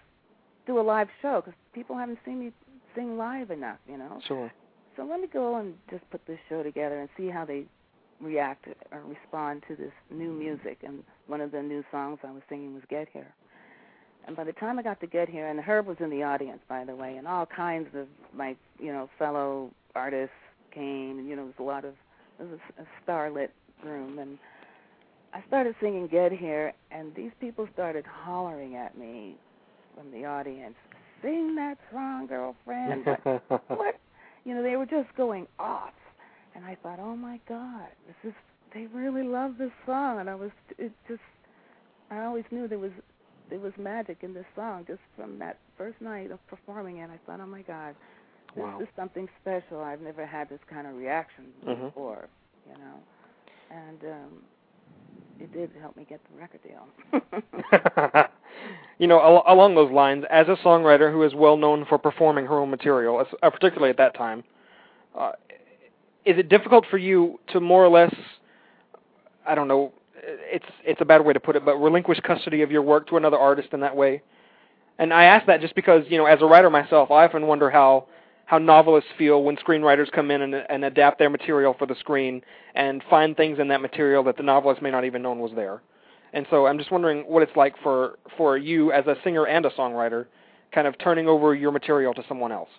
do 0.67 0.79
a 0.79 0.83
live 0.83 1.09
show 1.23 1.43
because 1.45 1.59
people 1.73 1.97
haven't 1.97 2.19
seen 2.25 2.41
me 2.41 2.53
sing 2.95 3.17
live 3.17 3.51
enough, 3.51 3.79
you 3.89 3.97
know. 3.97 4.21
Sure. 4.27 4.53
So 4.97 5.05
let 5.05 5.21
me 5.21 5.29
go 5.33 5.57
and 5.57 5.75
just 5.91 6.09
put 6.11 6.25
this 6.27 6.39
show 6.49 6.63
together 6.63 7.01
and 7.01 7.09
see 7.17 7.29
how 7.29 7.45
they 7.45 7.65
react 8.21 8.67
or 8.91 9.03
respond 9.03 9.63
to 9.69 9.77
this 9.77 9.93
new 10.11 10.33
music. 10.33 10.79
And 10.85 11.03
one 11.27 11.41
of 11.41 11.53
the 11.53 11.63
new 11.63 11.85
songs 11.91 12.19
I 12.25 12.33
was 12.33 12.43
singing 12.49 12.75
was 12.75 12.83
"Get 12.91 13.09
Here." 13.13 13.33
And 14.27 14.37
by 14.37 14.45
the 14.45 14.53
time 14.53 14.79
I 14.79 14.83
got 14.83 15.01
to 15.01 15.07
"Get 15.07 15.29
Here," 15.29 15.47
and 15.47 15.61
Herb 15.61 15.87
was 15.87 15.97
in 16.01 16.11
the 16.11 16.23
audience, 16.25 16.61
by 16.69 16.85
the 16.85 16.97
way, 16.97 17.17
and 17.17 17.27
all 17.27 17.47
kinds 17.47 17.89
of 17.95 18.09
my 18.35 18.57
you 18.79 18.93
know 18.93 19.09
fellow 19.19 19.71
artists 19.95 20.35
came, 20.73 21.19
and 21.19 21.29
you 21.29 21.37
know 21.37 21.43
there 21.43 21.55
was 21.57 21.61
a 21.61 21.63
lot 21.63 21.85
of 21.85 21.95
it 22.41 22.51
was 22.51 22.61
a 22.79 22.85
starlit 23.03 23.53
room, 23.85 24.19
and 24.19 24.39
I 25.33 25.43
started 25.47 25.75
singing 25.81 26.07
"Get 26.07 26.33
Here," 26.33 26.73
and 26.91 27.15
these 27.15 27.33
people 27.41 27.69
started 27.73 28.05
hollering 28.07 28.77
at 28.77 28.97
me 28.97 29.37
from 29.97 30.11
the 30.11 30.25
audience, 30.25 30.77
"Sing 31.23 31.55
that 31.57 31.79
song, 31.93 32.27
girlfriend!" 32.27 33.07
what? 33.69 33.99
You 34.45 34.55
know, 34.55 34.63
they 34.63 34.77
were 34.77 34.87
just 34.87 35.15
going 35.17 35.47
off 35.59 35.93
and 36.59 36.67
I 36.67 36.77
thought, 36.83 36.99
oh 36.99 37.15
my 37.15 37.39
God, 37.49 37.87
this 38.07 38.31
is 38.31 38.35
they 38.75 38.87
really 38.87 39.23
love 39.23 39.55
this 39.59 39.71
song, 39.87 40.19
and 40.19 40.29
I 40.29 40.35
was 40.35 40.51
it 40.77 40.93
just 41.07 41.21
I 42.11 42.25
always 42.25 42.45
knew 42.51 42.67
there 42.67 42.79
was 42.79 42.91
there 43.49 43.61
was 43.61 43.73
magic 43.79 44.19
in 44.23 44.35
this 44.35 44.45
song 44.57 44.85
just 44.87 45.01
from 45.17 45.39
that 45.39 45.59
first 45.77 46.01
night 46.01 46.31
of 46.31 46.45
performing 46.49 46.99
it. 46.99 47.09
I 47.11 47.19
thought, 47.27 47.41
oh 47.41 47.47
my 47.47 47.63
God, 47.63 47.95
this 48.55 48.65
wow. 48.65 48.81
is 48.81 48.89
something 48.97 49.29
special. 49.41 49.81
I've 49.81 50.01
never 50.01 50.27
had 50.27 50.49
this 50.51 50.59
kind 50.69 50.87
of 50.87 50.97
reaction 50.97 51.45
mm-hmm. 51.65 51.87
before, 51.87 52.29
you 52.67 52.77
know, 52.77 52.99
and 53.71 54.03
um, 54.05 54.43
it 55.41 55.53
did 55.53 55.71
help 55.81 55.97
me 55.97 56.07
get 56.09 56.21
the 56.31 56.39
record 56.39 56.61
deal. 56.63 56.87
you 58.99 59.07
know, 59.07 59.21
al- 59.21 59.45
along 59.55 59.75
those 59.75 59.91
lines, 59.91 60.25
as 60.31 60.49
a 60.49 60.57
songwriter 60.65 61.13
who 61.13 61.23
is 61.23 61.35
well 61.35 61.57
known 61.57 61.85
for 61.89 61.99
performing 61.99 62.47
her 62.47 62.59
own 62.59 62.71
material, 62.71 63.25
uh, 63.43 63.51
particularly 63.51 63.91
at 63.91 63.97
that 63.97 64.15
time, 64.15 64.43
uh, 65.17 65.33
is 66.25 66.37
it 66.39 66.49
difficult 66.49 66.85
for 66.91 66.99
you 66.99 67.39
to 67.49 67.61
more 67.61 67.85
or 67.85 67.89
less 67.89 68.15
I 69.47 69.55
don't 69.55 69.69
know 69.69 69.93
it's 70.23 70.67
it's 70.85 71.01
a 71.01 71.05
bad 71.05 71.25
way 71.25 71.33
to 71.33 71.41
put 71.41 71.57
it, 71.57 71.65
but 71.65 71.77
relinquish 71.77 72.21
custody 72.21 72.63
of 72.63 72.71
your 72.71 72.83
work 72.83 73.09
to 73.09 73.17
another 73.17 73.39
artist 73.39 73.69
in 73.73 73.81
that 73.81 73.97
way? 73.97 74.23
And 74.99 75.15
I 75.15 75.25
ask 75.25 75.47
that 75.47 75.61
just 75.61 75.75
because, 75.77 76.05
you 76.09 76.19
know, 76.19 76.27
as 76.27 76.43
a 76.43 76.45
writer 76.45 76.71
myself, 76.71 77.11
I 77.11 77.25
often 77.25 77.47
wonder 77.47 77.71
how 77.71 78.07
how 78.49 78.57
novelists 78.57 79.11
feel 79.19 79.43
when 79.43 79.57
screenwriters 79.59 80.11
come 80.11 80.31
in 80.31 80.41
and, 80.41 80.55
and 80.55 80.83
adapt 80.83 81.19
their 81.19 81.29
material 81.29 81.77
for 81.79 81.85
the 81.85 81.95
screen 82.01 82.41
and 82.75 83.05
find 83.11 83.37
things 83.37 83.59
in 83.59 83.69
that 83.69 83.83
material 83.83 84.25
that 84.25 84.39
the 84.39 84.43
novelist 84.43 84.81
may 84.81 84.91
not 84.91 85.05
even 85.05 85.21
known 85.21 85.39
was 85.39 85.51
there. 85.55 85.83
And 86.33 86.47
so 86.49 86.67
I'm 86.67 86.79
just 86.79 86.91
wondering 86.91 87.25
what 87.27 87.43
it's 87.43 87.55
like 87.57 87.75
for 87.83 88.19
for 88.39 88.57
you 88.57 88.91
as 88.91 89.07
a 89.07 89.17
singer 89.23 89.47
and 89.47 89.67
a 89.67 89.71
songwriter, 89.71 90.27
kind 90.73 90.87
of 90.87 90.97
turning 90.99 91.29
over 91.29 91.55
your 91.55 91.71
material 91.73 92.15
to 92.15 92.23
someone 92.27 92.51
else. 92.51 92.71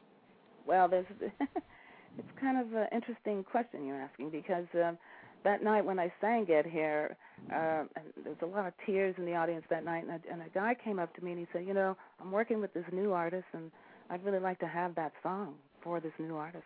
Well, 0.66 0.88
there's 0.88 1.06
it's 1.22 2.28
kind 2.42 2.58
of 2.60 2.74
an 2.74 2.88
interesting 2.92 3.44
question 3.44 3.86
you're 3.86 4.02
asking 4.02 4.32
because 4.32 4.66
um, 4.74 4.98
that 5.44 5.64
night 5.64 5.86
when 5.86 6.00
I 6.00 6.12
sang 6.20 6.46
"Get 6.46 6.66
Here," 6.66 7.16
uh, 7.54 7.84
was 8.26 8.38
a 8.42 8.46
lot 8.48 8.66
of 8.66 8.74
tears 8.88 9.14
in 9.20 9.26
the 9.26 9.36
audience 9.36 9.66
that 9.70 9.86
night, 9.86 10.04
and 10.04 10.14
a, 10.14 10.32
and 10.32 10.42
a 10.42 10.50
guy 10.50 10.76
came 10.84 10.98
up 10.98 11.16
to 11.16 11.24
me 11.24 11.32
and 11.32 11.40
he 11.40 11.46
said, 11.54 11.64
"You 11.68 11.76
know, 11.76 11.96
I'm 12.20 12.32
working 12.32 12.60
with 12.60 12.74
this 12.74 12.86
new 12.92 13.14
artist, 13.14 13.46
and 13.54 13.70
I'd 14.10 14.24
really 14.24 14.40
like 14.40 14.60
to 14.60 14.68
have 14.68 14.96
that 14.96 15.14
song 15.24 15.56
for 15.84 16.00
this 16.00 16.14
new 16.20 16.36
artist." 16.36 16.64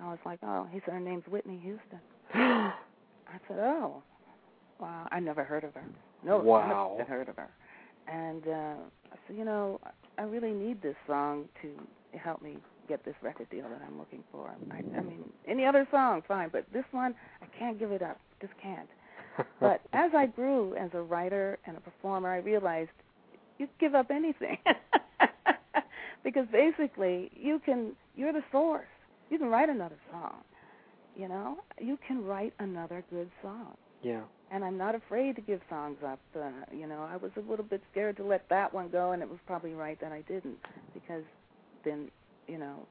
I 0.00 0.08
was 0.08 0.18
like, 0.24 0.38
"Oh," 0.42 0.66
he 0.70 0.80
said, 0.84 0.94
"Her 0.94 1.00
name's 1.00 1.26
Whitney 1.26 1.58
Houston." 1.62 2.00
I 2.34 3.40
said, 3.48 3.58
"Oh, 3.58 4.02
wow, 4.78 5.08
I 5.10 5.20
never 5.20 5.44
heard 5.44 5.64
of 5.64 5.74
her. 5.74 5.84
No, 6.24 6.38
wow. 6.38 6.92
I 6.94 6.98
never 6.98 7.10
heard 7.10 7.28
of 7.28 7.36
her." 7.36 7.50
And 8.06 8.46
uh, 8.46 8.82
I 9.12 9.16
said, 9.26 9.36
"You 9.36 9.44
know, 9.44 9.80
I 10.18 10.22
really 10.22 10.52
need 10.52 10.82
this 10.82 10.96
song 11.06 11.48
to 11.62 11.70
help 12.18 12.42
me 12.42 12.58
get 12.88 13.04
this 13.04 13.14
record 13.22 13.48
deal 13.50 13.68
that 13.68 13.80
I'm 13.86 13.98
looking 13.98 14.22
for. 14.30 14.54
I, 14.70 14.76
I 14.76 15.00
mean, 15.00 15.24
any 15.48 15.64
other 15.64 15.86
song, 15.90 16.22
fine, 16.26 16.50
but 16.52 16.64
this 16.72 16.84
one, 16.90 17.14
I 17.42 17.46
can't 17.58 17.78
give 17.78 17.92
it 17.92 18.02
up. 18.02 18.20
Just 18.40 18.52
can't. 18.62 18.88
but 19.60 19.80
as 19.92 20.10
I 20.16 20.26
grew 20.26 20.74
as 20.76 20.90
a 20.94 21.00
writer 21.00 21.58
and 21.66 21.76
a 21.76 21.80
performer, 21.80 22.32
I 22.32 22.38
realized 22.38 22.90
you 23.58 23.68
give 23.80 23.94
up 23.94 24.10
anything 24.10 24.58
because 26.24 26.46
basically 26.50 27.30
you 27.34 27.60
can. 27.64 27.92
You're 28.16 28.32
the 28.32 28.42
source. 28.50 28.86
You 29.30 29.38
can 29.38 29.48
write 29.48 29.68
another 29.68 29.98
song. 30.10 30.36
You 31.16 31.28
know, 31.28 31.58
you 31.80 31.98
can 32.06 32.24
write 32.24 32.52
another 32.58 33.04
good 33.10 33.30
song. 33.42 33.76
Yeah. 34.02 34.22
And 34.50 34.64
I'm 34.64 34.76
not 34.76 34.94
afraid 34.94 35.36
to 35.36 35.42
give 35.42 35.60
songs 35.68 35.98
up. 36.06 36.20
Uh, 36.34 36.50
you 36.72 36.86
know, 36.86 37.08
I 37.10 37.16
was 37.16 37.30
a 37.36 37.50
little 37.50 37.64
bit 37.64 37.82
scared 37.90 38.16
to 38.18 38.24
let 38.24 38.48
that 38.50 38.72
one 38.72 38.88
go, 38.88 39.12
and 39.12 39.22
it 39.22 39.28
was 39.28 39.38
probably 39.46 39.74
right 39.74 40.00
that 40.00 40.12
I 40.12 40.22
didn't 40.22 40.56
because 40.92 41.22
then 41.84 42.10
you 42.48 42.58
know, 42.58 42.86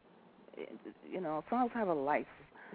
you 1.12 1.22
know, 1.22 1.44
songs 1.50 1.72
have 1.74 1.88
a 1.88 1.94
life. 1.94 2.26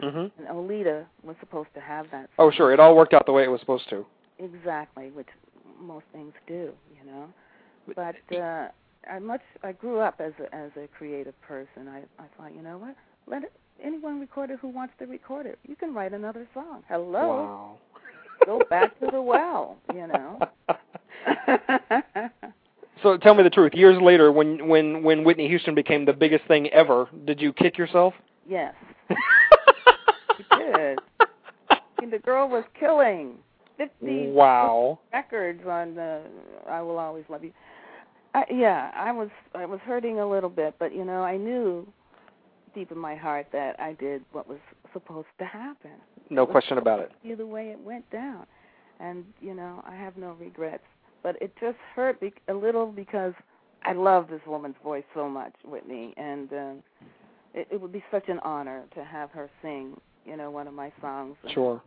Mm-hmm. 0.02 0.40
And 0.40 0.48
Oleta 0.48 1.06
was 1.24 1.34
supposed 1.40 1.70
to 1.74 1.80
have 1.80 2.06
that. 2.12 2.30
Oh, 2.38 2.50
sure. 2.50 2.72
It 2.72 2.78
all 2.78 2.96
worked 2.96 3.14
out 3.14 3.26
the 3.26 3.32
way 3.32 3.42
it 3.42 3.50
was 3.50 3.60
supposed 3.60 3.88
to. 3.90 4.06
Exactly, 4.38 5.10
which 5.10 5.26
most 5.80 6.04
things 6.12 6.32
do, 6.46 6.72
you 6.96 7.10
know. 7.10 7.28
But 7.96 8.36
uh, 8.36 8.68
I 9.10 9.18
much 9.18 9.42
I 9.62 9.72
grew 9.72 10.00
up 10.00 10.20
as 10.20 10.32
a, 10.40 10.54
as 10.54 10.70
a 10.76 10.88
creative 10.88 11.40
person. 11.42 11.88
I 11.88 12.02
I 12.18 12.26
thought, 12.36 12.54
you 12.54 12.62
know 12.62 12.78
what? 12.78 12.96
Let 13.26 13.44
it, 13.44 13.52
anyone 13.82 14.20
record 14.20 14.50
it 14.50 14.58
who 14.60 14.68
wants 14.68 14.94
to 14.98 15.06
record 15.06 15.46
it. 15.46 15.58
You 15.66 15.76
can 15.76 15.94
write 15.94 16.12
another 16.12 16.46
song. 16.54 16.82
Hello. 16.88 17.28
Wow. 17.28 17.78
Go 18.46 18.62
back 18.70 18.98
to 19.00 19.08
the 19.10 19.20
well, 19.20 19.76
you 19.92 20.06
know. 20.06 20.38
So 23.02 23.16
tell 23.16 23.34
me 23.34 23.42
the 23.42 23.50
truth. 23.50 23.74
Years 23.74 24.00
later, 24.02 24.32
when 24.32 24.68
when 24.68 25.02
when 25.02 25.24
Whitney 25.24 25.48
Houston 25.48 25.74
became 25.74 26.04
the 26.04 26.12
biggest 26.12 26.44
thing 26.46 26.68
ever, 26.68 27.08
did 27.26 27.40
you 27.40 27.52
kick 27.52 27.78
yourself? 27.78 28.14
Yes. 28.48 28.74
you 29.10 30.44
did. 30.58 30.98
And 32.02 32.12
the 32.12 32.18
girl 32.18 32.48
was 32.48 32.64
killing 32.78 33.34
fifty 33.76 34.28
wow 34.28 34.98
records 35.12 35.62
on 35.66 35.94
the 35.94 36.22
"I 36.68 36.82
Will 36.82 36.98
Always 36.98 37.24
Love 37.28 37.44
You." 37.44 37.52
I, 38.38 38.52
yeah, 38.52 38.90
I 38.94 39.12
was 39.12 39.28
I 39.54 39.66
was 39.66 39.80
hurting 39.80 40.20
a 40.20 40.28
little 40.28 40.50
bit, 40.50 40.74
but 40.78 40.94
you 40.94 41.04
know 41.04 41.22
I 41.22 41.36
knew 41.36 41.86
deep 42.74 42.92
in 42.92 42.98
my 42.98 43.16
heart 43.16 43.46
that 43.52 43.78
I 43.80 43.94
did 43.94 44.24
what 44.32 44.48
was 44.48 44.58
supposed 44.92 45.28
to 45.38 45.44
happen. 45.44 45.92
No 46.30 46.46
question 46.46 46.78
about 46.78 47.00
it. 47.00 47.12
The 47.36 47.46
way 47.46 47.68
it 47.68 47.80
went 47.80 48.08
down, 48.10 48.46
and 49.00 49.24
you 49.40 49.54
know 49.54 49.82
I 49.86 49.94
have 49.94 50.16
no 50.16 50.36
regrets 50.40 50.84
but 51.22 51.40
it 51.42 51.52
just 51.60 51.76
hurt 51.94 52.20
be- 52.20 52.32
a 52.48 52.54
little 52.54 52.86
because 52.86 53.34
I 53.82 53.92
love 53.92 54.28
this 54.28 54.40
woman's 54.46 54.76
voice 54.82 55.04
so 55.14 55.28
much, 55.28 55.52
Whitney, 55.64 56.14
and 56.16 56.52
uh, 56.52 56.72
it, 57.54 57.68
it 57.70 57.80
would 57.80 57.92
be 57.92 58.04
such 58.10 58.28
an 58.28 58.38
honor 58.40 58.84
to 58.94 59.04
have 59.04 59.30
her 59.30 59.50
sing, 59.62 60.00
you 60.24 60.36
know, 60.36 60.50
one 60.50 60.66
of 60.66 60.74
my 60.74 60.92
songs. 61.00 61.36
Sure. 61.52 61.80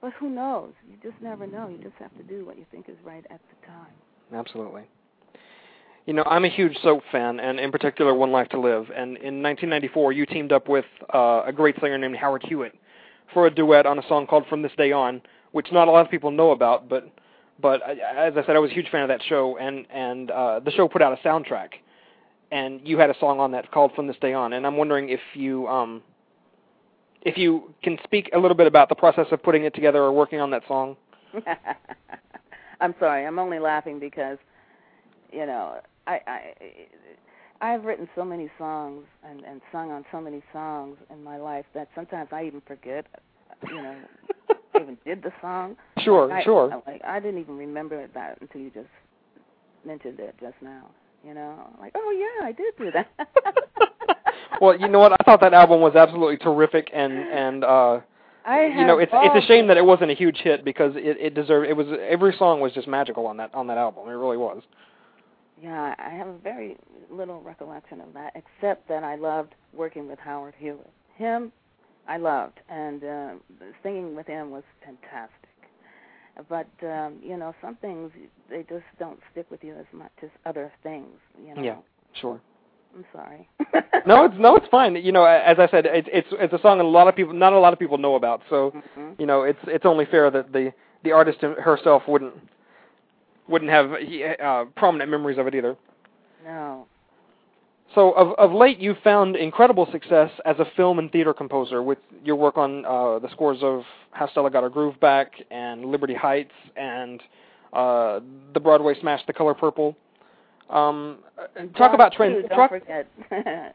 But 0.00 0.12
who 0.14 0.28
knows? 0.28 0.72
You 0.88 0.96
just 1.02 1.20
never 1.22 1.46
know. 1.46 1.68
You 1.68 1.78
just 1.78 1.96
have 1.98 2.16
to 2.16 2.22
do 2.22 2.44
what 2.44 2.56
you 2.58 2.64
think 2.70 2.88
is 2.88 2.96
right 3.04 3.24
at 3.30 3.40
the 3.50 3.66
time. 3.66 3.92
Absolutely. 4.32 4.82
You 6.08 6.14
know, 6.14 6.24
I'm 6.24 6.46
a 6.46 6.48
huge 6.48 6.74
soap 6.82 7.02
fan, 7.12 7.38
and 7.38 7.60
in 7.60 7.70
particular, 7.70 8.14
One 8.14 8.32
Life 8.32 8.48
to 8.48 8.58
Live. 8.58 8.86
And 8.96 9.18
in 9.18 9.42
1994, 9.42 10.12
you 10.12 10.24
teamed 10.24 10.52
up 10.52 10.66
with 10.66 10.86
uh, 11.12 11.42
a 11.44 11.52
great 11.52 11.74
singer 11.82 11.98
named 11.98 12.16
Howard 12.16 12.42
Hewitt 12.48 12.74
for 13.34 13.46
a 13.46 13.50
duet 13.54 13.84
on 13.84 13.98
a 13.98 14.08
song 14.08 14.26
called 14.26 14.46
"From 14.48 14.62
This 14.62 14.72
Day 14.78 14.90
On," 14.90 15.20
which 15.52 15.66
not 15.70 15.86
a 15.86 15.90
lot 15.90 16.06
of 16.06 16.10
people 16.10 16.30
know 16.30 16.52
about, 16.52 16.88
but 16.88 17.12
but 17.60 17.82
as 17.82 18.32
I 18.38 18.46
said, 18.46 18.56
I 18.56 18.58
was 18.58 18.70
a 18.70 18.74
huge 18.74 18.88
fan 18.88 19.02
of 19.02 19.08
that 19.08 19.20
show, 19.28 19.58
and 19.58 19.84
and 19.90 20.30
uh, 20.30 20.60
the 20.60 20.70
show 20.70 20.88
put 20.88 21.02
out 21.02 21.12
a 21.12 21.16
soundtrack, 21.16 21.72
and 22.50 22.80
you 22.88 22.96
had 22.96 23.10
a 23.10 23.18
song 23.20 23.38
on 23.38 23.50
that 23.50 23.70
called 23.70 23.92
"From 23.94 24.06
This 24.06 24.16
Day 24.18 24.32
On," 24.32 24.54
and 24.54 24.66
I'm 24.66 24.78
wondering 24.78 25.10
if 25.10 25.20
you 25.34 25.68
um 25.68 26.02
if 27.20 27.36
you 27.36 27.74
can 27.82 27.98
speak 28.02 28.30
a 28.32 28.38
little 28.38 28.56
bit 28.56 28.66
about 28.66 28.88
the 28.88 28.94
process 28.94 29.26
of 29.30 29.42
putting 29.42 29.64
it 29.64 29.74
together 29.74 30.02
or 30.02 30.12
working 30.12 30.40
on 30.40 30.52
that 30.52 30.62
song. 30.66 30.96
I'm 32.80 32.94
sorry, 32.98 33.26
I'm 33.26 33.38
only 33.38 33.58
laughing 33.58 34.00
because 34.00 34.38
you 35.30 35.44
know 35.44 35.82
I 36.08 36.20
I 36.26 36.54
I've 37.60 37.84
written 37.84 38.08
so 38.16 38.24
many 38.24 38.50
songs 38.58 39.04
and 39.24 39.44
and 39.44 39.60
sung 39.70 39.90
on 39.90 40.04
so 40.10 40.20
many 40.20 40.42
songs 40.52 40.96
in 41.10 41.22
my 41.22 41.36
life 41.36 41.66
that 41.74 41.88
sometimes 41.94 42.30
I 42.32 42.44
even 42.44 42.62
forget 42.62 43.06
you 43.68 43.82
know 43.82 43.96
I 44.74 44.80
even 44.80 44.98
did 45.04 45.22
the 45.22 45.32
song. 45.40 45.76
Sure, 45.98 46.32
I, 46.32 46.42
sure. 46.42 46.72
I, 46.72 46.90
like 46.90 47.04
I 47.04 47.20
didn't 47.20 47.40
even 47.40 47.56
remember 47.56 48.06
that 48.14 48.40
until 48.40 48.60
you 48.60 48.70
just 48.70 48.88
mentioned 49.84 50.18
it 50.20 50.34
just 50.40 50.56
now. 50.62 50.86
You 51.26 51.34
know, 51.34 51.68
like, 51.80 51.92
oh 51.96 52.10
yeah, 52.16 52.46
I 52.46 52.52
did 52.52 52.74
do 52.78 52.90
that. 52.92 53.10
well, 54.60 54.78
you 54.78 54.88
know 54.88 55.00
what? 55.00 55.12
I 55.12 55.16
thought 55.24 55.40
that 55.40 55.52
album 55.52 55.80
was 55.80 55.96
absolutely 55.96 56.36
terrific, 56.36 56.90
and 56.94 57.12
and 57.12 57.64
uh, 57.64 58.00
I 58.46 58.66
you 58.66 58.86
know, 58.86 58.98
it's 58.98 59.10
it's 59.12 59.44
a 59.44 59.46
shame 59.48 59.66
that 59.66 59.74
that 59.74 59.80
it 59.80 59.84
wasn't 59.84 60.12
a 60.12 60.14
huge 60.14 60.38
hit 60.38 60.64
because 60.64 60.92
it 60.94 61.16
it 61.20 61.34
deserved. 61.34 61.68
It 61.68 61.76
was 61.76 61.88
every 62.08 62.34
song 62.38 62.60
was 62.60 62.72
just 62.72 62.86
magical 62.86 63.26
on 63.26 63.36
that 63.38 63.52
on 63.52 63.66
that 63.66 63.78
album. 63.78 64.08
It 64.08 64.12
really 64.12 64.36
was. 64.36 64.62
Yeah, 65.62 65.94
I 65.98 66.10
have 66.10 66.28
a 66.28 66.38
very 66.38 66.76
little 67.10 67.40
recollection 67.40 68.00
of 68.00 68.12
that, 68.14 68.32
except 68.34 68.88
that 68.88 69.02
I 69.02 69.16
loved 69.16 69.54
working 69.72 70.08
with 70.08 70.18
Howard 70.18 70.54
Hewitt. 70.58 70.90
Him, 71.16 71.52
I 72.06 72.16
loved, 72.16 72.60
and 72.68 73.02
uh, 73.02 73.30
singing 73.82 74.14
with 74.14 74.26
him 74.26 74.50
was 74.50 74.62
fantastic. 74.84 75.32
But 76.48 76.68
um, 76.86 77.18
you 77.20 77.36
know, 77.36 77.54
some 77.60 77.76
things 77.76 78.12
they 78.48 78.62
just 78.68 78.84
don't 79.00 79.18
stick 79.32 79.50
with 79.50 79.64
you 79.64 79.74
as 79.74 79.86
much 79.92 80.12
as 80.22 80.30
other 80.46 80.72
things. 80.84 81.16
You 81.44 81.54
know. 81.56 81.62
Yeah, 81.62 81.76
sure. 82.20 82.40
I'm 82.96 83.04
sorry. 83.12 83.48
no, 84.06 84.24
it's 84.24 84.34
no, 84.38 84.56
it's 84.56 84.68
fine. 84.70 84.94
You 84.94 85.10
know, 85.10 85.24
as 85.24 85.58
I 85.58 85.68
said, 85.68 85.86
it's 85.86 86.08
it's 86.12 86.28
it's 86.32 86.52
a 86.52 86.60
song 86.62 86.78
that 86.78 86.84
a 86.84 86.88
lot 86.88 87.08
of 87.08 87.16
people, 87.16 87.34
not 87.34 87.52
a 87.52 87.58
lot 87.58 87.72
of 87.72 87.78
people 87.80 87.98
know 87.98 88.14
about. 88.14 88.42
So, 88.48 88.70
mm-hmm. 88.70 89.20
you 89.20 89.26
know, 89.26 89.42
it's 89.42 89.58
it's 89.66 89.84
only 89.84 90.06
fair 90.06 90.30
that 90.30 90.52
the 90.52 90.72
the 91.02 91.10
artist 91.10 91.40
herself 91.40 92.04
wouldn't 92.06 92.34
wouldn't 93.48 93.70
have 93.70 93.90
uh, 94.42 94.64
prominent 94.76 95.10
memories 95.10 95.38
of 95.38 95.46
it 95.46 95.54
either. 95.54 95.76
No. 96.44 96.86
So 97.94 98.12
of 98.12 98.34
of 98.38 98.52
late, 98.52 98.78
you've 98.78 98.98
found 98.98 99.34
incredible 99.36 99.88
success 99.90 100.30
as 100.44 100.56
a 100.58 100.66
film 100.76 100.98
and 100.98 101.10
theater 101.10 101.32
composer 101.32 101.82
with 101.82 101.98
your 102.22 102.36
work 102.36 102.58
on 102.58 102.84
uh, 102.84 103.18
the 103.18 103.30
scores 103.32 103.58
of 103.62 103.82
How 104.10 104.28
Stella 104.28 104.50
Got 104.50 104.62
Her 104.62 104.68
Groove 104.68 105.00
Back 105.00 105.32
and 105.50 105.86
Liberty 105.86 106.14
Heights 106.14 106.52
and 106.76 107.22
uh, 107.72 108.20
the 108.52 108.60
Broadway 108.60 108.94
smash 109.00 109.20
The 109.26 109.32
Color 109.32 109.54
Purple. 109.54 109.96
Um, 110.68 111.18
talk 111.56 111.76
John 111.76 111.94
about 111.94 112.12
trends. 112.12 112.44
Don't 112.48 112.56
talk, 112.58 112.70
forget 112.70 113.08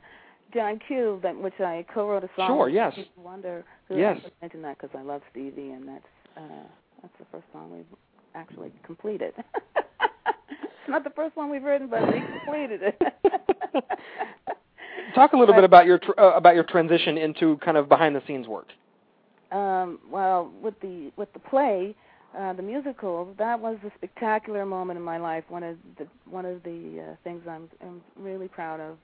John 0.53 0.79
Q, 0.87 1.19
that 1.23 1.35
which 1.35 1.59
I 1.59 1.83
co-wrote 1.91 2.23
a 2.23 2.29
song. 2.35 2.49
Sure, 2.49 2.69
yes. 2.69 2.93
Wonder. 3.17 3.65
Who 3.89 3.97
Yes. 3.97 4.19
I 4.23 4.29
mention 4.43 4.61
that 4.61 4.77
because 4.79 4.95
I 4.97 5.01
love 5.01 5.21
Stevie, 5.31 5.71
and 5.71 5.87
that's 5.87 6.05
uh, 6.37 6.67
that's 7.01 7.13
the 7.19 7.25
first 7.31 7.45
song 7.51 7.71
we've 7.71 7.85
actually 8.35 8.71
completed. 8.85 9.33
it's 9.75 9.85
not 10.87 11.03
the 11.03 11.09
first 11.11 11.35
one 11.35 11.49
we've 11.49 11.63
written, 11.63 11.87
but 11.87 12.01
we 12.11 12.21
completed 12.21 12.81
it. 12.83 13.01
talk 15.15 15.33
a 15.33 15.37
little 15.37 15.53
But- 15.53 15.61
bit 15.61 15.63
about 15.65 15.85
your 15.85 15.99
tr- 15.99 16.19
uh, 16.19 16.31
about 16.35 16.55
your 16.55 16.63
transition 16.63 17.17
into 17.17 17.57
kind 17.57 17.77
of 17.77 17.87
behind 17.89 18.15
the 18.15 18.21
scenes 18.27 18.47
work. 18.47 18.67
um, 19.51 19.99
well, 20.09 20.51
with 20.61 20.79
the 20.81 21.11
with 21.15 21.31
the 21.33 21.39
play, 21.39 21.95
uh, 22.37 22.53
the 22.53 22.61
musical, 22.63 23.33
that 23.37 23.59
was 23.59 23.77
a 23.85 23.91
spectacular 23.97 24.65
moment 24.65 24.97
in 24.97 25.03
my 25.03 25.17
life. 25.17 25.43
One 25.49 25.63
of 25.63 25.77
the 25.97 26.07
one 26.29 26.45
of 26.45 26.63
the 26.63 27.03
uh, 27.11 27.15
things 27.23 27.43
I'm, 27.47 27.69
I'm 27.81 28.01
really 28.17 28.47
proud 28.47 28.79
of, 28.79 28.97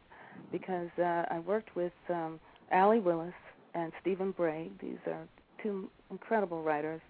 because 0.51 0.89
uh, 0.97 1.25
I 1.29 1.39
worked 1.45 1.75
with 1.75 1.93
um, 2.09 2.39
Allee 2.71 2.99
Willis 2.99 3.33
and 3.75 3.91
Stephen 4.01 4.31
Bray. 4.31 4.69
These 4.81 4.97
are 5.07 5.27
two 5.61 5.89
incredible 6.09 6.63
writers, 6.63 7.01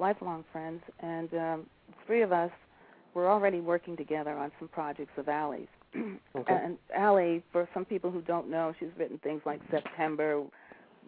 lifelong 0.00 0.44
friends, 0.50 0.82
and 1.00 1.32
um, 1.34 1.66
three 2.06 2.22
of 2.22 2.32
us 2.32 2.50
were 3.14 3.30
already 3.30 3.60
working 3.60 3.96
together 3.96 4.32
on 4.32 4.50
some 4.58 4.68
projects 4.68 5.12
of 5.16 5.28
Allee's. 5.28 5.68
Okay. 6.36 6.60
And 6.64 6.78
Allie, 6.96 7.42
for 7.50 7.68
some 7.74 7.84
people 7.84 8.08
who 8.08 8.22
don't 8.22 8.48
know, 8.48 8.72
she's 8.78 8.88
written 8.96 9.18
things 9.18 9.42
like 9.44 9.60
September 9.68 10.44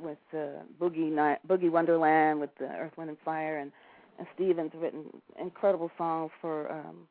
with 0.02 0.18
uh, 0.34 0.64
Boogie 0.80 1.12
Night, 1.12 1.38
Boogie 1.46 1.70
Wonderland 1.70 2.40
with 2.40 2.50
uh, 2.60 2.64
Earth, 2.64 2.92
Wind 2.96 3.08
and 3.10 3.18
Fire, 3.24 3.58
and 3.58 3.70
and 4.18 4.26
Stephen's 4.34 4.72
written 4.74 5.04
incredible 5.40 5.90
songs 5.96 6.30
for 6.40 6.70
um, 6.70 7.06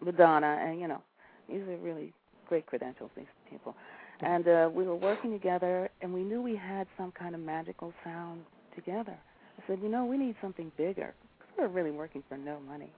Madonna, 0.00 0.58
and 0.60 0.80
you 0.80 0.88
know, 0.88 1.00
these 1.48 1.60
are 1.62 1.76
really 1.76 2.12
great 2.48 2.66
credentials. 2.66 3.10
These 3.16 3.26
people, 3.48 3.74
and 4.20 4.46
uh, 4.48 4.68
we 4.72 4.84
were 4.84 4.96
working 4.96 5.30
together, 5.30 5.88
and 6.02 6.12
we 6.12 6.22
knew 6.22 6.42
we 6.42 6.56
had 6.56 6.86
some 6.98 7.12
kind 7.12 7.34
of 7.34 7.40
magical 7.40 7.92
sound 8.02 8.42
together. 8.74 9.16
I 9.58 9.66
said, 9.66 9.78
you 9.82 9.88
know, 9.88 10.04
we 10.04 10.16
need 10.16 10.34
something 10.40 10.70
bigger 10.76 11.14
because 11.38 11.52
we 11.56 11.62
were 11.64 11.68
really 11.68 11.90
working 11.90 12.22
for 12.28 12.36
no 12.36 12.58
money, 12.60 12.90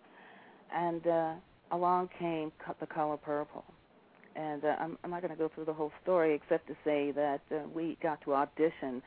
and 0.75 1.07
uh, 1.07 1.33
along 1.73 2.11
came 2.19 2.53
the 2.81 2.87
Color 2.87 3.17
Purple. 3.19 3.65
And 4.35 4.65
uh, 4.65 4.77
I'm, 4.79 4.99
I'm 5.03 5.11
not 5.11 5.23
going 5.23 5.33
to 5.33 5.39
go 5.39 5.51
through 5.55 5.65
the 5.65 5.73
whole 5.73 5.93
story 6.03 6.35
except 6.35 6.67
to 6.67 6.75
say 6.85 7.11
that 7.13 7.41
uh, 7.51 7.61
we 7.75 7.97
got 8.03 8.21
to 8.25 8.35
audition 8.35 9.03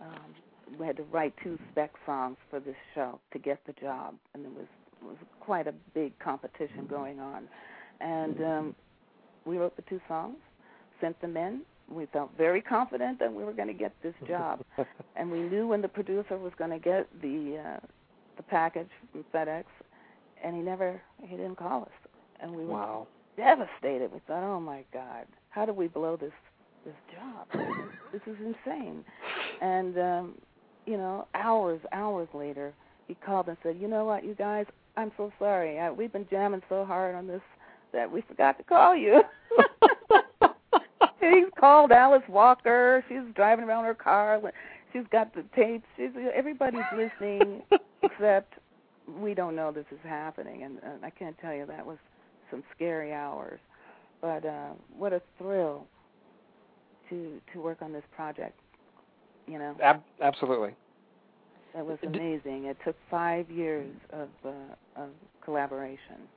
um, 0.00 0.34
we 0.78 0.86
had 0.86 0.96
to 0.96 1.02
write 1.04 1.34
two 1.42 1.58
spec 1.70 1.90
songs 2.06 2.36
for 2.48 2.60
this 2.60 2.76
show 2.94 3.18
to 3.32 3.38
get 3.38 3.58
the 3.66 3.72
job, 3.74 4.14
and 4.34 4.44
there 4.44 4.52
was 4.52 4.66
was 5.02 5.16
quite 5.40 5.66
a 5.66 5.72
big 5.94 6.18
competition 6.18 6.86
going 6.88 7.20
on. 7.20 7.48
And 8.00 8.44
um, 8.44 8.74
we 9.46 9.56
wrote 9.56 9.74
the 9.76 9.82
two 9.88 10.00
songs, 10.06 10.36
sent 11.00 11.18
them 11.22 11.38
in. 11.38 11.62
We 11.90 12.06
felt 12.06 12.30
very 12.36 12.62
confident 12.62 13.18
that 13.18 13.32
we 13.32 13.44
were 13.44 13.52
going 13.52 13.68
to 13.68 13.74
get 13.74 13.92
this 14.02 14.14
job, 14.28 14.60
and 15.16 15.30
we 15.30 15.40
knew 15.40 15.66
when 15.66 15.82
the 15.82 15.88
producer 15.88 16.38
was 16.38 16.52
going 16.58 16.70
to 16.70 16.78
get 16.78 17.08
the 17.20 17.58
uh, 17.64 17.86
the 18.36 18.42
package 18.44 18.88
from 19.12 19.24
FedEx, 19.34 19.64
and 20.42 20.56
he 20.56 20.62
never 20.62 21.00
he 21.22 21.36
didn't 21.36 21.56
call 21.56 21.82
us, 21.82 22.10
and 22.40 22.52
we 22.54 22.64
were 22.64 22.72
Wow. 22.74 23.06
devastated. 23.36 24.12
We 24.12 24.20
thought, 24.26 24.42
oh 24.44 24.60
my 24.60 24.84
God, 24.92 25.26
how 25.50 25.66
did 25.66 25.76
we 25.76 25.88
blow 25.88 26.16
this 26.16 26.32
this 26.84 26.94
job? 27.12 27.46
this 28.12 28.22
is 28.26 28.36
insane. 28.40 29.04
And 29.60 29.98
um, 29.98 30.34
you 30.86 30.96
know, 30.96 31.26
hours, 31.34 31.80
hours 31.92 32.28
later, 32.34 32.72
he 33.08 33.14
called 33.14 33.48
and 33.48 33.56
said, 33.62 33.76
you 33.80 33.88
know 33.88 34.04
what, 34.04 34.24
you 34.24 34.34
guys, 34.34 34.66
I'm 34.96 35.12
so 35.16 35.32
sorry. 35.38 35.78
I, 35.78 35.90
we've 35.90 36.12
been 36.12 36.26
jamming 36.30 36.62
so 36.68 36.84
hard 36.84 37.14
on 37.14 37.26
this 37.26 37.42
that 37.92 38.10
we 38.10 38.22
forgot 38.22 38.56
to 38.58 38.64
call 38.64 38.96
you. 38.96 39.20
He's 41.20 41.50
called 41.58 41.92
Alice 41.92 42.22
Walker. 42.28 43.04
She's 43.08 43.34
driving 43.34 43.64
around 43.64 43.84
her 43.84 43.94
car. 43.94 44.40
She's 44.92 45.04
got 45.12 45.34
the 45.34 45.44
tapes. 45.54 45.86
She's 45.96 46.10
everybody's 46.34 46.80
listening, 46.96 47.62
except 48.02 48.54
we 49.18 49.34
don't 49.34 49.54
know 49.54 49.70
this 49.72 49.86
is 49.90 49.98
happening. 50.02 50.62
And, 50.62 50.78
and 50.82 51.04
I 51.04 51.10
can't 51.10 51.36
tell 51.38 51.54
you 51.54 51.66
that 51.66 51.84
was 51.84 51.98
some 52.50 52.62
scary 52.74 53.12
hours. 53.12 53.60
But 54.20 54.44
uh, 54.44 54.70
what 54.96 55.12
a 55.12 55.22
thrill 55.38 55.86
to 57.08 57.40
to 57.52 57.60
work 57.60 57.82
on 57.82 57.92
this 57.92 58.04
project. 58.14 58.58
You 59.46 59.58
know, 59.58 59.76
Ab- 59.82 60.02
absolutely. 60.22 60.74
that 61.74 61.84
was 61.84 61.98
amazing. 62.06 62.66
It 62.66 62.76
took 62.84 62.96
five 63.10 63.50
years 63.50 63.94
of 64.12 64.28
uh, 64.44 64.50
of 64.96 65.10
collaboration 65.44 66.28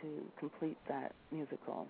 to 0.00 0.08
complete 0.38 0.76
that 0.88 1.12
musical. 1.32 1.86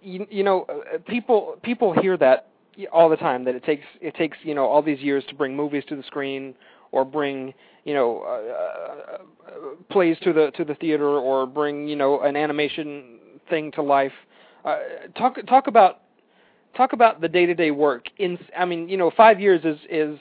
You, 0.00 0.26
you 0.30 0.44
know, 0.44 0.64
uh, 0.68 0.98
people 1.08 1.56
people 1.62 1.92
hear 2.00 2.16
that 2.18 2.48
all 2.92 3.08
the 3.08 3.16
time 3.16 3.44
that 3.44 3.54
it 3.54 3.64
takes 3.64 3.84
it 4.00 4.14
takes 4.14 4.38
you 4.42 4.54
know 4.54 4.64
all 4.66 4.82
these 4.82 5.00
years 5.00 5.24
to 5.28 5.34
bring 5.34 5.56
movies 5.56 5.84
to 5.88 5.96
the 5.96 6.02
screen 6.04 6.54
or 6.92 7.04
bring 7.04 7.52
you 7.84 7.92
know 7.94 8.22
uh, 8.22 9.14
uh, 9.14 9.58
plays 9.90 10.16
to 10.22 10.32
the 10.32 10.50
to 10.56 10.64
the 10.64 10.74
theater 10.76 11.08
or 11.08 11.46
bring 11.46 11.88
you 11.88 11.96
know 11.96 12.20
an 12.20 12.36
animation 12.36 13.18
thing 13.50 13.72
to 13.72 13.82
life. 13.82 14.12
Uh, 14.64 14.78
talk 15.18 15.36
talk 15.46 15.66
about 15.66 16.02
talk 16.76 16.92
about 16.92 17.20
the 17.20 17.28
day 17.28 17.44
to 17.44 17.54
day 17.54 17.70
work. 17.72 18.04
In 18.18 18.38
I 18.56 18.64
mean 18.64 18.88
you 18.88 18.96
know 18.96 19.10
five 19.16 19.40
years 19.40 19.62
is 19.64 19.78
is 19.90 20.18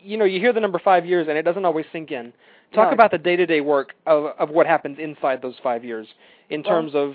you 0.00 0.16
know 0.16 0.24
you 0.24 0.40
hear 0.40 0.52
the 0.52 0.60
number 0.60 0.80
five 0.80 1.06
years 1.06 1.28
and 1.28 1.38
it 1.38 1.42
doesn't 1.42 1.64
always 1.64 1.86
sink 1.92 2.10
in. 2.10 2.32
Talk 2.74 2.88
No. 2.88 2.94
about 2.94 3.12
the 3.12 3.18
day 3.18 3.36
to 3.36 3.46
day 3.46 3.60
work 3.60 3.94
of 4.06 4.32
of 4.38 4.50
what 4.50 4.66
happens 4.66 4.98
inside 4.98 5.40
those 5.42 5.54
five 5.62 5.84
years 5.84 6.08
in 6.50 6.62
Well- 6.62 6.72
terms 6.72 6.94
of 6.94 7.14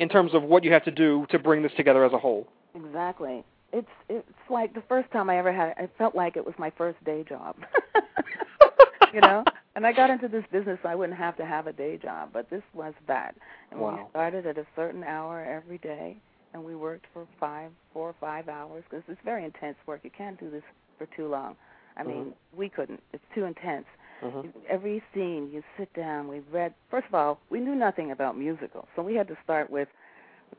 in 0.00 0.08
terms 0.08 0.34
of 0.34 0.42
what 0.42 0.64
you 0.64 0.72
have 0.72 0.84
to 0.84 0.90
do 0.90 1.26
to 1.30 1.38
bring 1.38 1.62
this 1.62 1.72
together 1.76 2.04
as 2.04 2.12
a 2.12 2.18
whole. 2.18 2.48
Exactly. 2.74 3.44
It's 3.72 3.86
it's 4.08 4.26
like 4.48 4.74
the 4.74 4.82
first 4.88 5.12
time 5.12 5.30
I 5.30 5.38
ever 5.38 5.52
had. 5.52 5.68
it, 5.68 5.74
I 5.78 5.88
felt 5.98 6.16
like 6.16 6.36
it 6.36 6.44
was 6.44 6.54
my 6.58 6.72
first 6.76 7.02
day 7.04 7.22
job. 7.28 7.54
you 9.14 9.20
know, 9.20 9.44
and 9.76 9.86
I 9.86 9.92
got 9.92 10.10
into 10.10 10.26
this 10.26 10.44
business. 10.50 10.78
so 10.82 10.88
I 10.88 10.94
wouldn't 10.94 11.18
have 11.18 11.36
to 11.36 11.44
have 11.44 11.66
a 11.68 11.72
day 11.72 11.98
job, 11.98 12.30
but 12.32 12.48
this 12.50 12.62
was 12.74 12.94
that. 13.06 13.36
And 13.70 13.78
we 13.78 13.86
Wow. 13.86 14.08
started 14.10 14.46
at 14.46 14.58
a 14.58 14.66
certain 14.74 15.04
hour 15.04 15.44
every 15.44 15.78
day, 15.78 16.16
and 16.54 16.64
we 16.64 16.74
worked 16.74 17.06
for 17.12 17.26
five, 17.38 17.70
four 17.92 18.08
or 18.08 18.14
five 18.20 18.48
hours 18.48 18.82
because 18.88 19.04
it's 19.06 19.20
very 19.24 19.44
intense 19.44 19.76
work. 19.86 20.00
You 20.02 20.10
can't 20.10 20.40
do 20.40 20.50
this 20.50 20.64
for 20.98 21.06
too 21.14 21.28
long. 21.28 21.56
I 21.96 22.00
mm-hmm. 22.00 22.10
mean, 22.10 22.34
we 22.56 22.68
couldn't. 22.70 23.02
It's 23.12 23.24
too 23.34 23.44
intense. 23.44 23.86
Mhm. 24.22 24.52
Every 24.68 25.02
scene, 25.14 25.50
you 25.50 25.62
sit 25.76 25.92
down. 25.94 26.28
We 26.28 26.40
read. 26.52 26.74
First 26.90 27.08
of 27.08 27.14
all, 27.14 27.40
we 27.48 27.60
knew 27.60 27.74
nothing 27.74 28.10
about 28.10 28.36
musicals, 28.36 28.86
so 28.94 29.02
we 29.02 29.14
had 29.14 29.28
to 29.28 29.36
start 29.42 29.70
with 29.70 29.88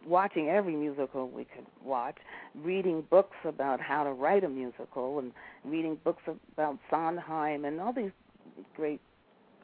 watching 0.05 0.49
every 0.49 0.75
musical 0.75 1.27
we 1.27 1.45
could 1.45 1.65
watch, 1.83 2.17
reading 2.55 3.01
books 3.03 3.37
about 3.43 3.79
how 3.79 4.03
to 4.03 4.11
write 4.11 4.43
a 4.43 4.49
musical, 4.49 5.19
and 5.19 5.31
reading 5.63 5.95
books 6.03 6.23
about 6.53 6.77
Sondheim 6.89 7.65
and 7.65 7.79
all 7.79 7.93
these 7.93 8.11
great 8.75 9.01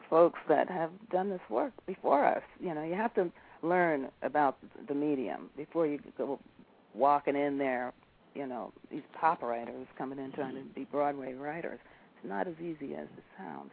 folks 0.09 0.39
that 0.47 0.69
have 0.69 0.91
done 1.09 1.29
this 1.29 1.41
work 1.49 1.73
before 1.85 2.23
us. 2.25 2.43
You 2.59 2.73
know, 2.73 2.83
you 2.83 2.93
have 2.93 3.13
to 3.15 3.31
learn 3.63 4.09
about 4.21 4.57
the 4.87 4.93
medium 4.93 5.49
before 5.57 5.87
you 5.87 5.99
go 6.17 6.39
walking 6.93 7.35
in 7.35 7.57
there. 7.57 7.93
You 8.35 8.45
know, 8.45 8.71
these 8.91 9.01
pop 9.13 9.41
writers 9.41 9.87
coming 9.97 10.19
in 10.19 10.31
trying 10.31 10.55
to 10.55 10.61
be 10.61 10.83
Broadway 10.83 11.33
writers. 11.33 11.79
It's 12.15 12.29
not 12.29 12.47
as 12.47 12.53
easy 12.59 12.93
as 12.95 13.07
it 13.17 13.23
sounds, 13.37 13.71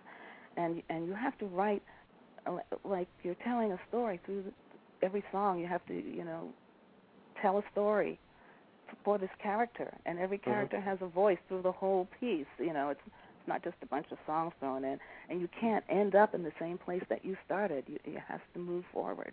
and 0.57 0.82
and 0.90 1.07
you 1.07 1.14
have 1.14 1.36
to 1.38 1.46
write 1.46 1.82
like 2.84 3.09
you're 3.22 3.36
telling 3.44 3.72
a 3.72 3.78
story 3.88 4.20
through 4.24 4.42
the 4.44 4.52
every 5.07 5.24
song 5.32 5.59
you 5.59 5.66
have 5.66 5.84
to 5.86 5.94
you 5.94 6.24
know 6.24 6.52
tell 7.40 7.59
a 7.59 7.62
story 7.72 8.18
for 9.05 9.18
this 9.18 9.30
character, 9.42 9.92
and 10.07 10.18
every 10.18 10.38
Mm-hmm. 10.46 10.66
character 10.66 10.80
has 10.80 10.98
a 11.00 11.07
voice 11.07 11.38
through 11.48 11.62
the 11.62 11.72
whole 11.72 12.09
piece. 12.20 12.46
You 12.59 12.72
know, 12.72 12.90
it's 12.90 13.00
it's 13.07 13.48
not 13.48 13.62
just 13.62 13.76
a 13.82 13.86
bunch 13.86 14.07
of 14.11 14.18
songs 14.26 14.52
thrown 14.61 14.84
in, 14.84 14.98
and 15.28 15.40
you 15.40 15.48
can't 15.61 15.84
end 15.88 16.14
up 16.14 16.34
in 16.34 16.42
the 16.42 16.52
same 16.61 16.78
place 16.78 17.02
that 17.09 17.24
you 17.24 17.36
started. 17.44 17.84
You 17.88 17.98
you 18.05 18.18
have 18.26 18.40
to 18.55 18.59
move 18.61 18.84
forward. 18.92 19.32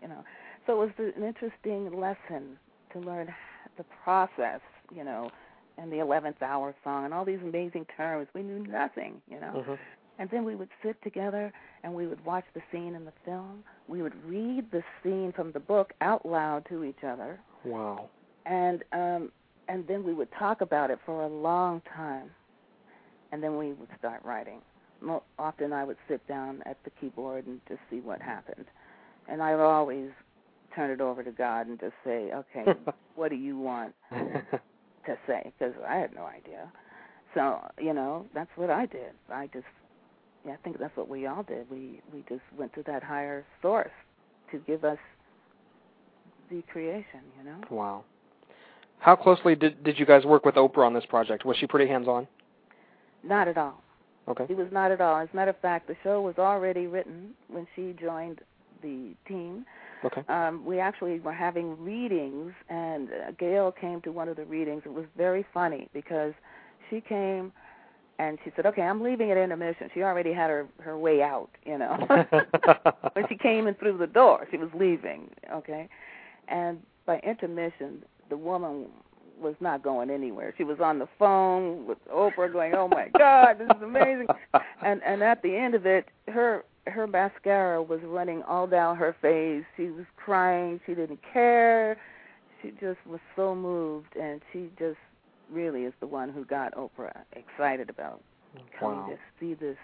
You 0.00 0.08
know, 0.08 0.24
so 0.66 0.82
it 0.82 0.86
was 0.98 1.12
an 1.16 1.24
interesting 1.24 1.98
lesson 1.98 2.58
to 2.92 3.00
learn 3.00 3.32
the 3.76 3.84
process. 4.04 4.60
You 4.94 5.04
know, 5.04 5.30
and 5.78 5.92
the 5.92 5.98
eleventh 6.00 6.42
hour 6.42 6.74
song 6.84 7.04
and 7.04 7.14
all 7.14 7.24
these 7.24 7.40
amazing 7.42 7.86
terms. 7.96 8.28
We 8.34 8.42
knew 8.42 8.58
nothing. 8.60 9.20
You 9.28 9.40
know. 9.40 9.60
Mhm. 9.60 9.78
And 10.18 10.30
then 10.30 10.44
we 10.44 10.54
would 10.54 10.70
sit 10.82 11.00
together 11.02 11.52
and 11.82 11.94
we 11.94 12.06
would 12.06 12.24
watch 12.24 12.44
the 12.54 12.62
scene 12.72 12.94
in 12.94 13.04
the 13.04 13.12
film. 13.24 13.62
We 13.88 14.02
would 14.02 14.14
read 14.24 14.70
the 14.70 14.82
scene 15.02 15.32
from 15.34 15.52
the 15.52 15.60
book 15.60 15.92
out 16.00 16.24
loud 16.26 16.64
to 16.70 16.84
each 16.84 17.04
other, 17.06 17.38
Wow. 17.64 18.08
and 18.46 18.82
um, 18.92 19.30
and 19.68 19.86
then 19.86 20.04
we 20.04 20.14
would 20.14 20.28
talk 20.38 20.60
about 20.60 20.90
it 20.90 20.98
for 21.04 21.22
a 21.24 21.28
long 21.28 21.82
time, 21.94 22.30
and 23.32 23.42
then 23.42 23.56
we 23.56 23.72
would 23.74 23.88
start 23.98 24.24
writing. 24.24 24.60
Mo- 25.00 25.22
often 25.38 25.72
I 25.72 25.84
would 25.84 25.98
sit 26.08 26.26
down 26.26 26.62
at 26.66 26.78
the 26.84 26.90
keyboard 27.00 27.46
and 27.46 27.60
just 27.68 27.80
see 27.90 28.00
what 28.00 28.22
happened, 28.22 28.66
and 29.28 29.42
I 29.42 29.54
would 29.54 29.62
always 29.64 30.08
turn 30.74 30.90
it 30.90 31.00
over 31.00 31.22
to 31.22 31.30
God 31.32 31.66
and 31.66 31.78
just 31.78 31.94
say, 32.04 32.30
okay, 32.32 32.72
what 33.16 33.28
do 33.30 33.36
you 33.36 33.58
want 33.58 33.94
to 34.10 35.16
say? 35.26 35.52
Because 35.58 35.74
I 35.86 35.96
had 35.96 36.14
no 36.14 36.24
idea. 36.24 36.70
So 37.34 37.60
you 37.80 37.92
know, 37.92 38.26
that's 38.34 38.50
what 38.56 38.70
I 38.70 38.86
did. 38.86 39.12
I 39.30 39.48
just, 39.52 39.66
yeah, 40.46 40.52
I 40.52 40.56
think 40.62 40.78
that's 40.78 40.96
what 40.96 41.08
we 41.08 41.26
all 41.26 41.42
did. 41.42 41.68
We 41.70 42.00
we 42.12 42.24
just 42.28 42.42
went 42.56 42.72
to 42.74 42.82
that 42.84 43.02
higher 43.02 43.44
source 43.60 43.90
to 44.52 44.58
give 44.58 44.84
us 44.84 44.98
the 46.50 46.62
creation. 46.70 47.20
You 47.38 47.44
know. 47.44 47.60
wow. 47.70 48.04
How 48.98 49.16
closely 49.16 49.54
did 49.56 49.82
did 49.82 49.98
you 49.98 50.06
guys 50.06 50.24
work 50.24 50.44
with 50.44 50.54
Oprah 50.54 50.86
on 50.86 50.94
this 50.94 51.04
project? 51.06 51.44
Was 51.44 51.56
she 51.56 51.66
pretty 51.66 51.90
hands 51.90 52.06
on? 52.06 52.28
Not 53.24 53.48
at 53.48 53.58
all. 53.58 53.82
Okay. 54.28 54.44
He 54.46 54.54
was 54.54 54.68
not 54.72 54.90
at 54.90 55.00
all. 55.00 55.18
As 55.18 55.28
a 55.32 55.36
matter 55.36 55.50
of 55.50 55.60
fact, 55.60 55.88
the 55.88 55.96
show 56.02 56.20
was 56.20 56.34
already 56.38 56.86
written 56.86 57.30
when 57.48 57.66
she 57.74 57.94
joined 58.00 58.40
the 58.82 59.14
team. 59.26 59.64
Okay. 60.04 60.22
Um, 60.28 60.64
we 60.64 60.78
actually 60.78 61.20
were 61.20 61.32
having 61.32 61.82
readings, 61.82 62.52
and 62.68 63.08
uh, 63.08 63.30
Gayle 63.38 63.72
came 63.72 64.00
to 64.02 64.12
one 64.12 64.28
of 64.28 64.36
the 64.36 64.44
readings. 64.44 64.82
It 64.84 64.92
was 64.92 65.06
very 65.16 65.44
funny 65.54 65.88
because 65.92 66.34
she 66.90 67.00
came 67.00 67.52
and 68.18 68.38
she 68.44 68.52
said, 68.56 68.66
"Okay, 68.66 68.82
I'm 68.82 69.02
leaving 69.02 69.30
at 69.30 69.36
intermission." 69.36 69.90
She 69.94 70.02
already 70.02 70.32
had 70.32 70.50
her 70.50 70.66
her 70.80 70.98
way 70.98 71.22
out, 71.22 71.50
you 71.64 71.78
know. 71.78 71.96
when 73.12 73.28
she 73.28 73.36
came 73.36 73.66
in 73.66 73.74
through 73.74 73.98
the 73.98 74.06
door, 74.06 74.46
she 74.50 74.56
was 74.56 74.70
leaving. 74.74 75.30
Okay, 75.52 75.88
and 76.48 76.80
by 77.04 77.18
intermission, 77.20 78.02
the 78.28 78.36
woman 78.36 78.86
was 79.40 79.54
not 79.60 79.82
going 79.82 80.10
anywhere. 80.10 80.54
She 80.56 80.64
was 80.64 80.80
on 80.80 80.98
the 80.98 81.08
phone 81.18 81.86
with 81.86 81.98
Oprah, 82.08 82.52
going, 82.52 82.74
"Oh 82.74 82.88
my 82.88 83.08
God, 83.18 83.58
this 83.58 83.68
is 83.76 83.82
amazing!" 83.82 84.26
And 84.82 85.02
and 85.04 85.22
at 85.22 85.42
the 85.42 85.54
end 85.56 85.74
of 85.74 85.86
it, 85.86 86.08
her 86.28 86.64
her 86.86 87.06
mascara 87.06 87.82
was 87.82 88.00
running 88.02 88.42
all 88.44 88.66
down 88.66 88.96
her 88.96 89.14
face. 89.20 89.64
She 89.76 89.90
was 89.90 90.06
crying. 90.16 90.80
She 90.86 90.94
didn't 90.94 91.20
care. 91.32 91.98
She 92.62 92.70
just 92.80 92.98
was 93.06 93.20
so 93.34 93.54
moved, 93.54 94.16
and 94.16 94.40
she 94.52 94.70
just 94.78 94.98
really 95.50 95.84
is 95.84 95.94
the 96.00 96.06
one 96.06 96.28
who 96.30 96.44
got 96.44 96.74
Oprah 96.74 97.24
excited 97.32 97.90
about 97.90 98.22
coming 98.78 98.98
Wow. 98.98 99.06
to 99.08 99.18
see 99.40 99.54
this, 99.54 99.76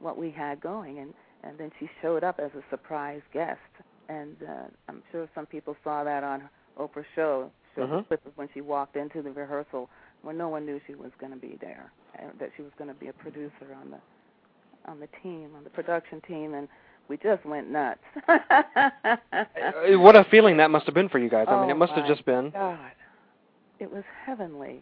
what 0.00 0.16
we 0.16 0.30
had 0.30 0.60
going, 0.60 0.98
and 0.98 1.14
and 1.44 1.56
then 1.56 1.70
she 1.78 1.88
showed 2.02 2.24
up 2.24 2.40
as 2.40 2.50
a 2.54 2.62
surprise 2.68 3.22
guest, 3.32 3.60
and 4.08 4.36
uh, 4.42 4.64
I'm 4.88 5.02
sure 5.12 5.28
some 5.36 5.46
people 5.46 5.76
saw 5.84 6.02
that 6.02 6.24
on 6.24 6.48
Oprah's 6.76 7.06
show, 7.14 7.52
Mhm. 7.76 8.06
clip 8.08 8.26
of 8.26 8.36
when 8.36 8.48
she 8.52 8.60
walked 8.60 8.96
into 8.96 9.22
the 9.22 9.30
rehearsal 9.30 9.88
when 10.22 10.36
no 10.36 10.48
one 10.48 10.66
knew 10.66 10.80
she 10.86 10.96
was 10.96 11.12
going 11.20 11.32
to 11.32 11.38
be 11.38 11.56
there, 11.60 11.92
and 12.16 12.36
that 12.40 12.50
she 12.56 12.62
was 12.62 12.72
going 12.76 12.88
to 12.88 12.94
be 12.94 13.06
a 13.06 13.12
producer 13.12 13.72
on 13.80 13.90
the 13.90 14.00
on 14.86 14.98
the 15.00 15.06
team, 15.22 15.54
on 15.56 15.62
the 15.64 15.70
production 15.70 16.20
team, 16.22 16.54
and 16.54 16.68
we 17.08 17.16
just 17.18 17.44
went 17.44 17.70
nuts. 17.70 18.00
Uh, 19.68 19.98
what 19.98 20.16
a 20.16 20.24
feeling 20.24 20.56
that 20.56 20.70
must 20.70 20.86
have 20.86 20.94
been 20.94 21.08
for 21.08 21.18
you 21.18 21.28
guys. 21.28 21.46
I 21.48 21.56
mean, 21.60 21.70
Oh, 21.70 21.70
it 21.74 21.76
must 21.76 21.92
have 21.92 22.06
just 22.06 22.24
been. 22.24 22.50
God, 22.50 22.78
it 23.80 23.90
was 23.90 24.04
heavenly. 24.24 24.80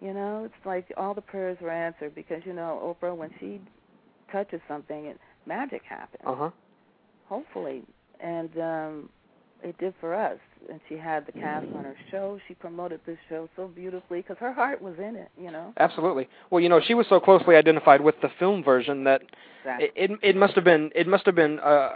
You 0.00 0.12
know, 0.12 0.44
it's 0.44 0.66
like 0.66 0.92
all 0.96 1.14
the 1.14 1.20
prayers 1.20 1.58
were 1.60 1.70
answered 1.70 2.14
because 2.14 2.42
you 2.44 2.52
know 2.52 2.96
Oprah 3.00 3.16
when 3.16 3.30
she 3.38 3.60
touches 4.30 4.60
something, 4.66 5.06
it 5.06 5.18
magic 5.46 5.82
happens. 5.88 6.22
Uh 6.26 6.34
huh. 6.34 6.50
Hopefully, 7.28 7.82
and 8.20 8.50
um 8.58 9.08
it 9.62 9.78
did 9.78 9.94
for 10.00 10.12
us. 10.14 10.38
And 10.68 10.80
she 10.88 10.96
had 10.96 11.26
the 11.26 11.32
cast 11.32 11.66
on 11.76 11.84
her 11.84 11.96
show. 12.10 12.38
She 12.48 12.54
promoted 12.54 13.00
this 13.06 13.18
show 13.28 13.48
so 13.56 13.68
beautifully 13.68 14.20
because 14.20 14.36
her 14.38 14.52
heart 14.52 14.82
was 14.82 14.94
in 14.98 15.16
it. 15.16 15.30
You 15.38 15.50
know. 15.52 15.72
Absolutely. 15.78 16.28
Well, 16.50 16.60
you 16.60 16.68
know, 16.68 16.80
she 16.84 16.94
was 16.94 17.06
so 17.08 17.20
closely 17.20 17.54
identified 17.54 18.00
with 18.00 18.16
the 18.22 18.28
film 18.38 18.62
version 18.64 19.04
that 19.04 19.22
Exactly. 19.60 19.90
it 19.94 20.10
it, 20.10 20.18
it 20.22 20.36
must 20.36 20.54
have 20.54 20.64
been 20.64 20.90
it 20.94 21.06
must 21.06 21.26
have 21.26 21.36
been 21.36 21.60
uh, 21.60 21.90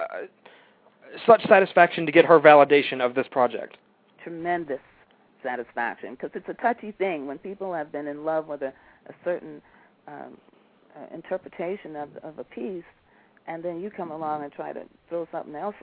such 1.27 1.45
satisfaction 1.49 2.07
to 2.07 2.13
get 2.13 2.25
her 2.25 2.39
validation 2.39 3.01
of 3.01 3.15
this 3.15 3.27
project. 3.31 3.77
tremendous 4.23 4.81
satisfaction 5.47 6.13
because 6.15 6.31
it's 6.35 6.49
a 6.49 6.63
touchy 6.63 6.93
thing 6.93 7.27
when 7.27 7.39
people 7.39 7.73
have 7.73 7.93
been 7.93 8.07
in 8.07 8.25
love 8.25 8.49
with 8.49 8.63
a, 8.63 8.73
a 9.09 9.15
certain 9.25 9.63
um, 10.09 10.37
uh, 10.97 11.15
interpretation 11.15 11.95
of 11.97 12.09
of 12.23 12.39
a 12.39 12.45
piece, 12.45 12.85
and 13.47 13.63
then 13.63 13.81
you 13.81 13.91
come 13.91 14.11
along 14.11 14.43
and 14.43 14.53
try 14.53 14.73
to 14.73 14.83
throw 15.09 15.27
something 15.31 15.55
else 15.55 15.75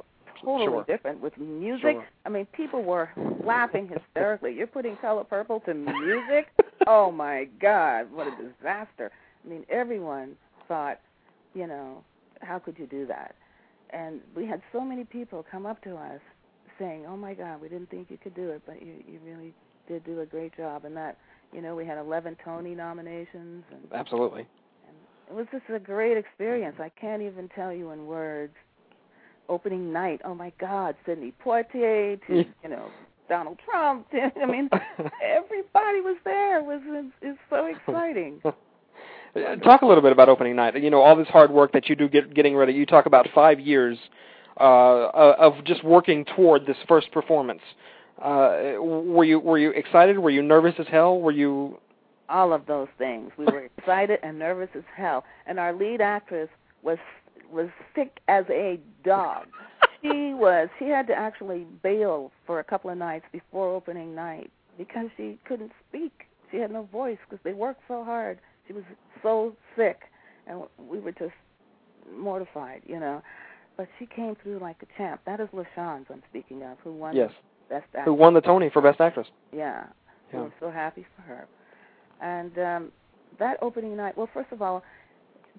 totally 0.43 0.65
Sure. 0.65 0.83
different 0.85 1.21
with 1.21 1.37
music. 1.37 1.93
Sure. 1.93 2.07
I 2.25 2.29
mean, 2.29 2.45
people 2.47 2.83
were 2.83 3.09
laughing 3.45 3.87
hysterically. 3.87 4.53
You're 4.53 4.67
putting 4.67 4.97
color 4.97 5.23
purple 5.23 5.61
to 5.61 5.73
music? 5.73 6.47
oh 6.87 7.11
my 7.11 7.47
God, 7.61 8.11
what 8.11 8.27
a 8.27 8.31
disaster! 8.31 9.11
I 9.45 9.49
mean, 9.49 9.65
everyone 9.69 10.35
thought, 10.67 10.99
you 11.53 11.67
know, 11.67 12.03
how 12.41 12.59
could 12.59 12.77
you 12.77 12.87
do 12.87 13.05
that? 13.07 13.35
And 13.91 14.21
we 14.35 14.45
had 14.45 14.61
so 14.71 14.81
many 14.81 15.03
people 15.03 15.45
come 15.49 15.65
up 15.65 15.81
to 15.83 15.95
us 15.95 16.19
saying, 16.79 17.05
"Oh 17.07 17.17
my 17.17 17.33
God, 17.33 17.61
we 17.61 17.69
didn't 17.69 17.89
think 17.89 18.09
you 18.09 18.17
could 18.17 18.35
do 18.35 18.49
it, 18.49 18.61
but 18.65 18.81
you 18.81 18.95
you 19.07 19.19
really 19.25 19.53
did 19.87 20.03
do 20.03 20.21
a 20.21 20.25
great 20.25 20.55
job." 20.55 20.85
And 20.85 20.95
that, 20.97 21.17
you 21.51 21.61
know, 21.61 21.75
we 21.75 21.85
had 21.85 21.97
11 21.97 22.37
Tony 22.43 22.75
nominations, 22.75 23.63
and, 23.71 23.81
Absolutely. 23.93 24.45
and 24.87 24.95
it 25.29 25.33
was 25.33 25.47
just 25.51 25.63
a 25.73 25.79
great 25.79 26.17
experience. 26.17 26.77
I 26.79 26.89
can't 26.89 27.21
even 27.21 27.49
tell 27.49 27.73
you 27.73 27.91
in 27.91 28.05
words. 28.05 28.53
Opening 29.49 29.91
night, 29.91 30.21
oh 30.23 30.33
my 30.33 30.53
God, 30.57 30.95
Sidney 31.05 31.33
Poitier 31.45 32.17
to 32.27 32.45
you 32.63 32.69
know 32.69 32.89
Donald 33.27 33.59
Trump. 33.65 34.09
To, 34.11 34.31
I 34.41 34.45
mean, 34.45 34.69
everybody 35.21 35.99
was 35.99 36.17
there. 36.23 36.59
It 36.59 36.65
was 36.65 36.81
it's, 36.85 37.13
it's 37.21 37.39
so 37.49 37.65
exciting. 37.65 38.41
Uh, 39.35 39.55
Talk 39.55 39.81
a 39.81 39.85
little 39.85 40.03
bit 40.03 40.11
about 40.11 40.29
opening 40.29 40.55
night. 40.55 40.79
You 40.81 40.91
know, 40.91 41.01
all 41.01 41.15
this 41.15 41.27
hard 41.27 41.49
work 41.49 41.71
that 41.73 41.89
you 41.89 41.95
do 41.95 42.07
get 42.07 42.33
getting 42.33 42.55
ready. 42.55 42.73
You 42.73 42.85
talk 42.85 43.07
about 43.07 43.27
five 43.33 43.59
years 43.59 43.97
uh, 44.59 45.09
of 45.39 45.63
just 45.65 45.83
working 45.83 46.25
toward 46.35 46.65
this 46.65 46.77
first 46.87 47.11
performance. 47.11 47.61
Uh, 48.21 48.75
were 48.79 49.25
you 49.25 49.39
were 49.39 49.57
you 49.57 49.71
excited? 49.71 50.19
Were 50.19 50.29
you 50.29 50.43
nervous 50.43 50.75
as 50.79 50.87
hell? 50.87 51.19
Were 51.19 51.31
you? 51.31 51.79
all 52.29 52.53
of 52.53 52.65
those 52.65 52.87
things. 52.97 53.31
We 53.37 53.45
were 53.45 53.69
excited 53.77 54.19
and 54.23 54.39
nervous 54.39 54.69
as 54.75 54.83
hell. 54.95 55.23
And 55.45 55.59
our 55.59 55.73
lead 55.73 56.01
actress 56.01 56.49
was 56.81 56.97
was 57.51 57.69
sick 57.95 58.19
as 58.27 58.45
a 58.49 58.79
dog. 59.03 59.47
She 60.01 60.33
was 60.33 60.69
she 60.79 60.85
had 60.85 61.07
to 61.07 61.13
actually 61.13 61.65
bail 61.81 62.31
for 62.45 62.59
a 62.59 62.63
couple 62.63 62.89
of 62.89 62.97
nights 62.97 63.25
before 63.31 63.73
opening 63.73 64.15
night 64.15 64.51
because 64.77 65.07
she 65.15 65.37
couldn't 65.45 65.71
speak. 65.87 66.25
She 66.51 66.57
had 66.57 66.71
no 66.71 66.83
voice 66.91 67.17
because 67.29 67.41
they 67.43 67.53
worked 67.53 67.81
so 67.87 68.03
hard. 68.03 68.39
She 68.67 68.73
was 68.73 68.83
so 69.21 69.55
sick, 69.77 70.01
and 70.47 70.63
we 70.77 70.99
were 70.99 71.11
just 71.11 71.33
mortified, 72.15 72.81
you 72.85 72.99
know. 72.99 73.21
But 73.77 73.87
she 73.97 74.05
came 74.05 74.35
through 74.35 74.59
like 74.59 74.77
a 74.83 74.97
champ. 74.97 75.21
That 75.25 75.39
is 75.39 75.49
LaChanze 75.53 76.05
I'm 76.09 76.21
speaking 76.29 76.63
of, 76.63 76.77
who 76.83 76.93
won 76.93 77.15
Yes. 77.15 77.31
Best 77.69 77.85
Actress. 77.85 78.05
Who 78.05 78.13
won 78.13 78.33
the 78.33 78.41
Tony 78.41 78.69
for 78.69 78.81
Best 78.81 79.01
Actress? 79.01 79.27
Yeah. 79.51 79.85
Yeah. 80.31 80.41
I'm 80.41 80.53
so 80.59 80.69
happy 80.71 81.05
for 81.15 81.21
her. 81.23 81.47
And 82.21 82.57
um 82.59 82.91
that 83.39 83.57
opening 83.61 83.97
night, 83.97 84.15
well, 84.15 84.29
first 84.31 84.51
of 84.51 84.61
all, 84.61 84.83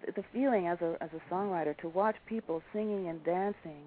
the 0.06 0.24
feeling 0.32 0.68
as 0.68 0.80
a 0.80 0.96
as 1.00 1.10
a 1.12 1.32
songwriter 1.32 1.76
to 1.78 1.88
watch 1.88 2.16
people 2.26 2.62
singing 2.72 3.08
and 3.08 3.22
dancing 3.24 3.82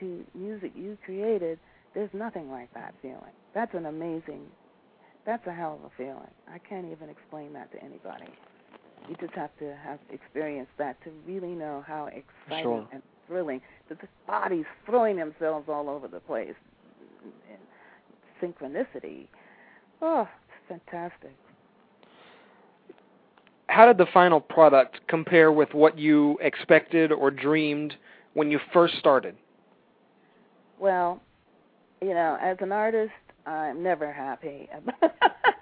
to 0.00 0.24
music 0.34 0.72
you 0.74 0.98
created, 1.04 1.58
there's 1.94 2.10
nothing 2.12 2.50
like 2.50 2.72
that 2.74 2.94
feeling. 3.00 3.32
That's 3.54 3.74
an 3.74 3.86
amazing 3.86 4.46
that's 5.24 5.46
a 5.46 5.52
hell 5.52 5.78
of 5.78 5.84
a 5.84 5.94
feeling. 5.96 6.30
I 6.50 6.58
can't 6.58 6.90
even 6.90 7.10
explain 7.10 7.52
that 7.52 7.70
to 7.72 7.84
anybody. 7.84 8.32
You 9.08 9.16
just 9.20 9.34
have 9.34 9.50
to 9.58 9.76
have 9.84 9.98
experienced 10.10 10.72
that 10.78 10.96
to 11.04 11.10
really 11.26 11.54
know 11.54 11.84
how 11.86 12.06
exciting 12.06 12.62
Sure. 12.62 12.88
and 12.92 13.02
thrilling 13.28 13.60
that 13.88 14.00
the 14.00 14.08
bodies 14.26 14.64
throwing 14.84 15.16
themselves 15.16 15.68
all 15.68 15.88
over 15.88 16.08
the 16.08 16.20
place 16.20 16.54
and 17.50 17.58
synchronicity. 18.42 19.26
Oh, 20.02 20.28
it's 20.48 20.80
fantastic. 20.90 21.34
How 23.68 23.86
did 23.86 23.98
the 23.98 24.10
final 24.12 24.40
product 24.40 25.00
compare 25.08 25.52
with 25.52 25.74
what 25.74 25.98
you 25.98 26.38
expected 26.40 27.12
or 27.12 27.30
dreamed 27.30 27.94
when 28.34 28.50
you 28.50 28.58
first 28.72 28.94
started? 28.98 29.36
Well, 30.80 31.20
you 32.00 32.14
know, 32.14 32.38
as 32.40 32.56
an 32.60 32.72
artist, 32.72 33.12
I'm 33.46 33.82
never 33.82 34.12
happy. 34.12 34.68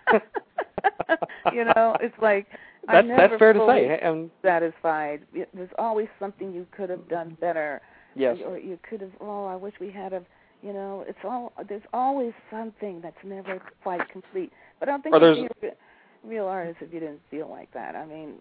you 1.52 1.64
know, 1.64 1.96
it's 2.00 2.16
like 2.20 2.46
that's 2.86 3.08
that's 3.08 3.38
fair 3.38 3.52
to 3.52 3.66
say. 3.68 4.00
Um, 4.00 4.30
satisfied. 4.42 5.22
There's 5.32 5.70
always 5.78 6.08
something 6.18 6.52
you 6.52 6.66
could 6.76 6.90
have 6.90 7.08
done 7.08 7.36
better, 7.40 7.80
yes. 8.14 8.38
or 8.44 8.58
you 8.58 8.78
could 8.88 9.00
have. 9.00 9.12
Oh, 9.20 9.46
I 9.46 9.56
wish 9.56 9.74
we 9.80 9.90
had 9.90 10.12
a. 10.12 10.22
You 10.62 10.72
know, 10.72 11.04
it's 11.06 11.18
all. 11.24 11.52
There's 11.68 11.82
always 11.92 12.32
something 12.50 13.00
that's 13.00 13.16
never 13.24 13.60
quite 13.82 14.08
complete. 14.10 14.52
But 14.80 14.88
I 14.88 14.92
don't 14.92 15.02
think 15.02 15.14
Or 15.14 15.32
you'd 15.32 15.50
be 15.60 15.68
a 15.68 15.72
real 16.24 16.46
artist 16.46 16.78
if 16.80 16.92
you 16.92 17.00
didn't 17.00 17.20
feel 17.30 17.48
like 17.48 17.72
that. 17.74 17.94
I 17.94 18.06
mean, 18.06 18.34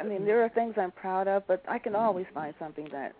I 0.00 0.04
mean, 0.04 0.24
there 0.24 0.42
are 0.44 0.48
things 0.48 0.74
I'm 0.76 0.92
proud 0.92 1.28
of, 1.28 1.46
but 1.46 1.62
I 1.68 1.78
can 1.78 1.94
always 1.94 2.26
find 2.32 2.54
something 2.58 2.88
that 2.92 3.14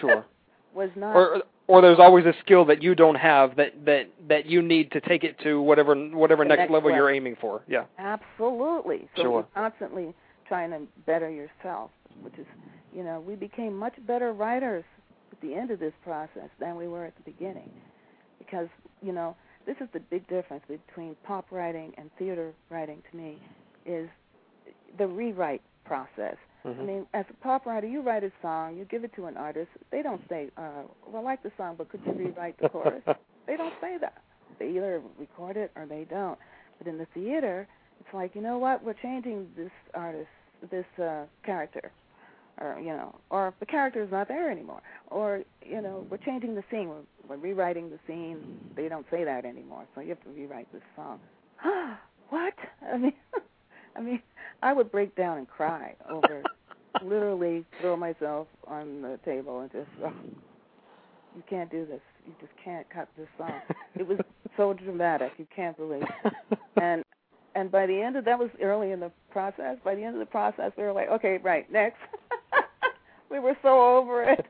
Sure. 0.00 0.24
was 0.74 0.90
not. 0.96 1.14
Or 1.16 1.42
or 1.66 1.80
there's 1.80 2.00
always 2.00 2.26
a 2.26 2.34
skill 2.44 2.64
that 2.66 2.82
you 2.82 2.94
don't 2.94 3.14
have 3.14 3.56
that 3.56 3.84
that 3.84 4.10
that 4.28 4.46
you 4.46 4.60
need 4.62 4.90
to 4.92 5.00
take 5.00 5.24
it 5.24 5.38
to 5.44 5.60
whatever 5.62 5.94
whatever 5.94 6.44
next, 6.44 6.58
next 6.58 6.70
level 6.72 6.90
level. 6.90 6.96
you're 6.96 7.10
aiming 7.10 7.36
for. 7.40 7.62
Yeah. 7.68 7.84
Absolutely. 7.98 9.08
So 9.16 9.22
Sure. 9.22 9.30
you're 9.32 9.48
constantly 9.54 10.14
trying 10.48 10.70
to 10.70 10.80
better 11.06 11.30
yourself, 11.30 11.90
which 12.22 12.34
is, 12.38 12.46
you 12.92 13.04
know, 13.04 13.20
we 13.20 13.36
became 13.36 13.76
much 13.76 13.94
better 14.06 14.32
writers 14.32 14.84
at 15.30 15.40
the 15.40 15.54
end 15.54 15.70
of 15.70 15.78
this 15.78 15.92
process 16.02 16.48
than 16.58 16.74
we 16.76 16.88
were 16.88 17.04
at 17.04 17.14
the 17.16 17.22
beginning. 17.22 17.70
Because, 18.38 18.66
you 19.00 19.12
know, 19.12 19.36
this 19.64 19.76
is 19.80 19.88
the 19.92 20.00
big 20.00 20.26
difference 20.26 20.64
between 20.66 21.14
pop 21.22 21.46
writing 21.52 21.92
and 21.98 22.10
theater 22.18 22.52
writing 22.68 23.00
to 23.10 23.16
me 23.16 23.38
is 23.86 24.08
the 24.98 25.06
rewrite 25.06 25.62
process. 25.84 26.36
Mhm. 26.64 26.78
I 26.80 26.82
mean, 26.82 27.06
as 27.14 27.24
a 27.30 27.34
pop 27.34 27.66
writer, 27.66 27.86
you 27.86 28.02
write 28.02 28.24
a 28.24 28.32
song, 28.42 28.76
you 28.76 28.84
give 28.84 29.04
it 29.04 29.12
to 29.14 29.26
an 29.26 29.36
artist. 29.36 29.70
They 29.90 30.02
don't 30.02 30.20
say, 30.28 30.50
uh, 30.56 30.82
"Well, 31.06 31.22
I 31.22 31.24
like 31.24 31.42
the 31.42 31.52
song, 31.56 31.76
but 31.76 31.88
could 31.88 32.00
you 32.04 32.12
rewrite 32.12 32.58
the 32.58 32.68
chorus?" 32.68 33.02
they 33.46 33.56
don't 33.56 33.74
say 33.80 33.96
that. 33.98 34.22
They 34.58 34.68
either 34.70 35.00
record 35.18 35.56
it 35.56 35.70
or 35.76 35.86
they 35.86 36.04
don't. 36.04 36.38
But 36.78 36.86
in 36.86 36.98
the 36.98 37.06
theater, 37.14 37.66
it's 38.00 38.12
like, 38.14 38.34
you 38.34 38.42
know 38.42 38.58
what? 38.58 38.82
We're 38.84 38.94
changing 38.94 39.48
this 39.56 39.70
artist, 39.94 40.28
this 40.70 40.86
uh, 40.98 41.24
character, 41.44 41.90
or 42.60 42.78
you 42.78 42.92
know, 42.92 43.14
or 43.30 43.54
the 43.60 43.66
character 43.66 44.02
is 44.02 44.10
not 44.10 44.28
there 44.28 44.50
anymore, 44.50 44.82
or 45.08 45.42
you 45.64 45.80
know, 45.80 46.06
we're 46.10 46.18
changing 46.18 46.54
the 46.54 46.64
scene. 46.70 46.88
We're, 46.90 47.02
we're 47.28 47.36
rewriting 47.36 47.90
the 47.90 47.98
scene. 48.06 48.58
They 48.76 48.88
don't 48.88 49.06
say 49.10 49.24
that 49.24 49.44
anymore, 49.44 49.86
so 49.94 50.00
you 50.02 50.10
have 50.10 50.22
to 50.24 50.30
rewrite 50.30 50.70
this 50.72 50.82
song. 50.96 51.20
what? 52.28 52.54
I 52.92 52.96
mean, 52.98 53.14
I 53.96 54.00
mean, 54.00 54.22
I 54.62 54.72
would 54.72 54.90
break 54.92 55.14
down 55.16 55.38
and 55.38 55.48
cry 55.48 55.94
over, 56.08 56.42
literally 57.02 57.64
throw 57.80 57.96
myself 57.96 58.46
on 58.66 59.02
the 59.02 59.18
table 59.24 59.60
and 59.60 59.72
just, 59.72 59.88
oh, 60.04 60.12
you 61.36 61.42
can't 61.48 61.70
do 61.70 61.86
this. 61.86 62.00
You 62.26 62.34
just 62.40 62.52
can't 62.62 62.86
cut 62.90 63.08
this 63.16 63.28
song. 63.38 63.52
It 63.96 64.06
was 64.06 64.18
so 64.56 64.74
dramatic. 64.74 65.32
You 65.38 65.46
can't 65.54 65.76
believe. 65.76 66.02
And 66.80 67.02
and 67.54 67.70
by 67.70 67.86
the 67.86 68.00
end 68.00 68.16
of 68.16 68.24
that 68.26 68.38
was 68.38 68.50
early 68.62 68.92
in 68.92 69.00
the 69.00 69.10
process. 69.30 69.76
By 69.84 69.94
the 69.94 70.04
end 70.04 70.14
of 70.14 70.20
the 70.20 70.26
process, 70.26 70.72
we 70.76 70.84
were 70.84 70.92
like, 70.92 71.08
okay, 71.08 71.38
right, 71.42 71.70
next. 71.72 71.98
we 73.30 73.40
were 73.40 73.56
so 73.62 73.96
over 73.96 74.22
it. 74.22 74.46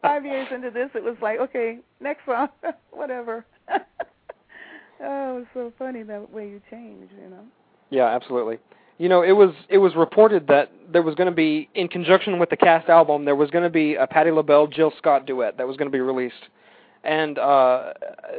Five 0.00 0.24
years 0.24 0.48
into 0.52 0.70
this, 0.70 0.88
it 0.94 1.02
was 1.02 1.16
like, 1.20 1.38
okay, 1.40 1.80
next 2.00 2.24
song, 2.24 2.48
whatever. 2.90 3.44
oh, 3.68 3.78
it 5.00 5.00
was 5.00 5.46
so 5.52 5.72
funny 5.78 6.02
that 6.04 6.30
way 6.32 6.48
you 6.48 6.62
change, 6.70 7.10
you 7.22 7.28
know. 7.28 7.44
Yeah, 7.90 8.06
absolutely. 8.06 8.58
You 8.98 9.08
know, 9.08 9.22
it 9.22 9.32
was 9.32 9.54
it 9.68 9.78
was 9.78 9.94
reported 9.94 10.46
that 10.48 10.70
there 10.90 11.02
was 11.02 11.14
going 11.14 11.28
to 11.28 11.34
be, 11.34 11.68
in 11.74 11.88
conjunction 11.88 12.38
with 12.38 12.48
the 12.50 12.56
cast 12.56 12.88
album, 12.88 13.24
there 13.24 13.36
was 13.36 13.50
going 13.50 13.64
to 13.64 13.70
be 13.70 13.94
a 13.94 14.06
Patti 14.06 14.30
LaBelle 14.30 14.68
Jill 14.68 14.92
Scott 14.98 15.26
duet 15.26 15.58
that 15.58 15.66
was 15.66 15.76
going 15.76 15.90
to 15.90 15.92
be 15.92 16.00
released, 16.00 16.48
and 17.04 17.38
uh 17.38 17.92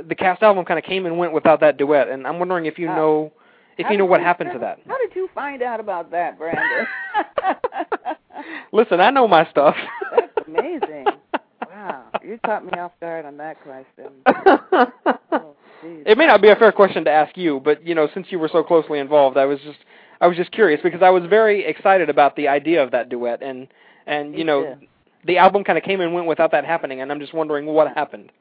the 0.07 0.15
cast 0.15 0.41
album 0.43 0.65
kind 0.65 0.79
of 0.79 0.83
came 0.85 1.05
and 1.05 1.17
went 1.17 1.33
without 1.33 1.59
that 1.59 1.77
duet. 1.77 2.07
And 2.09 2.25
I'm 2.25 2.39
wondering 2.39 2.65
if 2.65 2.79
you 2.79 2.89
Oh. 2.89 2.95
know 2.95 3.33
if 3.77 3.85
How 3.85 3.91
you 3.91 3.97
know 3.99 4.05
what 4.05 4.21
happened 4.21 4.49
to 4.53 4.59
that. 4.59 4.79
How 4.87 4.97
did 4.97 5.15
you 5.15 5.29
find 5.35 5.61
out 5.61 5.79
about 5.79 6.09
that, 6.11 6.37
Brandon? 6.39 6.87
Listen, 8.71 8.99
I 8.99 9.11
know 9.11 9.27
my 9.27 9.47
stuff. 9.51 9.75
That's 10.15 10.47
amazing. 10.47 11.05
Wow, 11.69 12.05
you 12.23 12.39
caught 12.45 12.65
me 12.65 12.71
off 12.79 12.91
guard 12.99 13.25
on 13.25 13.37
that 13.37 13.57
question. 13.61 14.11
Oh, 15.31 15.55
geez. 15.81 16.03
it 16.05 16.17
may 16.17 16.25
not 16.27 16.41
be 16.41 16.49
a 16.49 16.55
fair 16.55 16.71
question 16.71 17.03
to 17.05 17.11
ask 17.11 17.37
you, 17.37 17.59
but 17.63 17.85
you 17.85 17.95
know, 17.95 18.07
since 18.13 18.27
you 18.29 18.39
were 18.39 18.49
so 18.49 18.63
closely 18.63 18.99
involved, 18.99 19.37
I 19.37 19.45
was 19.45 19.59
just 19.61 19.79
I 20.21 20.27
was 20.27 20.37
just 20.37 20.51
curious 20.51 20.81
because 20.83 21.01
I 21.01 21.09
was 21.09 21.23
very 21.29 21.65
excited 21.65 22.09
about 22.09 22.35
the 22.35 22.47
idea 22.47 22.83
of 22.83 22.91
that 22.91 23.09
duet 23.09 23.41
and 23.41 23.67
and 24.05 24.35
you 24.37 24.43
know, 24.43 24.77
the 25.25 25.37
album 25.37 25.63
kind 25.63 25.77
of 25.77 25.83
came 25.83 26.01
and 26.01 26.13
went 26.13 26.27
without 26.27 26.51
that 26.51 26.65
happening 26.65 27.01
and 27.01 27.11
I'm 27.11 27.19
just 27.19 27.33
wondering 27.33 27.65
what 27.65 27.93
happened. 27.93 28.31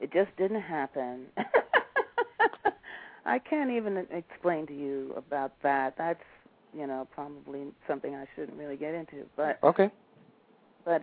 It 0.00 0.12
just 0.12 0.36
didn't 0.36 0.60
happen. 0.62 1.26
I 3.26 3.38
can't 3.38 3.70
even 3.70 4.06
explain 4.10 4.66
to 4.66 4.74
you 4.74 5.14
about 5.16 5.52
that. 5.62 5.94
That's 5.96 6.22
you 6.76 6.86
know 6.86 7.06
probably 7.14 7.66
something 7.86 8.14
I 8.14 8.26
shouldn't 8.34 8.58
really 8.58 8.76
get 8.76 8.94
into. 8.94 9.24
But 9.36 9.58
Okay. 9.62 9.90
but 10.84 11.02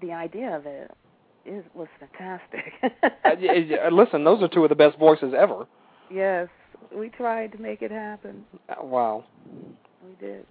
the 0.00 0.12
idea 0.12 0.56
of 0.56 0.66
it 0.66 0.90
is 1.48 1.64
was 1.74 1.88
fantastic. 1.98 2.72
Uh, 3.24 3.90
listen, 3.90 4.24
those 4.24 4.42
are 4.42 4.48
two 4.48 4.62
of 4.64 4.68
the 4.68 4.74
best 4.74 4.98
voices 4.98 5.32
ever. 5.36 5.66
yes, 6.10 6.48
we 6.94 7.08
tried 7.08 7.52
to 7.52 7.58
make 7.58 7.82
it 7.82 7.90
happen. 7.90 8.44
Uh, 8.68 8.84
Wow. 8.84 9.24
We 10.06 10.26
did. 10.26 10.46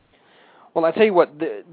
Well, 0.74 0.86
I 0.86 0.92
tell 0.92 1.06
you 1.06 1.14
what, 1.14 1.40
the 1.40 1.64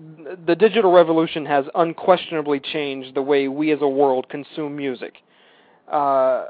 the 0.46 0.54
digital 0.54 0.92
revolution 0.92 1.44
has 1.46 1.66
unquestionably 1.74 2.60
changed 2.60 3.14
the 3.14 3.22
way 3.22 3.48
we 3.48 3.72
as 3.72 3.80
a 3.82 3.88
world 3.88 4.28
consume 4.28 4.76
music. 4.76 5.14
Uh, 5.90 6.46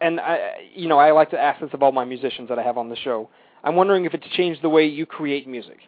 and 0.00 0.18
I, 0.18 0.38
you 0.74 0.88
know, 0.88 0.98
I 0.98 1.12
like 1.12 1.30
to 1.30 1.38
ask 1.38 1.60
this 1.60 1.70
of 1.72 1.82
all 1.82 1.92
my 1.92 2.04
musicians 2.04 2.48
that 2.48 2.58
I 2.58 2.62
have 2.62 2.78
on 2.78 2.88
the 2.88 2.96
show. 2.96 3.28
I'm 3.62 3.76
wondering 3.76 4.04
if 4.06 4.14
it's 4.14 4.26
changed 4.30 4.62
the 4.62 4.68
way 4.70 4.86
you 4.86 5.06
create 5.06 5.46
music. 5.46 5.78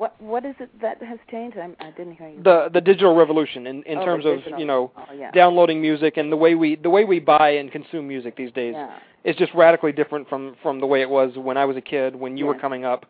What 0.00 0.18
what 0.18 0.46
is 0.46 0.54
it 0.60 0.70
that 0.80 1.02
has 1.02 1.18
changed? 1.30 1.58
I'm, 1.58 1.76
I 1.78 1.90
didn't 1.90 2.14
hear 2.14 2.30
you. 2.30 2.42
The 2.42 2.70
the 2.72 2.80
digital 2.80 3.14
revolution 3.14 3.66
in 3.66 3.82
in 3.82 3.98
Oh, 3.98 4.04
terms 4.06 4.24
of 4.24 4.58
you 4.58 4.64
know 4.64 4.90
oh, 4.96 5.12
yeah. 5.12 5.30
downloading 5.32 5.78
music 5.78 6.16
and 6.16 6.32
the 6.32 6.38
way 6.38 6.54
we 6.54 6.76
the 6.76 6.88
way 6.88 7.04
we 7.04 7.20
buy 7.20 7.50
and 7.50 7.70
consume 7.70 8.08
music 8.08 8.34
these 8.34 8.50
days 8.52 8.72
Yeah. 8.74 8.96
is 9.24 9.36
just 9.36 9.52
radically 9.52 9.92
different 9.92 10.26
from 10.26 10.56
from 10.62 10.80
the 10.80 10.86
way 10.86 11.02
it 11.02 11.10
was 11.10 11.36
when 11.36 11.58
I 11.58 11.66
was 11.66 11.76
a 11.76 11.82
kid 11.82 12.16
when 12.16 12.38
you 12.38 12.46
were 12.46 12.58
coming 12.58 12.82
up. 12.82 13.04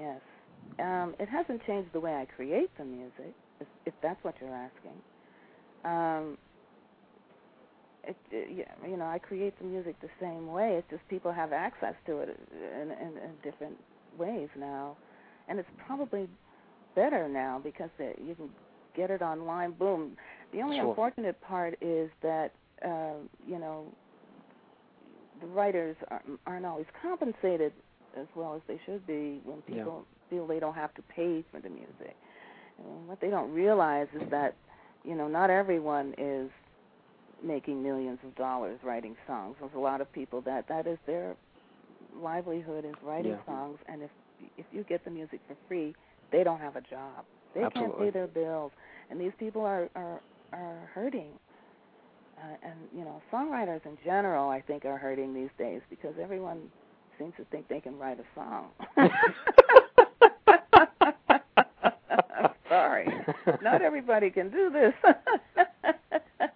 Yes. 0.00 0.20
Um, 0.80 1.14
it 1.20 1.28
hasn't 1.28 1.64
changed 1.64 1.90
the 1.92 2.00
way 2.00 2.14
I 2.14 2.24
create 2.24 2.76
the 2.76 2.84
music, 2.84 3.34
if, 3.60 3.68
if 3.86 3.94
that's 4.02 4.18
what 4.24 4.34
you're 4.40 4.50
asking. 4.68 4.96
Um, 5.84 6.38
it, 8.02 8.16
it, 8.32 8.66
you 8.90 8.96
know, 8.96 9.04
I 9.06 9.20
create 9.20 9.56
the 9.60 9.64
music 9.64 9.94
the 10.00 10.08
same 10.20 10.50
way. 10.50 10.74
It's 10.78 10.90
just 10.90 11.06
people 11.08 11.30
have 11.30 11.52
access 11.52 11.94
to 12.06 12.18
it 12.18 12.36
in, 12.82 12.90
in, 12.90 13.12
in 13.26 13.30
different 13.44 13.76
ways 14.18 14.48
now, 14.58 14.96
and 15.48 15.58
it's 15.58 15.68
probably 15.86 16.28
better 16.94 17.28
now 17.28 17.60
because 17.62 17.90
they, 17.98 18.14
you 18.24 18.34
can 18.34 18.48
get 18.96 19.10
it 19.10 19.22
online. 19.22 19.72
Boom. 19.72 20.16
The 20.52 20.60
only 20.62 20.78
Sure. 20.78 20.88
unfortunate 20.88 21.40
part 21.40 21.76
is 21.80 22.10
that 22.22 22.52
uh, 22.84 23.14
you 23.46 23.58
know 23.58 23.86
the 25.40 25.46
writers 25.48 25.96
aren't, 26.10 26.40
aren't 26.46 26.66
always 26.66 26.86
compensated 27.00 27.72
as 28.18 28.26
well 28.34 28.54
as 28.54 28.62
they 28.68 28.78
should 28.84 29.06
be 29.06 29.40
when 29.44 29.62
Yeah. 29.68 29.76
people 29.76 30.06
feel 30.30 30.46
they 30.46 30.60
don't 30.60 30.74
have 30.74 30.94
to 30.94 31.02
pay 31.14 31.44
for 31.50 31.60
the 31.60 31.68
music. 31.70 32.16
And 32.78 33.08
what 33.08 33.20
they 33.20 33.30
don't 33.30 33.52
realize 33.52 34.08
is 34.14 34.28
that 34.30 34.56
you 35.04 35.14
know 35.14 35.28
not 35.28 35.50
everyone 35.50 36.14
is 36.18 36.50
making 37.42 37.82
millions 37.82 38.18
of 38.24 38.34
dollars 38.36 38.78
writing 38.84 39.16
songs. 39.26 39.56
There's 39.60 39.72
a 39.74 39.78
lot 39.78 40.00
of 40.00 40.12
people 40.12 40.40
that 40.42 40.68
that 40.68 40.86
is 40.86 40.98
their 41.06 41.36
livelihood 42.16 42.84
is 42.84 42.94
writing 43.02 43.32
Yeah. 43.32 43.42
songs, 43.46 43.78
and 43.88 44.02
if 44.02 44.10
if 44.56 44.66
you 44.72 44.84
get 44.84 45.04
the 45.04 45.10
music 45.10 45.40
for 45.46 45.56
free, 45.68 45.94
they 46.30 46.44
don't 46.44 46.60
have 46.60 46.76
a 46.76 46.80
job. 46.80 47.24
They 47.54 47.64
can't 47.74 47.98
pay 47.98 48.10
their 48.10 48.26
bills, 48.26 48.72
and 49.10 49.20
these 49.20 49.32
people 49.38 49.62
are 49.62 49.88
are 49.94 50.20
are 50.52 50.90
hurting. 50.94 51.30
Uh, 52.38 52.56
and 52.62 52.74
you 52.96 53.04
know, 53.04 53.20
songwriters 53.32 53.84
in 53.84 53.96
general, 54.04 54.48
I 54.48 54.60
think, 54.60 54.84
are 54.84 54.96
hurting 54.96 55.34
these 55.34 55.50
days 55.58 55.80
because 55.90 56.14
everyone 56.20 56.62
seems 57.18 57.34
to 57.36 57.44
think 57.46 57.68
they 57.68 57.80
can 57.80 57.98
write 57.98 58.18
a 58.18 58.24
song. 58.34 58.70
Sorry, 62.68 63.06
not 63.62 63.82
everybody 63.82 64.30
can 64.30 64.50
do 64.50 64.70
this. 64.70 64.94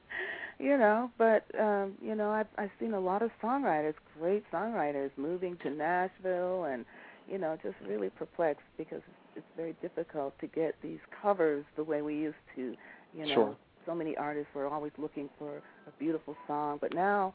you 0.58 0.78
know, 0.78 1.10
but 1.18 1.44
um, 1.60 1.92
you 2.02 2.14
know, 2.14 2.30
I've 2.30 2.48
I've 2.56 2.70
seen 2.80 2.94
a 2.94 3.00
lot 3.00 3.22
of 3.22 3.30
songwriters, 3.42 3.94
great 4.18 4.44
songwriters, 4.50 5.10
moving 5.16 5.56
to 5.62 5.70
Nashville, 5.70 6.64
and 6.64 6.84
you 7.30 7.38
know, 7.38 7.56
just 7.62 7.76
really 7.86 8.10
perplexed 8.10 8.64
because 8.78 8.98
it's, 9.06 9.36
it's 9.36 9.46
very 9.56 9.74
difficult 9.82 10.38
to 10.40 10.46
get 10.46 10.74
these 10.82 10.98
covers 11.22 11.64
the 11.76 11.84
way 11.84 12.02
we 12.02 12.14
used 12.14 12.36
to. 12.56 12.74
You 13.14 13.26
know, 13.26 13.34
Sure. 13.34 13.56
so 13.86 13.94
many 13.94 14.16
artists 14.16 14.48
were 14.54 14.66
always 14.66 14.92
looking 14.98 15.28
for 15.38 15.58
a 15.86 15.90
beautiful 15.98 16.36
song, 16.46 16.78
but 16.80 16.92
now 16.94 17.34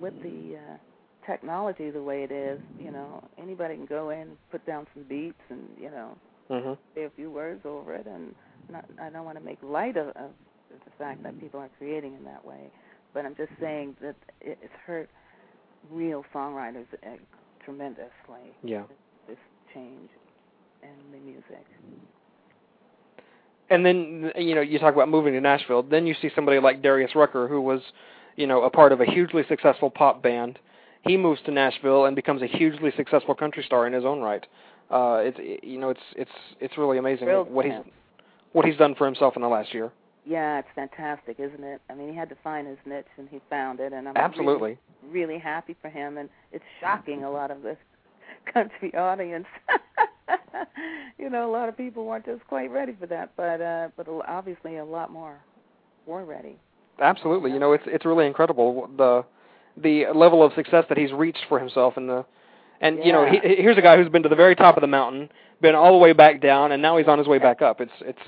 with, 0.00 0.14
the 0.22 0.56
uh, 0.56 0.76
technology 1.26 1.90
the 1.90 2.02
way 2.02 2.22
it 2.22 2.32
is, 2.32 2.60
you 2.78 2.90
know, 2.90 3.22
anybody 3.40 3.76
can 3.76 3.86
go 3.86 4.10
in, 4.10 4.36
put 4.50 4.64
down 4.66 4.86
some 4.94 5.04
beats, 5.04 5.40
and 5.50 5.62
you 5.80 5.90
know, 5.90 6.16
Mhm. 6.50 6.78
say 6.94 7.04
a 7.04 7.10
few 7.10 7.30
words 7.30 7.64
over 7.64 7.94
it, 7.94 8.06
and 8.06 8.34
not, 8.70 8.84
I 9.00 9.10
don't 9.10 9.24
want 9.24 9.38
to 9.38 9.44
make 9.44 9.62
light 9.62 9.96
of, 9.96 10.08
of 10.08 10.30
the 10.84 10.90
fact 10.98 11.22
that 11.22 11.38
people 11.40 11.60
are 11.60 11.70
creating 11.78 12.14
in 12.14 12.24
that 12.24 12.44
way. 12.44 12.70
But 13.14 13.24
I'm 13.26 13.34
just 13.34 13.50
saying 13.60 13.96
that 14.00 14.16
it, 14.40 14.58
it's 14.62 14.72
hurt 14.86 15.08
real 15.90 16.24
songwriters 16.34 16.86
uh, 17.06 17.16
tremendously. 17.64 18.54
Yeah. 18.62 18.82
Change 19.74 20.10
in 20.82 21.12
the 21.12 21.18
music. 21.18 21.66
And 23.70 23.86
then 23.86 24.32
you 24.36 24.54
know 24.54 24.60
you 24.60 24.78
talk 24.78 24.94
about 24.94 25.08
moving 25.08 25.32
to 25.32 25.40
Nashville. 25.40 25.82
Then 25.82 26.06
you 26.06 26.14
see 26.20 26.30
somebody 26.34 26.60
like 26.60 26.82
Darius 26.82 27.14
Rucker, 27.14 27.48
who 27.48 27.60
was, 27.60 27.80
you 28.36 28.46
know, 28.46 28.62
a 28.62 28.70
part 28.70 28.92
of 28.92 29.00
a 29.00 29.04
hugely 29.04 29.42
successful 29.48 29.90
pop 29.90 30.22
band. 30.22 30.58
He 31.02 31.16
moves 31.16 31.40
to 31.46 31.50
Nashville 31.50 32.04
and 32.04 32.14
becomes 32.14 32.42
a 32.42 32.46
hugely 32.46 32.92
successful 32.96 33.34
country 33.34 33.64
star 33.64 33.86
in 33.86 33.92
his 33.92 34.04
own 34.04 34.20
right. 34.20 34.46
Uh, 34.90 35.22
it's 35.22 35.38
you 35.62 35.78
know 35.78 35.90
it's 35.90 36.00
it's 36.16 36.30
it's 36.60 36.76
really 36.76 36.98
amazing 36.98 37.26
Thrilled 37.26 37.50
what 37.50 37.64
he's 37.64 37.74
what 38.52 38.66
he's 38.66 38.76
done 38.76 38.94
for 38.94 39.06
himself 39.06 39.36
in 39.36 39.42
the 39.42 39.48
last 39.48 39.72
year. 39.72 39.90
Yeah, 40.24 40.60
it's 40.60 40.68
fantastic, 40.74 41.40
isn't 41.40 41.64
it? 41.64 41.80
I 41.90 41.94
mean, 41.94 42.08
he 42.08 42.14
had 42.14 42.28
to 42.28 42.36
find 42.44 42.68
his 42.68 42.78
niche, 42.86 43.06
and 43.18 43.28
he 43.28 43.40
found 43.50 43.80
it, 43.80 43.92
and 43.92 44.08
I'm 44.08 44.16
Absolutely. 44.16 44.78
really, 45.02 45.24
really 45.32 45.38
happy 45.38 45.74
for 45.82 45.88
him. 45.88 46.16
And 46.18 46.28
it's 46.52 46.64
shocking 46.80 47.24
a 47.24 47.30
lot 47.30 47.50
of 47.50 47.62
the 47.62 47.76
country 48.52 48.94
audience. 48.94 49.46
you 51.18 51.30
know, 51.30 51.48
a 51.48 51.52
lot 51.52 51.68
of 51.68 51.76
people 51.76 52.04
weren't 52.04 52.24
just 52.26 52.46
quite 52.46 52.70
ready 52.70 52.94
for 52.98 53.06
that, 53.06 53.30
but 53.36 53.60
uh, 53.60 53.88
but 53.96 54.06
obviously 54.26 54.78
a 54.78 54.84
lot 54.84 55.10
more 55.10 55.38
were 56.06 56.24
ready. 56.24 56.56
Absolutely. 57.00 57.52
You 57.52 57.58
know, 57.58 57.72
it's 57.72 57.84
it's 57.86 58.04
really 58.04 58.26
incredible 58.26 58.88
the 58.96 59.24
the 59.76 60.06
level 60.14 60.44
of 60.44 60.52
success 60.54 60.84
that 60.88 60.98
he's 60.98 61.12
reached 61.12 61.44
for 61.48 61.58
himself 61.58 61.96
and 61.96 62.08
the 62.08 62.24
and 62.80 62.98
you 63.04 63.12
know, 63.12 63.24
he, 63.24 63.36
Yeah. 63.36 63.54
here's 63.62 63.78
a 63.78 63.82
guy 63.82 63.96
who's 63.96 64.08
been 64.08 64.22
to 64.24 64.28
the 64.28 64.36
very 64.36 64.56
top 64.56 64.76
of 64.76 64.80
the 64.80 64.88
mountain, 64.88 65.30
been 65.60 65.74
all 65.74 65.92
the 65.92 65.98
way 65.98 66.12
back 66.12 66.40
down 66.40 66.72
and 66.72 66.82
now 66.82 66.96
he's 66.96 67.06
on 67.06 67.18
his 67.18 67.26
way 67.28 67.38
back 67.38 67.62
up. 67.62 67.80
It's 67.80 67.92
it's 68.00 68.18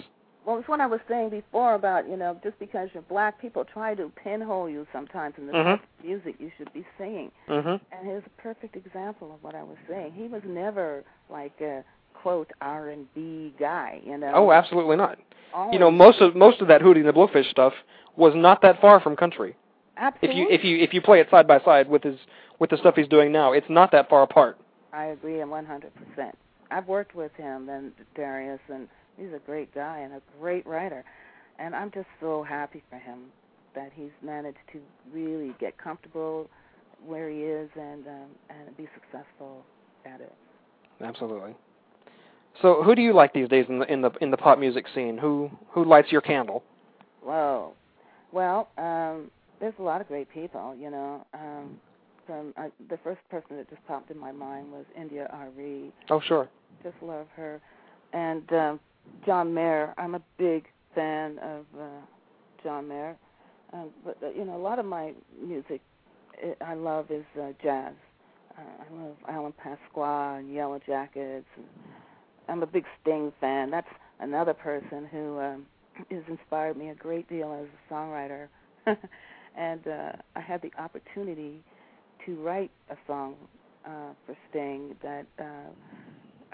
Well, 0.47 0.59
it's 0.59 0.69
what 0.69 0.81
I 0.81 0.87
was 0.87 1.01
saying 1.09 1.31
before 1.31 1.75
about 1.75 2.09
you 2.09 2.17
know 2.17 2.39
just 2.43 2.59
because 2.59 2.89
you're 2.93 3.03
black, 3.05 3.41
people 3.41 3.65
try 3.65 3.95
to 3.95 4.11
pinhole 4.23 4.69
you 4.69 4.87
sometimes 4.93 5.35
in 5.39 5.47
the 5.47 5.53
Mhm. 5.53 5.81
music 6.03 6.35
you 6.39 6.51
should 6.59 6.73
be 6.73 6.85
singing. 6.99 7.31
mhm. 7.49 7.81
And 7.93 8.07
here's 8.07 8.25
a 8.27 8.43
perfect 8.43 8.77
example 8.77 9.33
of 9.33 9.43
what 9.43 9.55
I 9.55 9.63
was 9.63 9.79
saying. 9.89 10.13
He 10.13 10.29
was 10.29 10.43
never 10.45 11.03
like 11.31 11.59
a 11.61 11.83
quote 12.15 12.51
R 12.61 12.89
and 12.89 13.13
B 13.15 13.55
guy, 13.59 14.01
you 14.05 14.17
know. 14.19 14.33
Oh, 14.35 14.53
absolutely 14.53 14.97
not. 14.97 15.19
Always- 15.53 15.73
You 15.75 15.79
know, 15.79 15.91
most 15.91 16.21
of 16.21 16.35
most 16.35 16.61
of 16.61 16.69
that 16.69 16.83
Hootie 16.83 16.99
and 16.99 17.09
the 17.09 17.13
Blowfish 17.13 17.49
stuff 17.51 17.75
was 18.17 18.35
not 18.35 18.61
that 18.63 18.81
far 18.81 19.01
from 19.01 19.17
country. 19.17 19.57
Absolutely. 19.97 20.29
If 20.29 20.37
you 20.37 20.49
if 20.51 20.65
you 20.65 20.77
if 20.79 20.95
you 20.95 21.01
play 21.01 21.21
it 21.21 21.31
side 21.31 21.47
by 21.47 21.61
side 21.61 21.89
with 21.89 22.03
his 22.03 22.19
with 22.59 22.71
the 22.71 22.77
stuff 22.77 22.97
he's 22.97 23.09
doing 23.09 23.33
now, 23.33 23.53
it's 23.53 23.69
not 23.71 23.91
that 23.93 24.09
far 24.09 24.23
apart. 24.23 24.59
I 24.93 25.07
agree 25.07 25.41
a 25.41 25.47
100%. 25.47 26.37
I've 26.71 26.87
worked 26.87 27.15
with 27.15 27.35
him 27.35 27.69
and 27.69 27.93
Darius, 28.15 28.61
and 28.69 28.89
he's 29.17 29.33
a 29.35 29.41
great 29.45 29.75
guy 29.75 30.01
and 30.01 30.15
a 30.15 30.23
great 30.41 30.67
writer. 30.67 31.05
And 31.59 31.75
I'm 31.75 31.91
just 31.91 32.07
so 32.21 32.43
happy 32.43 32.83
for 32.91 32.97
him 32.97 33.27
that 33.75 33.91
he's 33.95 34.11
managed 34.23 34.59
to 34.73 34.81
really 35.12 35.55
get 35.61 35.77
comfortable 35.79 36.49
where 37.05 37.29
he 37.31 37.41
is 37.41 37.69
and 37.79 38.07
um, 38.07 38.27
and 38.51 38.77
be 38.77 38.89
successful 38.95 39.65
at 40.07 40.21
it. 40.21 40.33
Absolutely. 41.01 41.55
So, 42.62 42.83
who 42.83 42.95
do 42.95 43.03
you 43.03 43.12
like 43.12 43.33
these 43.33 43.49
days 43.49 43.67
in 43.69 43.79
the 43.81 43.93
in 43.93 44.01
the 44.01 44.11
in 44.21 44.31
the 44.31 44.37
pop 44.37 44.59
music 44.59 44.87
scene? 44.95 45.19
Who 45.19 45.51
who 45.71 45.85
lights 45.85 46.11
your 46.12 46.21
candle? 46.21 46.62
Whoa. 47.23 47.73
Well, 48.33 48.69
um, 48.79 49.31
there's 49.61 49.75
a 49.79 49.83
lot 49.83 50.01
of 50.01 50.09
great 50.09 50.31
people, 50.31 50.75
you 50.79 50.91
know. 50.91 51.27
Um, 51.35 51.79
from 52.27 52.55
uh, 52.57 52.69
the 52.89 52.99
first 53.05 53.21
person 53.31 53.57
that 53.57 53.69
just 53.69 53.87
popped 53.87 54.11
in 54.11 54.19
my 54.19 54.33
mind 54.33 54.73
was 54.73 54.85
India.Arie. 54.97 55.93
Oh, 56.11 56.21
sure. 56.21 56.49
just 56.83 56.97
love 57.03 57.27
her. 57.37 57.61
And 58.12 58.51
um, 58.53 58.81
John 59.27 59.55
Mayer, 59.55 59.95
I'm 59.97 60.15
a 60.15 60.23
big 60.39 60.67
fan 60.95 61.39
of 61.39 61.65
uh, 61.79 61.87
John 62.63 62.89
Mayer. 62.89 63.17
Um, 63.73 63.91
but 64.05 64.19
uh, 64.23 64.31
you 64.31 64.45
know, 64.45 64.57
a 64.57 64.63
lot 64.63 64.79
of 64.79 64.87
my 64.87 65.13
music 65.43 65.81
uh, 66.43 66.65
I 66.65 66.75
love 66.75 67.11
is 67.11 67.25
uh, 67.41 67.53
jazz. 67.63 67.95
Uh, 68.57 68.61
I 68.61 69.03
love 69.03 69.17
Alan 69.29 69.53
Pasqua 69.53 70.39
and 70.39 70.53
Yellow 70.53 70.81
Jackets. 70.87 71.47
And 71.57 71.67
I'm 72.49 72.63
a 72.63 72.67
big 72.67 72.85
Sting 73.01 73.33
fan. 73.41 73.71
That's 73.71 73.89
another 74.21 74.55
person 74.55 75.09
who 75.11 75.41
um, 75.41 75.67
has 76.11 76.23
inspired 76.29 76.77
me 76.77 76.91
a 76.91 76.95
great 76.95 77.29
deal 77.29 77.53
as 77.53 77.67
a 77.67 77.93
songwriter. 77.93 78.49
and 79.57 79.87
uh, 79.87 80.13
I 80.37 80.41
had 80.41 80.63
the 80.63 80.71
opportunity 80.79 81.63
to 82.27 82.37
write 82.37 82.71
a 82.91 82.97
song 83.07 83.35
uh, 83.85 84.13
for 84.25 84.37
Sting 84.51 84.95
that 85.03 85.27
uh, 85.39 85.71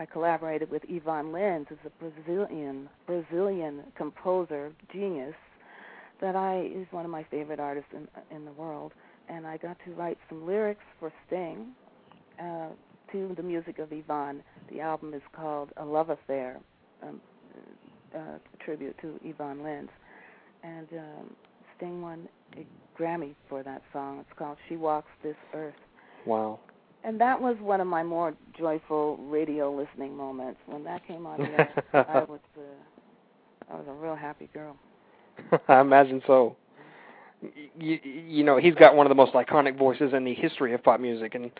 I 0.01 0.07
collaborated 0.07 0.71
with 0.71 0.83
Ivan 0.91 1.27
Lins, 1.27 1.69
who's 1.69 1.79
a 1.85 1.91
Brazilian 2.03 2.89
Brazilian 3.07 3.83
composer 3.97 4.73
genius 4.91 5.35
that 6.23 6.35
I 6.35 6.71
is 6.75 6.87
one 6.91 7.05
of 7.05 7.11
my 7.11 7.23
favorite 7.25 7.61
artists 7.61 7.91
in 7.93 8.09
in 8.35 8.47
the 8.47 8.53
world, 8.53 8.93
and 9.29 9.47
I 9.47 9.59
got 9.59 9.77
to 9.85 9.93
write 9.93 10.17
some 10.31 10.47
lyrics 10.47 10.85
for 10.99 11.13
Sting 11.27 11.67
uh, 12.43 12.69
to 13.13 13.35
the 13.37 13.43
music 13.43 13.79
of 13.79 13.93
Ivan. 13.93 14.43
The 14.73 14.81
album 14.81 15.13
is 15.13 15.23
called 15.37 15.69
A 15.77 15.85
Love 15.85 16.09
Affair, 16.09 16.59
um, 17.03 17.21
uh, 18.15 18.19
a 18.19 18.65
tribute 18.65 18.97
to 19.03 19.21
Ivan 19.29 19.59
Lins, 19.59 19.91
and 20.63 20.89
um, 20.95 21.37
Sting 21.77 22.01
won 22.01 22.27
a 22.57 22.67
Grammy 22.99 23.35
for 23.51 23.63
that 23.63 23.83
song. 23.93 24.21
It's 24.21 24.39
called 24.39 24.57
She 24.67 24.77
Walks 24.77 25.11
This 25.23 25.37
Earth. 25.53 25.75
Wow. 26.25 26.59
And 27.03 27.21
that 27.21 27.41
was 27.41 27.57
one 27.61 27.81
of 27.81 27.87
my 27.87 28.03
more 28.03 28.35
joyful 28.59 29.17
radio 29.19 29.75
listening 29.75 30.17
moments. 30.17 30.61
When 30.67 30.85
that 30.85 31.07
came 31.07 31.27
on 31.27 31.41
the 31.41 31.45
air, 31.59 31.85
I 31.95 32.25
was 32.25 32.41
uh, 32.57 33.73
I 33.73 33.77
was 33.77 33.87
a 33.89 33.93
real 33.93 34.17
happy 34.17 34.49
girl. 34.53 34.77
I 35.69 35.81
imagine 35.81 36.23
so. 36.27 36.57
You, 37.79 37.99
you 38.05 38.45
know, 38.45 38.59
he's 38.59 38.75
got 38.75 38.95
one 38.95 39.07
of 39.07 39.09
the 39.09 39.15
most 39.15 39.33
iconic 39.33 39.79
voices 39.79 40.13
in 40.13 40.25
the 40.25 40.35
history 40.35 40.75
of 40.75 40.83
pop 40.83 41.01
music, 41.01 41.35
and 41.35 41.51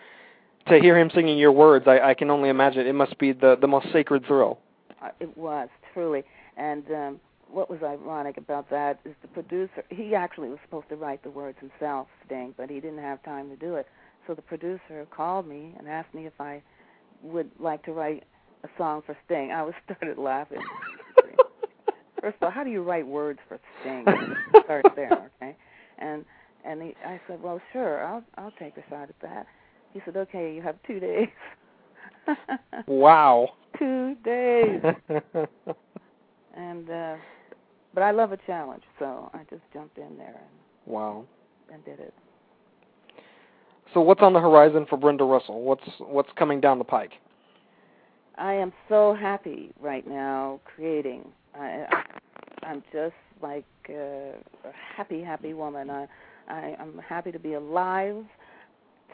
to 0.67 0.79
hear 0.79 0.95
him 0.95 1.09
singing 1.15 1.39
your 1.39 1.51
words, 1.51 1.85
I, 1.87 1.99
I 1.99 2.13
can 2.13 2.29
only 2.29 2.49
imagine 2.49 2.85
it 2.85 2.93
must 2.93 3.17
be 3.17 3.31
the 3.31 3.57
the 3.59 3.67
most 3.67 3.87
sacred 3.91 4.25
thrill. 4.27 4.59
Uh, 5.01 5.09
it 5.19 5.35
was 5.35 5.69
truly. 5.93 6.23
And 6.57 6.85
um, 6.91 7.19
what 7.49 7.69
was 7.69 7.79
ironic 7.83 8.37
about 8.37 8.69
that 8.69 8.99
is 9.05 9.13
the 9.21 9.27
producer. 9.29 9.83
He 9.89 10.15
actually 10.15 10.49
was 10.49 10.59
supposed 10.63 10.89
to 10.89 10.95
write 10.95 11.23
the 11.23 11.29
words 11.29 11.57
himself, 11.59 12.07
Sting, 12.25 12.53
but 12.57 12.69
he 12.69 12.79
didn't 12.79 13.01
have 13.01 13.23
time 13.23 13.49
to 13.49 13.55
do 13.55 13.75
it. 13.75 13.87
So 14.27 14.33
the 14.33 14.41
producer 14.41 15.07
called 15.15 15.47
me 15.47 15.73
and 15.77 15.87
asked 15.87 16.13
me 16.13 16.25
if 16.25 16.39
I 16.39 16.61
would 17.21 17.49
like 17.59 17.83
to 17.85 17.91
write 17.91 18.23
a 18.63 18.67
song 18.77 19.01
for 19.05 19.17
Sting. 19.25 19.51
I 19.51 19.63
was 19.63 19.73
started 19.85 20.17
laughing. 20.17 20.61
First 22.21 22.35
of 22.39 22.43
all, 22.43 22.51
how 22.51 22.63
do 22.63 22.69
you 22.69 22.83
write 22.83 23.05
words 23.05 23.39
for 23.47 23.59
Sting? 23.81 24.05
Start 24.63 24.85
there, 24.95 25.31
okay? 25.41 25.55
And 25.97 26.23
and 26.63 26.81
he, 26.81 26.93
I 27.03 27.19
said, 27.27 27.41
well, 27.41 27.59
sure, 27.73 28.05
I'll 28.05 28.23
I'll 28.37 28.53
take 28.59 28.77
a 28.77 28.83
shot 28.89 29.09
at 29.09 29.19
that. 29.23 29.47
He 29.93 30.01
said, 30.05 30.15
okay, 30.15 30.53
you 30.53 30.61
have 30.61 30.75
two 30.85 30.99
days. 30.99 31.27
wow. 32.87 33.49
two 33.79 34.15
days. 34.23 34.81
And 36.55 36.89
uh 36.89 37.15
but 37.93 38.03
I 38.03 38.11
love 38.11 38.31
a 38.31 38.37
challenge, 38.47 38.83
so 38.99 39.29
I 39.33 39.39
just 39.49 39.63
jumped 39.73 39.97
in 39.97 40.17
there 40.17 40.39
and, 40.39 40.93
wow. 40.93 41.25
and 41.73 41.83
did 41.83 41.99
it. 41.99 42.13
So 43.93 44.01
what's 44.01 44.21
on 44.21 44.33
the 44.33 44.39
horizon 44.39 44.85
for 44.89 44.97
Brenda 44.97 45.23
Russell? 45.23 45.61
What's 45.61 45.83
what's 45.99 46.29
coming 46.37 46.61
down 46.61 46.77
the 46.77 46.85
pike? 46.85 47.13
I 48.37 48.53
am 48.53 48.71
so 48.87 49.13
happy 49.13 49.71
right 49.79 50.07
now 50.07 50.59
creating. 50.63 51.27
I, 51.53 51.85
I 51.91 52.03
I'm 52.63 52.83
just 52.93 53.15
like 53.41 53.65
uh, 53.89 53.93
a 53.93 54.71
happy, 54.95 55.21
happy 55.21 55.53
woman. 55.53 55.89
I, 55.89 56.07
I 56.47 56.75
I'm 56.79 56.99
happy 57.07 57.31
to 57.31 57.39
be 57.39 57.53
alive, 57.53 58.23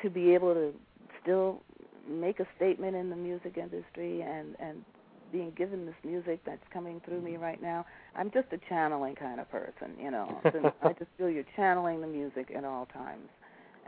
to 0.04 0.10
be 0.10 0.34
able 0.34 0.54
to 0.54 0.74
still 1.22 1.62
make 2.08 2.40
a 2.40 2.48
statement 2.56 2.96
in 2.96 3.10
the 3.10 3.16
music 3.16 3.58
industry, 3.58 4.22
and 4.22 4.56
and 4.60 4.84
being 5.32 5.52
given 5.58 5.86
this 5.86 5.96
music 6.06 6.40
that's 6.46 6.64
coming 6.72 7.02
through 7.06 7.22
me 7.22 7.38
right 7.38 7.62
now. 7.62 7.86
I'm 8.16 8.32
just 8.32 8.48
a 8.52 8.58
channeling 8.70 9.16
kind 9.16 9.40
of 9.40 9.50
person, 9.52 9.94
you 10.00 10.12
know. 10.12 10.40
I 10.82 10.94
just 10.94 11.10
feel 11.18 11.30
you're 11.30 11.44
channeling 11.56 12.02
the 12.02 12.08
music 12.08 12.52
at 12.56 12.64
all 12.64 12.86
times, 12.88 13.28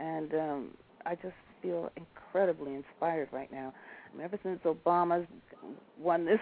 and 0.00 0.34
um, 0.34 0.68
I 1.06 1.14
just 1.16 1.34
feel 1.62 1.90
incredibly 1.96 2.74
inspired 2.74 3.28
right 3.32 3.52
now. 3.52 3.72
I 4.12 4.16
mean, 4.16 4.24
ever 4.24 4.38
since 4.42 4.60
Obama's 4.64 5.26
won 6.00 6.24
this 6.26 6.40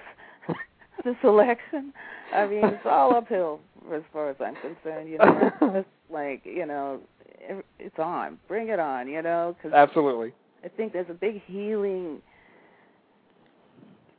this 1.05 1.17
election, 1.25 1.93
I 2.35 2.47
mean, 2.47 2.65
it's 2.65 2.87
all 2.87 3.15
uphill 3.17 3.61
as 3.93 4.03
far 4.13 4.31
as 4.31 4.37
I'm 4.41 4.57
concerned. 4.57 5.11
You 5.11 5.19
know, 5.19 5.51
it's 5.77 5.89
like 6.11 6.43
you 6.45 6.67
know, 6.67 7.01
it- 7.41 7.67
it's 7.79 7.99
on. 7.99 8.39
Bring 8.49 8.69
it 8.69 8.79
on. 8.81 9.09
You 9.09 9.23
know, 9.23 9.57
because 9.59 9.75
Absolutely. 9.75 10.33
I 10.65 10.69
think 10.69 10.93
there's 10.93 11.11
a 11.11 11.15
big 11.15 11.43
healing 11.47 12.23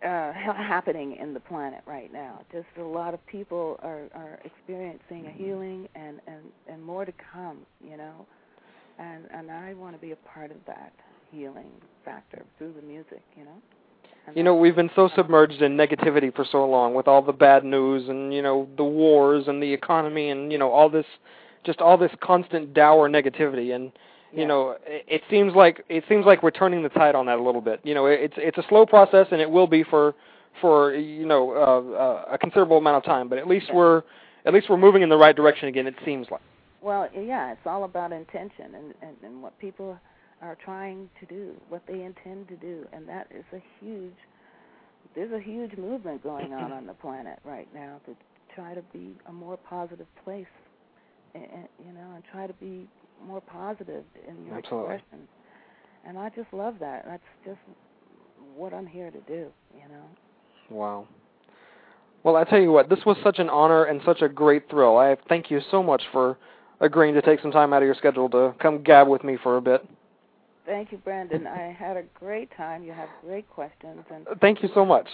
uh 0.03 0.31
happening 0.33 1.17
in 1.17 1.33
the 1.33 1.39
planet 1.41 1.81
right 1.85 2.11
now. 2.13 2.41
Just 2.53 2.67
a 2.79 2.83
lot 2.83 3.13
of 3.13 3.25
people 3.27 3.77
are 3.83 4.03
are 4.15 4.39
experiencing 4.45 5.27
a 5.27 5.31
healing 5.31 5.87
and 5.95 6.21
and 6.27 6.43
and 6.69 6.83
more 6.83 7.05
to 7.05 7.13
come, 7.33 7.59
you 7.83 7.97
know. 7.97 8.25
And 8.99 9.23
and 9.33 9.49
I 9.49 9.73
want 9.73 9.95
to 9.95 10.01
be 10.01 10.11
a 10.11 10.15
part 10.17 10.51
of 10.51 10.57
that 10.67 10.91
healing 11.31 11.71
factor 12.03 12.43
through 12.57 12.73
the 12.73 12.81
music, 12.81 13.21
you 13.37 13.45
know. 13.45 13.55
And 14.27 14.35
You 14.35 14.43
know, 14.43 14.55
we've 14.55 14.75
been 14.75 14.89
so 14.95 15.09
submerged 15.15 15.61
in 15.61 15.77
negativity 15.77 16.35
for 16.35 16.45
so 16.45 16.65
long 16.65 16.93
with 16.93 17.07
all 17.07 17.21
the 17.21 17.31
bad 17.33 17.63
news 17.63 18.09
and, 18.09 18.33
you 18.33 18.41
know, 18.41 18.67
the 18.77 18.83
wars 18.83 19.45
and 19.47 19.61
the 19.63 19.71
economy 19.71 20.29
and, 20.29 20.51
you 20.51 20.57
know, 20.57 20.69
all 20.69 20.89
this 20.89 21.05
just 21.63 21.79
all 21.79 21.97
this 21.97 22.11
constant 22.21 22.73
dour 22.73 23.09
negativity 23.09 23.75
and 23.75 23.91
you 24.31 24.41
Yeah. 24.41 24.47
know, 24.47 24.69
it, 24.85 25.05
it 25.07 25.21
seems 25.29 25.55
like 25.55 25.83
it 25.89 26.03
seems 26.07 26.25
like 26.25 26.43
we're 26.43 26.51
turning 26.51 26.83
the 26.83 26.89
tide 26.89 27.15
on 27.15 27.25
that 27.25 27.39
a 27.39 27.41
little 27.41 27.61
bit. 27.61 27.79
You 27.83 27.95
know, 27.95 28.05
it's 28.05 28.35
it's 28.37 28.57
a 28.57 28.63
slow 28.69 28.85
process 28.85 29.27
and 29.31 29.41
it 29.41 29.49
will 29.49 29.67
be 29.67 29.83
for 29.83 30.13
for 30.61 30.93
you 30.93 31.25
know, 31.25 31.51
uh, 31.51 31.95
uh, 31.97 32.33
a 32.33 32.37
considerable 32.37 32.77
amount 32.77 32.97
of 32.97 33.03
time, 33.03 33.27
but 33.29 33.37
at 33.37 33.47
least 33.47 33.67
Yeah. 33.69 33.75
we're 33.75 34.03
at 34.45 34.53
least 34.53 34.69
we're 34.69 34.77
moving 34.77 35.01
in 35.01 35.09
the 35.09 35.17
right 35.17 35.35
direction 35.35 35.67
again 35.67 35.87
it 35.87 35.95
seems 36.05 36.29
like. 36.29 36.41
Well, 36.81 37.09
yeah, 37.13 37.51
it's 37.51 37.65
all 37.65 37.83
about 37.83 38.11
intention 38.11 38.75
and, 38.75 38.93
and 39.01 39.15
and 39.23 39.41
what 39.41 39.57
people 39.59 39.97
are 40.41 40.57
trying 40.63 41.09
to 41.19 41.25
do, 41.25 41.53
what 41.67 41.83
they 41.87 42.03
intend 42.03 42.47
to 42.47 42.55
do, 42.55 42.85
and 42.93 43.07
that 43.07 43.27
is 43.31 43.43
a 43.53 43.61
huge. 43.79 44.15
There's 45.15 45.31
a 45.33 45.39
huge 45.39 45.75
movement 45.77 46.23
going 46.23 46.53
on 46.53 46.71
on 46.71 46.87
the 46.87 46.93
planet 46.93 47.39
right 47.43 47.67
now 47.73 47.99
to 48.05 48.15
try 48.55 48.73
to 48.73 48.81
be 48.93 49.15
a 49.27 49.31
more 49.31 49.57
positive 49.57 50.07
place, 50.23 50.45
and, 51.35 51.43
and 51.43 51.67
you 51.85 51.93
know, 51.93 52.11
and 52.15 52.23
try 52.31 52.47
to 52.47 52.53
be 52.53 52.87
more 53.25 53.41
positive 53.41 54.03
in 54.27 54.45
your 54.45 54.57
Absolutely. 54.57 54.95
expression. 54.95 55.27
And 56.07 56.17
I 56.17 56.29
just 56.29 56.51
love 56.53 56.75
that. 56.79 57.03
That's 57.05 57.23
just 57.45 57.59
what 58.55 58.73
I'm 58.73 58.87
here 58.87 59.11
to 59.11 59.19
do. 59.21 59.47
You 59.75 59.89
know. 59.89 60.05
Wow. 60.69 61.07
Well, 62.23 62.35
I 62.35 62.43
tell 62.43 62.59
you 62.59 62.71
what, 62.71 62.89
this 62.89 62.99
was 63.05 63.15
such 63.23 63.39
an 63.39 63.49
honor 63.49 63.85
and 63.85 64.01
such 64.05 64.21
a 64.21 64.27
great 64.27 64.69
thrill. 64.69 64.97
I 64.97 65.15
thank 65.29 65.49
you 65.49 65.61
so 65.71 65.81
much 65.81 66.03
for 66.11 66.37
agreeing 66.79 67.13
to 67.15 67.21
take 67.21 67.41
some 67.41 67.51
time 67.51 67.73
out 67.73 67.81
of 67.81 67.85
your 67.85 67.95
schedule 67.95 68.29
to 68.29 68.53
come 68.61 68.81
gab 68.83 69.07
with 69.07 69.23
me 69.23 69.37
for 69.41 69.57
a 69.57 69.61
bit. 69.61 69.85
Thank 70.65 70.91
you, 70.91 70.99
Brandon. 70.99 71.47
I 71.47 71.75
had 71.77 71.97
a 71.97 72.03
great 72.13 72.49
time. 72.55 72.83
You 72.83 72.91
have 72.91 73.09
great 73.25 73.49
questions, 73.49 74.05
and 74.13 74.27
Thank 74.39 74.61
you 74.61 74.69
so 74.73 74.85
much. 74.85 75.07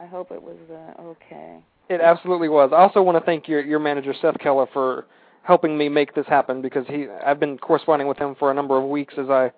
I 0.00 0.06
hope 0.06 0.30
it 0.30 0.42
was 0.42 0.56
uh, 0.70 1.02
okay. 1.02 1.58
It 1.88 2.00
absolutely 2.00 2.48
was. 2.48 2.70
I 2.72 2.76
also 2.76 3.02
want 3.02 3.18
to 3.18 3.24
thank 3.24 3.48
your 3.48 3.60
your 3.60 3.80
manager 3.80 4.14
Seth 4.20 4.38
Keller 4.38 4.66
for 4.72 5.06
helping 5.42 5.76
me 5.76 5.88
make 5.88 6.14
this 6.14 6.26
happen 6.26 6.62
because 6.62 6.86
he 6.86 7.06
I've 7.24 7.40
been 7.40 7.58
corresponding 7.58 8.06
with 8.06 8.16
him 8.16 8.36
for 8.38 8.50
a 8.50 8.54
number 8.54 8.78
of 8.78 8.88
weeks 8.88 9.14
as 9.18 9.28
I 9.28 9.50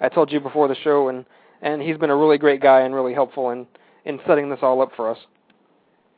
I 0.00 0.08
told 0.08 0.30
you 0.30 0.40
before 0.40 0.68
the 0.68 0.76
show 0.76 1.08
and 1.08 1.24
and 1.60 1.82
he's 1.82 1.96
been 1.96 2.10
a 2.10 2.16
really 2.16 2.38
great 2.38 2.60
guy 2.60 2.80
and 2.80 2.94
really 2.94 3.12
helpful 3.12 3.50
in 3.50 3.66
in 4.04 4.20
setting 4.26 4.48
this 4.48 4.60
all 4.62 4.80
up 4.80 4.92
for 4.96 5.10
us. 5.10 5.18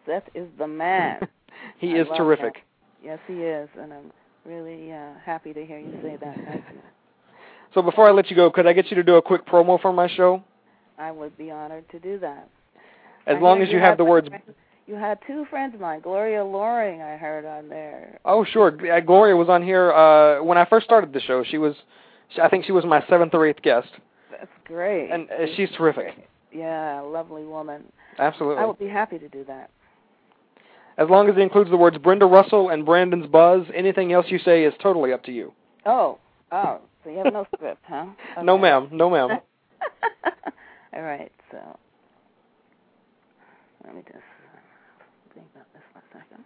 Seth 0.07 0.24
is 0.34 0.47
the 0.59 0.66
man. 0.66 1.26
he 1.78 1.95
I 1.95 2.03
is 2.03 2.07
terrific. 2.16 2.64
yes, 3.03 3.18
he 3.26 3.34
is, 3.34 3.68
and 3.80 3.92
I'm 3.92 4.12
really 4.45 4.92
uh, 4.92 5.12
happy 5.24 5.53
to 5.53 5.64
hear 5.64 5.78
you 5.78 5.99
say 6.03 6.16
that. 6.20 6.36
So 7.74 7.82
before 7.82 8.09
I 8.09 8.12
let 8.12 8.30
you 8.30 8.36
go, 8.36 8.53
could 8.53 8.68
I 8.68 8.72
get 8.72 8.88
you 8.88 8.95
to 8.95 9.03
do 9.03 9.16
a 9.16 9.22
quick 9.22 9.45
promo 9.47 9.80
for 9.82 9.92
my 9.92 10.07
show? 10.09 10.45
I 10.97 11.11
would 11.11 11.36
be 11.36 11.51
honored 11.51 11.88
to 11.90 11.99
do 11.99 12.20
that. 12.20 12.49
As 13.26 13.36
I 13.38 13.40
long 13.40 13.62
as 13.62 13.68
you 13.68 13.80
have 13.80 13.88
had 13.90 13.99
the 13.99 14.05
words 14.05 14.28
friend- 14.28 14.42
You 14.86 14.95
had 14.95 15.18
two 15.26 15.45
friends 15.47 15.74
of 15.74 15.80
mine, 15.80 15.99
Gloria 16.01 16.45
Loring. 16.45 17.03
I 17.03 17.16
heard 17.16 17.45
on 17.45 17.68
there. 17.68 18.20
Oh, 18.24 18.45
sure. 18.45 18.68
Uh, 18.68 19.01
Gloria 19.01 19.34
was 19.34 19.49
on 19.49 19.61
here 19.61 19.92
uh 19.92 20.40
when 20.40 20.57
I 20.57 20.64
first 20.66 20.86
started 20.86 21.12
the 21.12 21.20
show. 21.20 21.42
She 21.42 21.59
was 21.59 21.74
she, 22.28 22.40
I 22.40 22.49
think 22.49 22.64
she 22.64 22.70
was 22.70 22.84
my 22.84 23.01
7th 23.01 23.34
or 23.34 23.40
8th 23.40 23.62
guest. 23.62 23.88
That's 24.30 24.51
great. 24.66 25.11
And 25.11 25.28
uh, 25.30 25.47
she's 25.57 25.70
terrific. 25.76 26.28
yeah, 26.53 27.01
lovely 27.01 27.45
woman. 27.45 27.82
Absolutely. 28.20 28.62
I 28.62 28.66
would 28.66 28.78
be 28.78 28.86
happy 28.88 29.18
to 29.18 29.28
do 29.28 29.42
that. 29.49 29.68
As 30.97 31.09
long 31.11 31.28
as 31.28 31.36
it 31.36 31.40
includes 31.40 31.70
the 31.70 31.76
words 31.76 31.99
Brenda 31.99 32.26
Russell 32.26 32.68
and 32.68 32.86
Brandon's 32.86 33.26
Buzz, 33.26 33.66
anything 33.74 34.12
else 34.12 34.26
you 34.28 34.38
say 34.38 34.64
is 34.64 34.74
totally 34.80 35.12
up 35.12 35.24
to 35.24 35.32
you. 35.32 35.53
Oh, 35.86 36.18
oh, 36.53 36.80
so 37.03 37.11
you 37.11 37.18
have 37.18 37.32
no 37.32 37.47
script, 37.55 37.82
huh? 37.86 38.07
No, 38.42 38.57
ma'am. 38.57 38.88
No, 38.92 39.11
ma'am. 39.11 39.30
All 40.95 41.03
right, 41.03 41.32
so 41.51 41.59
let 43.84 43.95
me 43.97 44.03
just 44.03 44.18
think 45.34 45.47
about 45.55 45.66
this 45.72 45.82
for 45.92 45.99
a 45.99 46.22
second. 46.22 46.45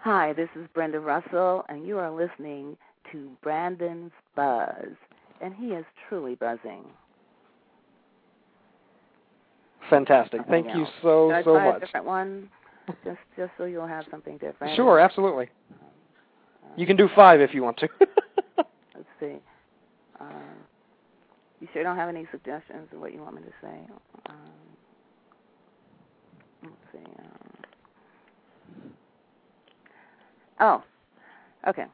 Hi, 0.00 0.34
this 0.34 0.50
is 0.54 0.68
Brenda 0.74 1.00
Russell, 1.00 1.64
and 1.68 1.86
you 1.86 1.98
are 1.98 2.10
listening 2.10 2.76
to 3.10 3.30
Brandon's 3.42 4.12
Buzz, 4.36 4.90
and 5.40 5.54
he 5.54 5.68
is 5.68 5.84
truly 6.08 6.34
buzzing. 6.34 6.84
Fantastic. 9.90 10.40
Thank 10.48 10.66
you 10.66 10.86
so 11.02 11.28
Should 11.30 11.36
I 11.36 11.42
so 11.44 11.54
try 11.54 11.76
a 11.76 11.80
different 11.80 12.06
one, 12.06 12.48
just 13.04 13.18
just 13.36 13.52
so 13.58 13.64
you'll 13.64 13.86
have 13.86 14.04
something 14.10 14.38
different. 14.38 14.76
Sure, 14.76 14.98
absolutely. 14.98 15.48
Uh, 15.72 16.72
You 16.76 16.86
can 16.86 16.96
do 16.96 17.08
5 17.14 17.40
if 17.40 17.54
you 17.54 17.62
want 17.62 17.76
to. 17.78 17.88
Let's 18.58 19.08
see. 19.20 19.36
Um, 20.20 20.56
you 21.60 21.68
sure 21.72 21.82
don't 21.82 21.96
have 21.96 22.08
any 22.08 22.26
suggestions 22.30 22.88
of 22.92 23.00
what 23.00 23.12
you 23.12 23.20
want 23.20 23.36
me 23.36 23.42
to 23.42 23.52
say? 23.62 23.78
Um, 24.28 24.36
let's 26.62 26.74
see. 26.92 27.12
Um, 27.18 28.92
oh, 30.60 30.84
okay. 31.68 31.86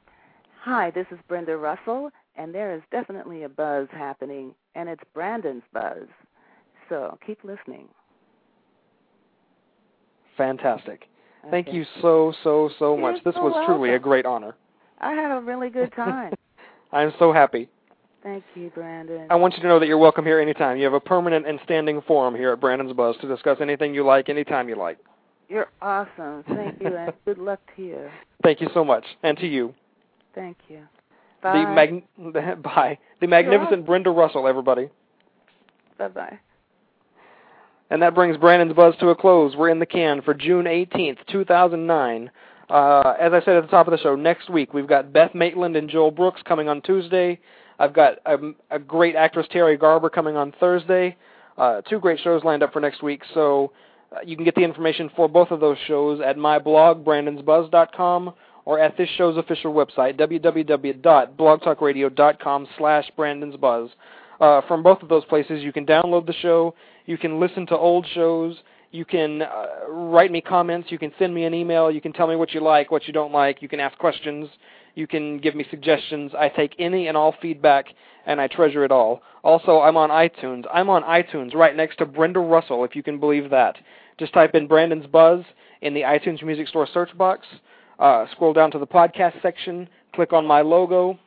Hi, 0.62 0.90
this 0.90 1.06
is 1.10 1.18
Brenda 1.28 1.56
Russell, 1.56 2.10
and 2.36 2.54
there 2.54 2.74
is 2.74 2.82
definitely 2.90 3.44
a 3.44 3.48
buzz 3.48 3.88
happening, 3.92 4.54
and 4.74 4.88
it's 4.88 5.02
Brandon's 5.14 5.64
buzz. 5.72 6.06
So 6.92 7.16
keep 7.26 7.42
listening. 7.42 7.88
Fantastic. 10.36 11.08
Thank 11.50 11.72
you 11.72 11.86
so 12.02 12.34
so 12.44 12.68
so 12.78 12.92
You're 12.92 13.12
much. 13.12 13.24
This 13.24 13.34
so 13.34 13.44
was 13.44 13.64
truly 13.66 13.94
a 13.94 13.98
great 13.98 14.26
honor. 14.26 14.56
I 15.00 15.12
had 15.12 15.34
a 15.34 15.40
really 15.40 15.70
good 15.70 15.90
time. 15.94 16.34
I'm 16.92 17.14
so 17.18 17.32
happy. 17.32 17.70
Thank 18.22 18.44
you, 18.54 18.68
Brandon. 18.74 19.26
I 19.30 19.36
want 19.36 19.54
you 19.54 19.62
to 19.62 19.68
know 19.68 19.78
that 19.78 19.86
you're 19.86 19.96
welcome 19.96 20.26
here 20.26 20.38
anytime. 20.38 20.76
You 20.76 20.84
have 20.84 20.92
a 20.92 21.00
permanent 21.00 21.48
and 21.48 21.58
standing 21.64 22.02
forum 22.02 22.34
here 22.34 22.52
at 22.52 22.60
Brandon's 22.60 22.92
Buzz 22.92 23.16
to 23.22 23.26
discuss 23.26 23.56
anything 23.62 23.94
you 23.94 24.04
like 24.04 24.28
anytime 24.28 24.68
you 24.68 24.76
like. 24.76 24.98
You're 25.48 25.70
awesome. 25.80 26.44
Thank 26.46 26.78
you, 26.82 26.94
and 26.94 27.14
good 27.24 27.38
luck 27.38 27.60
to 27.76 27.82
you. 27.82 28.10
Thank 28.42 28.60
you 28.60 28.68
so 28.74 28.84
much. 28.84 29.04
And 29.22 29.38
to 29.38 29.46
you. 29.46 29.74
Thank 30.34 30.58
you. 30.68 30.82
The 31.42 31.48
Bye. 31.48 31.74
mag- 32.18 32.62
bye. 32.62 32.98
The 33.22 33.28
magnificent 33.28 33.86
Brenda 33.86 34.10
Russell, 34.10 34.46
everybody. 34.46 34.90
Bye 35.96 36.08
bye. 36.08 36.38
And 37.92 38.00
that 38.00 38.14
brings 38.14 38.38
Brandon's 38.38 38.72
Buzz 38.72 38.94
to 39.00 39.10
a 39.10 39.14
close. 39.14 39.54
We're 39.54 39.68
in 39.68 39.78
the 39.78 39.84
can 39.84 40.22
for 40.22 40.32
June 40.32 40.64
18th, 40.64 41.18
2009. 41.30 42.30
Uh, 42.70 43.14
as 43.20 43.34
I 43.34 43.42
said 43.44 43.56
at 43.56 43.64
the 43.64 43.70
top 43.70 43.86
of 43.86 43.90
the 43.90 43.98
show, 43.98 44.16
next 44.16 44.48
week 44.48 44.72
we've 44.72 44.86
got 44.86 45.12
Beth 45.12 45.34
Maitland 45.34 45.76
and 45.76 45.90
Joel 45.90 46.10
Brooks 46.10 46.40
coming 46.46 46.70
on 46.70 46.80
Tuesday. 46.80 47.38
I've 47.78 47.92
got 47.92 48.14
a, 48.24 48.78
great 48.78 49.14
actress, 49.14 49.46
Terri 49.52 49.78
Garber, 49.78 50.08
coming 50.08 50.36
on 50.36 50.54
Thursday. 50.58 51.18
Uh, 51.58 51.82
two 51.82 52.00
great 52.00 52.18
shows 52.20 52.42
lined 52.44 52.62
up 52.62 52.72
for 52.72 52.80
next 52.80 53.02
week. 53.02 53.20
So 53.34 53.72
uh, 54.10 54.20
you 54.24 54.36
can 54.36 54.46
get 54.46 54.54
the 54.54 54.64
information 54.64 55.10
for 55.14 55.28
both 55.28 55.50
of 55.50 55.60
those 55.60 55.76
shows 55.86 56.22
at 56.22 56.38
my 56.38 56.58
blog, 56.58 57.04
brandonsbuzz.com, 57.04 58.32
or 58.64 58.80
at 58.80 58.96
this 58.96 59.10
show's 59.18 59.36
official 59.36 59.74
website, 59.74 60.18
www.blogtalkradio.com 60.18 62.68
slash 62.78 63.10
brandonsbuzz. 63.18 63.90
Uh, 64.40 64.62
from 64.66 64.82
both 64.82 65.02
of 65.02 65.10
those 65.10 65.26
places, 65.26 65.62
you 65.62 65.74
can 65.74 65.84
download 65.84 66.24
the 66.26 66.32
show, 66.32 66.74
you 67.06 67.18
can 67.18 67.40
listen 67.40 67.66
to 67.66 67.76
old 67.76 68.06
shows, 68.14 68.56
you 68.90 69.04
can 69.04 69.42
uh, 69.42 69.66
write 69.88 70.30
me 70.30 70.40
comments, 70.40 70.90
you 70.90 70.98
can 70.98 71.12
send 71.18 71.34
me 71.34 71.44
an 71.44 71.54
email, 71.54 71.90
you 71.90 72.00
can 72.00 72.12
tell 72.12 72.26
me 72.26 72.36
what 72.36 72.52
you 72.52 72.60
like, 72.60 72.90
what 72.90 73.06
you 73.06 73.12
don't 73.12 73.32
like, 73.32 73.62
you 73.62 73.68
can 73.68 73.80
ask 73.80 73.96
questions, 73.98 74.48
you 74.94 75.06
can 75.06 75.38
give 75.38 75.54
me 75.54 75.64
suggestions. 75.70 76.32
I 76.38 76.48
take 76.48 76.74
any 76.78 77.08
and 77.08 77.16
all 77.16 77.34
feedback, 77.40 77.86
and 78.26 78.40
I 78.40 78.46
treasure 78.46 78.84
it 78.84 78.92
all. 78.92 79.22
Also, 79.42 79.80
I'm 79.80 79.96
on 79.96 80.10
iTunes. 80.10 80.64
I'm 80.72 80.90
on 80.90 81.02
iTunes 81.02 81.54
right 81.54 81.74
next 81.74 81.96
to 81.96 82.06
Brenda 82.06 82.40
Russell, 82.40 82.84
if 82.84 82.94
you 82.94 83.02
can 83.02 83.18
believe 83.18 83.50
that. 83.50 83.76
Just 84.18 84.34
type 84.34 84.54
in 84.54 84.66
Brandon's 84.66 85.06
Buzz 85.06 85.44
in 85.80 85.94
the 85.94 86.02
iTunes 86.02 86.42
Music 86.44 86.68
Store 86.68 86.86
search 86.92 87.16
box. 87.16 87.46
Uh, 87.98 88.26
scroll 88.32 88.52
down 88.52 88.70
to 88.70 88.78
the 88.78 88.86
podcast 88.86 89.40
section, 89.42 89.88
click 90.14 90.32
on 90.32 90.46
my 90.46 90.60
logo. 90.60 91.18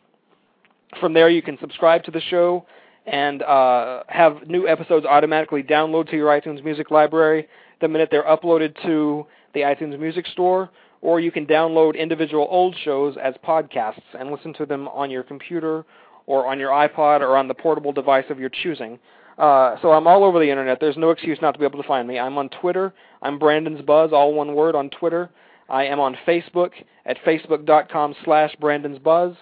From 0.99 1.13
there, 1.13 1.29
you 1.29 1.41
can 1.41 1.57
subscribe 1.59 2.03
to 2.03 2.11
the 2.11 2.21
show 2.21 2.65
and 3.05 3.43
uh, 3.43 4.03
have 4.07 4.47
new 4.47 4.67
episodes 4.67 5.05
automatically 5.05 5.63
download 5.63 6.09
to 6.09 6.15
your 6.15 6.27
iTunes 6.29 6.63
Music 6.63 6.91
library 6.91 7.47
the 7.81 7.87
minute 7.87 8.09
they're 8.11 8.23
uploaded 8.23 8.75
to 8.83 9.25
the 9.53 9.61
iTunes 9.61 9.99
Music 9.99 10.25
Store, 10.27 10.69
or 11.01 11.19
you 11.19 11.31
can 11.31 11.45
download 11.45 11.97
individual 11.97 12.47
old 12.49 12.75
shows 12.83 13.15
as 13.21 13.35
podcasts 13.45 14.01
and 14.17 14.31
listen 14.31 14.53
to 14.53 14.65
them 14.65 14.87
on 14.87 15.11
your 15.11 15.23
computer 15.23 15.85
or 16.25 16.47
on 16.47 16.59
your 16.59 16.71
iPod 16.71 17.21
or 17.21 17.37
on 17.37 17.47
the 17.47 17.53
portable 17.53 17.91
device 17.91 18.25
of 18.29 18.39
your 18.39 18.49
choosing. 18.49 18.97
Uh, 19.37 19.75
so 19.81 19.91
I'm 19.91 20.07
all 20.07 20.23
over 20.23 20.39
the 20.39 20.49
internet. 20.49 20.79
There's 20.79 20.97
no 20.97 21.09
excuse 21.11 21.37
not 21.41 21.51
to 21.51 21.59
be 21.59 21.65
able 21.65 21.81
to 21.81 21.87
find 21.87 22.07
me. 22.07 22.17
I'm 22.17 22.37
on 22.37 22.49
Twitter. 22.49 22.93
I'm 23.21 23.37
Brandon's 23.37 23.81
Buzz, 23.81 24.11
all 24.13 24.33
one 24.33 24.55
word 24.55 24.75
on 24.75 24.89
Twitter. 24.89 25.29
I 25.69 25.85
am 25.85 25.99
on 25.99 26.17
Facebook 26.27 26.71
at 27.05 27.17
facebook.com 27.25 28.15
slash 28.23 28.55
Brandon's 28.59 28.99
Buzz. 28.99 29.35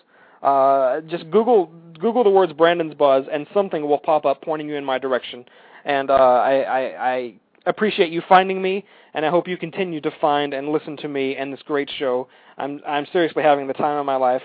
Uh, 0.44 1.02
just 1.02 1.30
Google 1.32 1.72
Google 2.00 2.24
the 2.24 2.30
words 2.30 2.54
Brandon's 2.54 2.94
Buzz, 2.94 3.26
and 3.32 3.48
something 3.54 3.82
will 3.88 3.98
pop 3.98 4.26
up 4.26 4.42
pointing 4.42 4.68
you 4.68 4.76
in 4.76 4.86
my 4.86 5.00
direction. 5.00 5.46
And 5.86 6.10
uh, 6.10 6.14
I, 6.14 6.54
I, 6.62 7.12
I 7.12 7.34
appreciate 7.66 8.12
you 8.12 8.22
finding 8.28 8.62
me, 8.62 8.84
and 9.14 9.26
I 9.26 9.30
hope 9.30 9.48
you 9.48 9.58
continue 9.58 10.02
to 10.02 10.12
find 10.20 10.54
and 10.54 10.70
listen 10.70 10.98
to 10.98 11.08
me 11.08 11.36
and 11.38 11.52
this 11.52 11.62
great 11.66 11.90
show. 11.98 12.28
I'm 12.58 12.82
I'm 12.86 13.08
seriously 13.14 13.42
having 13.42 13.68
the 13.68 13.74
time 13.74 13.98
of 13.98 14.06
my 14.06 14.18
life. 14.18 14.44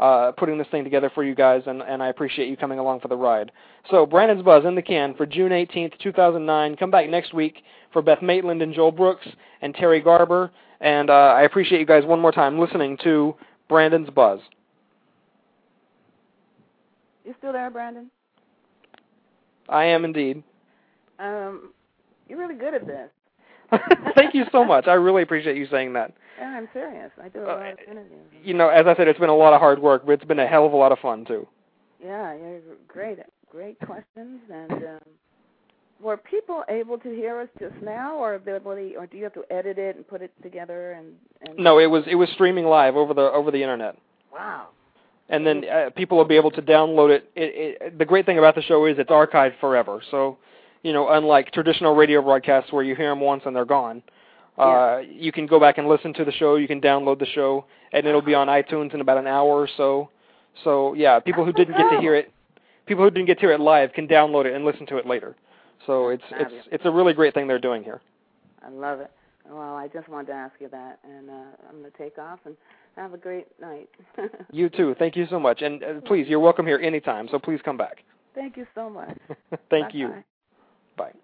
uh, 0.00 0.32
putting 0.32 0.56
this 0.56 0.66
thing 0.70 0.82
together 0.82 1.10
for 1.14 1.22
you 1.22 1.34
guys, 1.34 1.62
and, 1.66 1.82
and 1.82 2.02
I 2.02 2.08
appreciate 2.08 2.48
you 2.48 2.56
coming 2.56 2.78
along 2.78 3.00
for 3.00 3.08
the 3.08 3.16
ride. 3.16 3.52
So 3.90 4.06
Brandon's 4.06 4.42
Buzz 4.42 4.64
in 4.64 4.74
the 4.74 4.82
can 4.82 5.14
for 5.14 5.26
June 5.26 5.50
18th, 5.52 5.98
2009. 5.98 6.76
Come 6.76 6.90
back 6.90 7.08
next 7.10 7.34
week 7.34 7.62
for 7.92 8.00
Beth 8.00 8.22
Maitland 8.22 8.62
and 8.62 8.72
Joel 8.72 8.92
Brooks 8.92 9.26
and 9.60 9.74
Terri 9.74 10.02
Garber. 10.02 10.50
And 10.80 11.10
uh, 11.10 11.12
I 11.12 11.42
appreciate 11.42 11.80
you 11.80 11.86
guys 11.86 12.04
one 12.06 12.18
more 12.18 12.32
time 12.32 12.58
listening 12.58 12.96
to 13.04 13.34
Brandon's 13.68 14.08
Buzz. 14.08 14.40
You 17.30 17.36
still 17.38 17.52
there, 17.52 17.70
Brandon? 17.70 18.10
I 19.68 19.84
am 19.84 20.04
indeed. 20.04 20.42
Um, 21.20 21.72
you're 22.28 22.40
really 22.40 22.56
good 22.56 22.74
at 22.74 22.84
this. 22.88 23.08
Thank 24.16 24.34
you 24.34 24.46
so 24.50 24.64
much. 24.64 24.88
I 24.88 24.94
really 24.94 25.22
appreciate 25.22 25.56
you 25.56 25.68
saying 25.70 25.92
that. 25.92 26.12
Yeah, 26.40 26.48
I'm 26.48 26.68
serious. 26.72 27.12
I 27.22 27.28
do 27.28 27.38
a 27.38 27.42
Uh, 27.44 27.46
lot 27.46 27.70
of 27.74 27.78
interviews. 27.88 28.18
You 28.42 28.54
know, 28.54 28.68
as 28.68 28.86
I 28.88 28.96
said, 28.96 29.06
it's 29.06 29.20
been 29.20 29.28
a 29.28 29.36
lot 29.36 29.52
of 29.52 29.60
hard 29.60 29.78
work, 29.78 30.04
but 30.04 30.10
it's 30.14 30.24
been 30.24 30.40
a 30.40 30.46
hell 30.48 30.66
of 30.66 30.72
a 30.72 30.76
lot 30.76 30.90
of 30.90 30.98
fun 30.98 31.24
too. 31.24 31.46
Yeah, 32.02 32.34
you're 32.34 32.58
great. 32.88 33.20
Great 33.48 33.78
questions. 33.78 34.40
And 34.52 34.72
um, 34.72 34.98
were 36.02 36.16
people 36.16 36.64
able 36.68 36.98
to 36.98 37.10
hear 37.10 37.40
us 37.40 37.48
just 37.60 37.76
now, 37.80 38.16
or 38.16 38.34
ability, 38.34 38.96
or 38.96 39.06
do 39.06 39.16
you 39.18 39.22
have 39.22 39.34
to 39.34 39.44
edit 39.52 39.78
it 39.78 39.94
and 39.94 40.08
put 40.08 40.20
it 40.20 40.32
together? 40.42 40.94
And, 40.94 41.12
and 41.46 41.56
No, 41.58 41.78
it 41.78 41.86
was 41.86 42.02
it 42.10 42.16
was 42.16 42.28
streaming 42.30 42.64
live 42.64 42.96
over 42.96 43.14
the 43.14 43.30
over 43.30 43.52
the 43.52 43.62
internet. 43.62 43.94
wow. 44.32 44.70
And 45.30 45.46
then 45.46 45.64
uh, 45.64 45.90
people 45.96 46.18
will 46.18 46.26
be 46.26 46.36
able 46.36 46.50
to 46.50 46.60
download 46.60 47.10
it. 47.10 47.30
It, 47.34 47.78
it. 47.80 47.98
The 47.98 48.04
great 48.04 48.26
thing 48.26 48.38
about 48.38 48.54
the 48.54 48.62
show 48.62 48.84
is 48.84 48.98
it's 48.98 49.10
archived 49.10 49.58
forever. 49.60 50.02
So, 50.10 50.36
you 50.82 50.92
know, 50.92 51.08
unlike 51.08 51.52
traditional 51.52 51.94
radio 51.94 52.20
broadcasts 52.20 52.72
where 52.72 52.82
you 52.82 52.94
hear 52.94 53.08
them 53.08 53.20
once 53.20 53.44
and 53.46 53.56
they're 53.56 53.64
gone, 53.64 54.02
uh, 54.58 54.98
you 55.08 55.32
can 55.32 55.46
go 55.46 55.58
back 55.58 55.78
and 55.78 55.88
listen 55.88 56.12
to 56.14 56.24
the 56.24 56.32
show. 56.32 56.56
You 56.56 56.68
can 56.68 56.80
download 56.80 57.18
the 57.18 57.26
show, 57.26 57.64
and 57.92 58.06
it'll 58.06 58.20
be 58.20 58.34
on 58.34 58.48
iTunes 58.48 58.92
in 58.92 59.00
about 59.00 59.16
an 59.16 59.26
hour 59.26 59.48
or 59.48 59.68
so. 59.76 60.10
So, 60.64 60.92
yeah, 60.94 61.20
people 61.20 61.46
who 61.46 61.52
didn't 61.52 61.78
get 61.78 61.88
to 61.90 62.00
hear 62.00 62.14
it, 62.14 62.30
people 62.84 63.04
who 63.04 63.10
didn't 63.10 63.26
get 63.26 63.36
to 63.36 63.40
hear 63.42 63.52
it 63.52 63.60
live, 63.60 63.92
can 63.94 64.06
download 64.06 64.44
it 64.44 64.54
and 64.54 64.64
listen 64.64 64.84
to 64.86 64.98
it 64.98 65.06
later. 65.06 65.36
So 65.86 66.10
it's 66.10 66.24
it's 66.32 66.52
it's 66.72 66.84
a 66.84 66.90
really 66.90 67.14
great 67.14 67.32
thing 67.32 67.46
they're 67.46 67.58
doing 67.58 67.82
here. 67.82 68.02
I 68.62 68.68
love 68.68 69.00
it. 69.00 69.10
Well, 69.48 69.76
I 69.76 69.88
just 69.88 70.08
wanted 70.08 70.28
to 70.28 70.32
ask 70.34 70.54
you 70.60 70.68
that, 70.68 70.98
and 71.04 71.30
uh, 71.30 71.68
I'm 71.68 71.80
going 71.80 71.90
to 71.90 71.98
take 71.98 72.18
off 72.18 72.40
and 72.44 72.56
have 72.96 73.14
a 73.14 73.18
great 73.18 73.46
night. 73.60 73.88
You 74.52 74.68
too. 74.68 74.96
Thank 74.98 75.14
you 75.14 75.26
so 75.30 75.38
much, 75.38 75.62
and 75.62 75.82
uh, 75.82 76.00
please, 76.04 76.26
you're 76.28 76.40
welcome 76.40 76.66
here 76.66 76.78
anytime. 76.78 77.28
So 77.30 77.38
please 77.38 77.60
come 77.64 77.76
back. 77.76 78.02
Thank 78.34 78.56
you 78.56 78.66
so 78.74 78.90
much. 78.90 79.16
Thank 79.70 79.94
you. 79.94 80.08
Bye-bye. 80.08 81.12
Bye. 81.12 81.18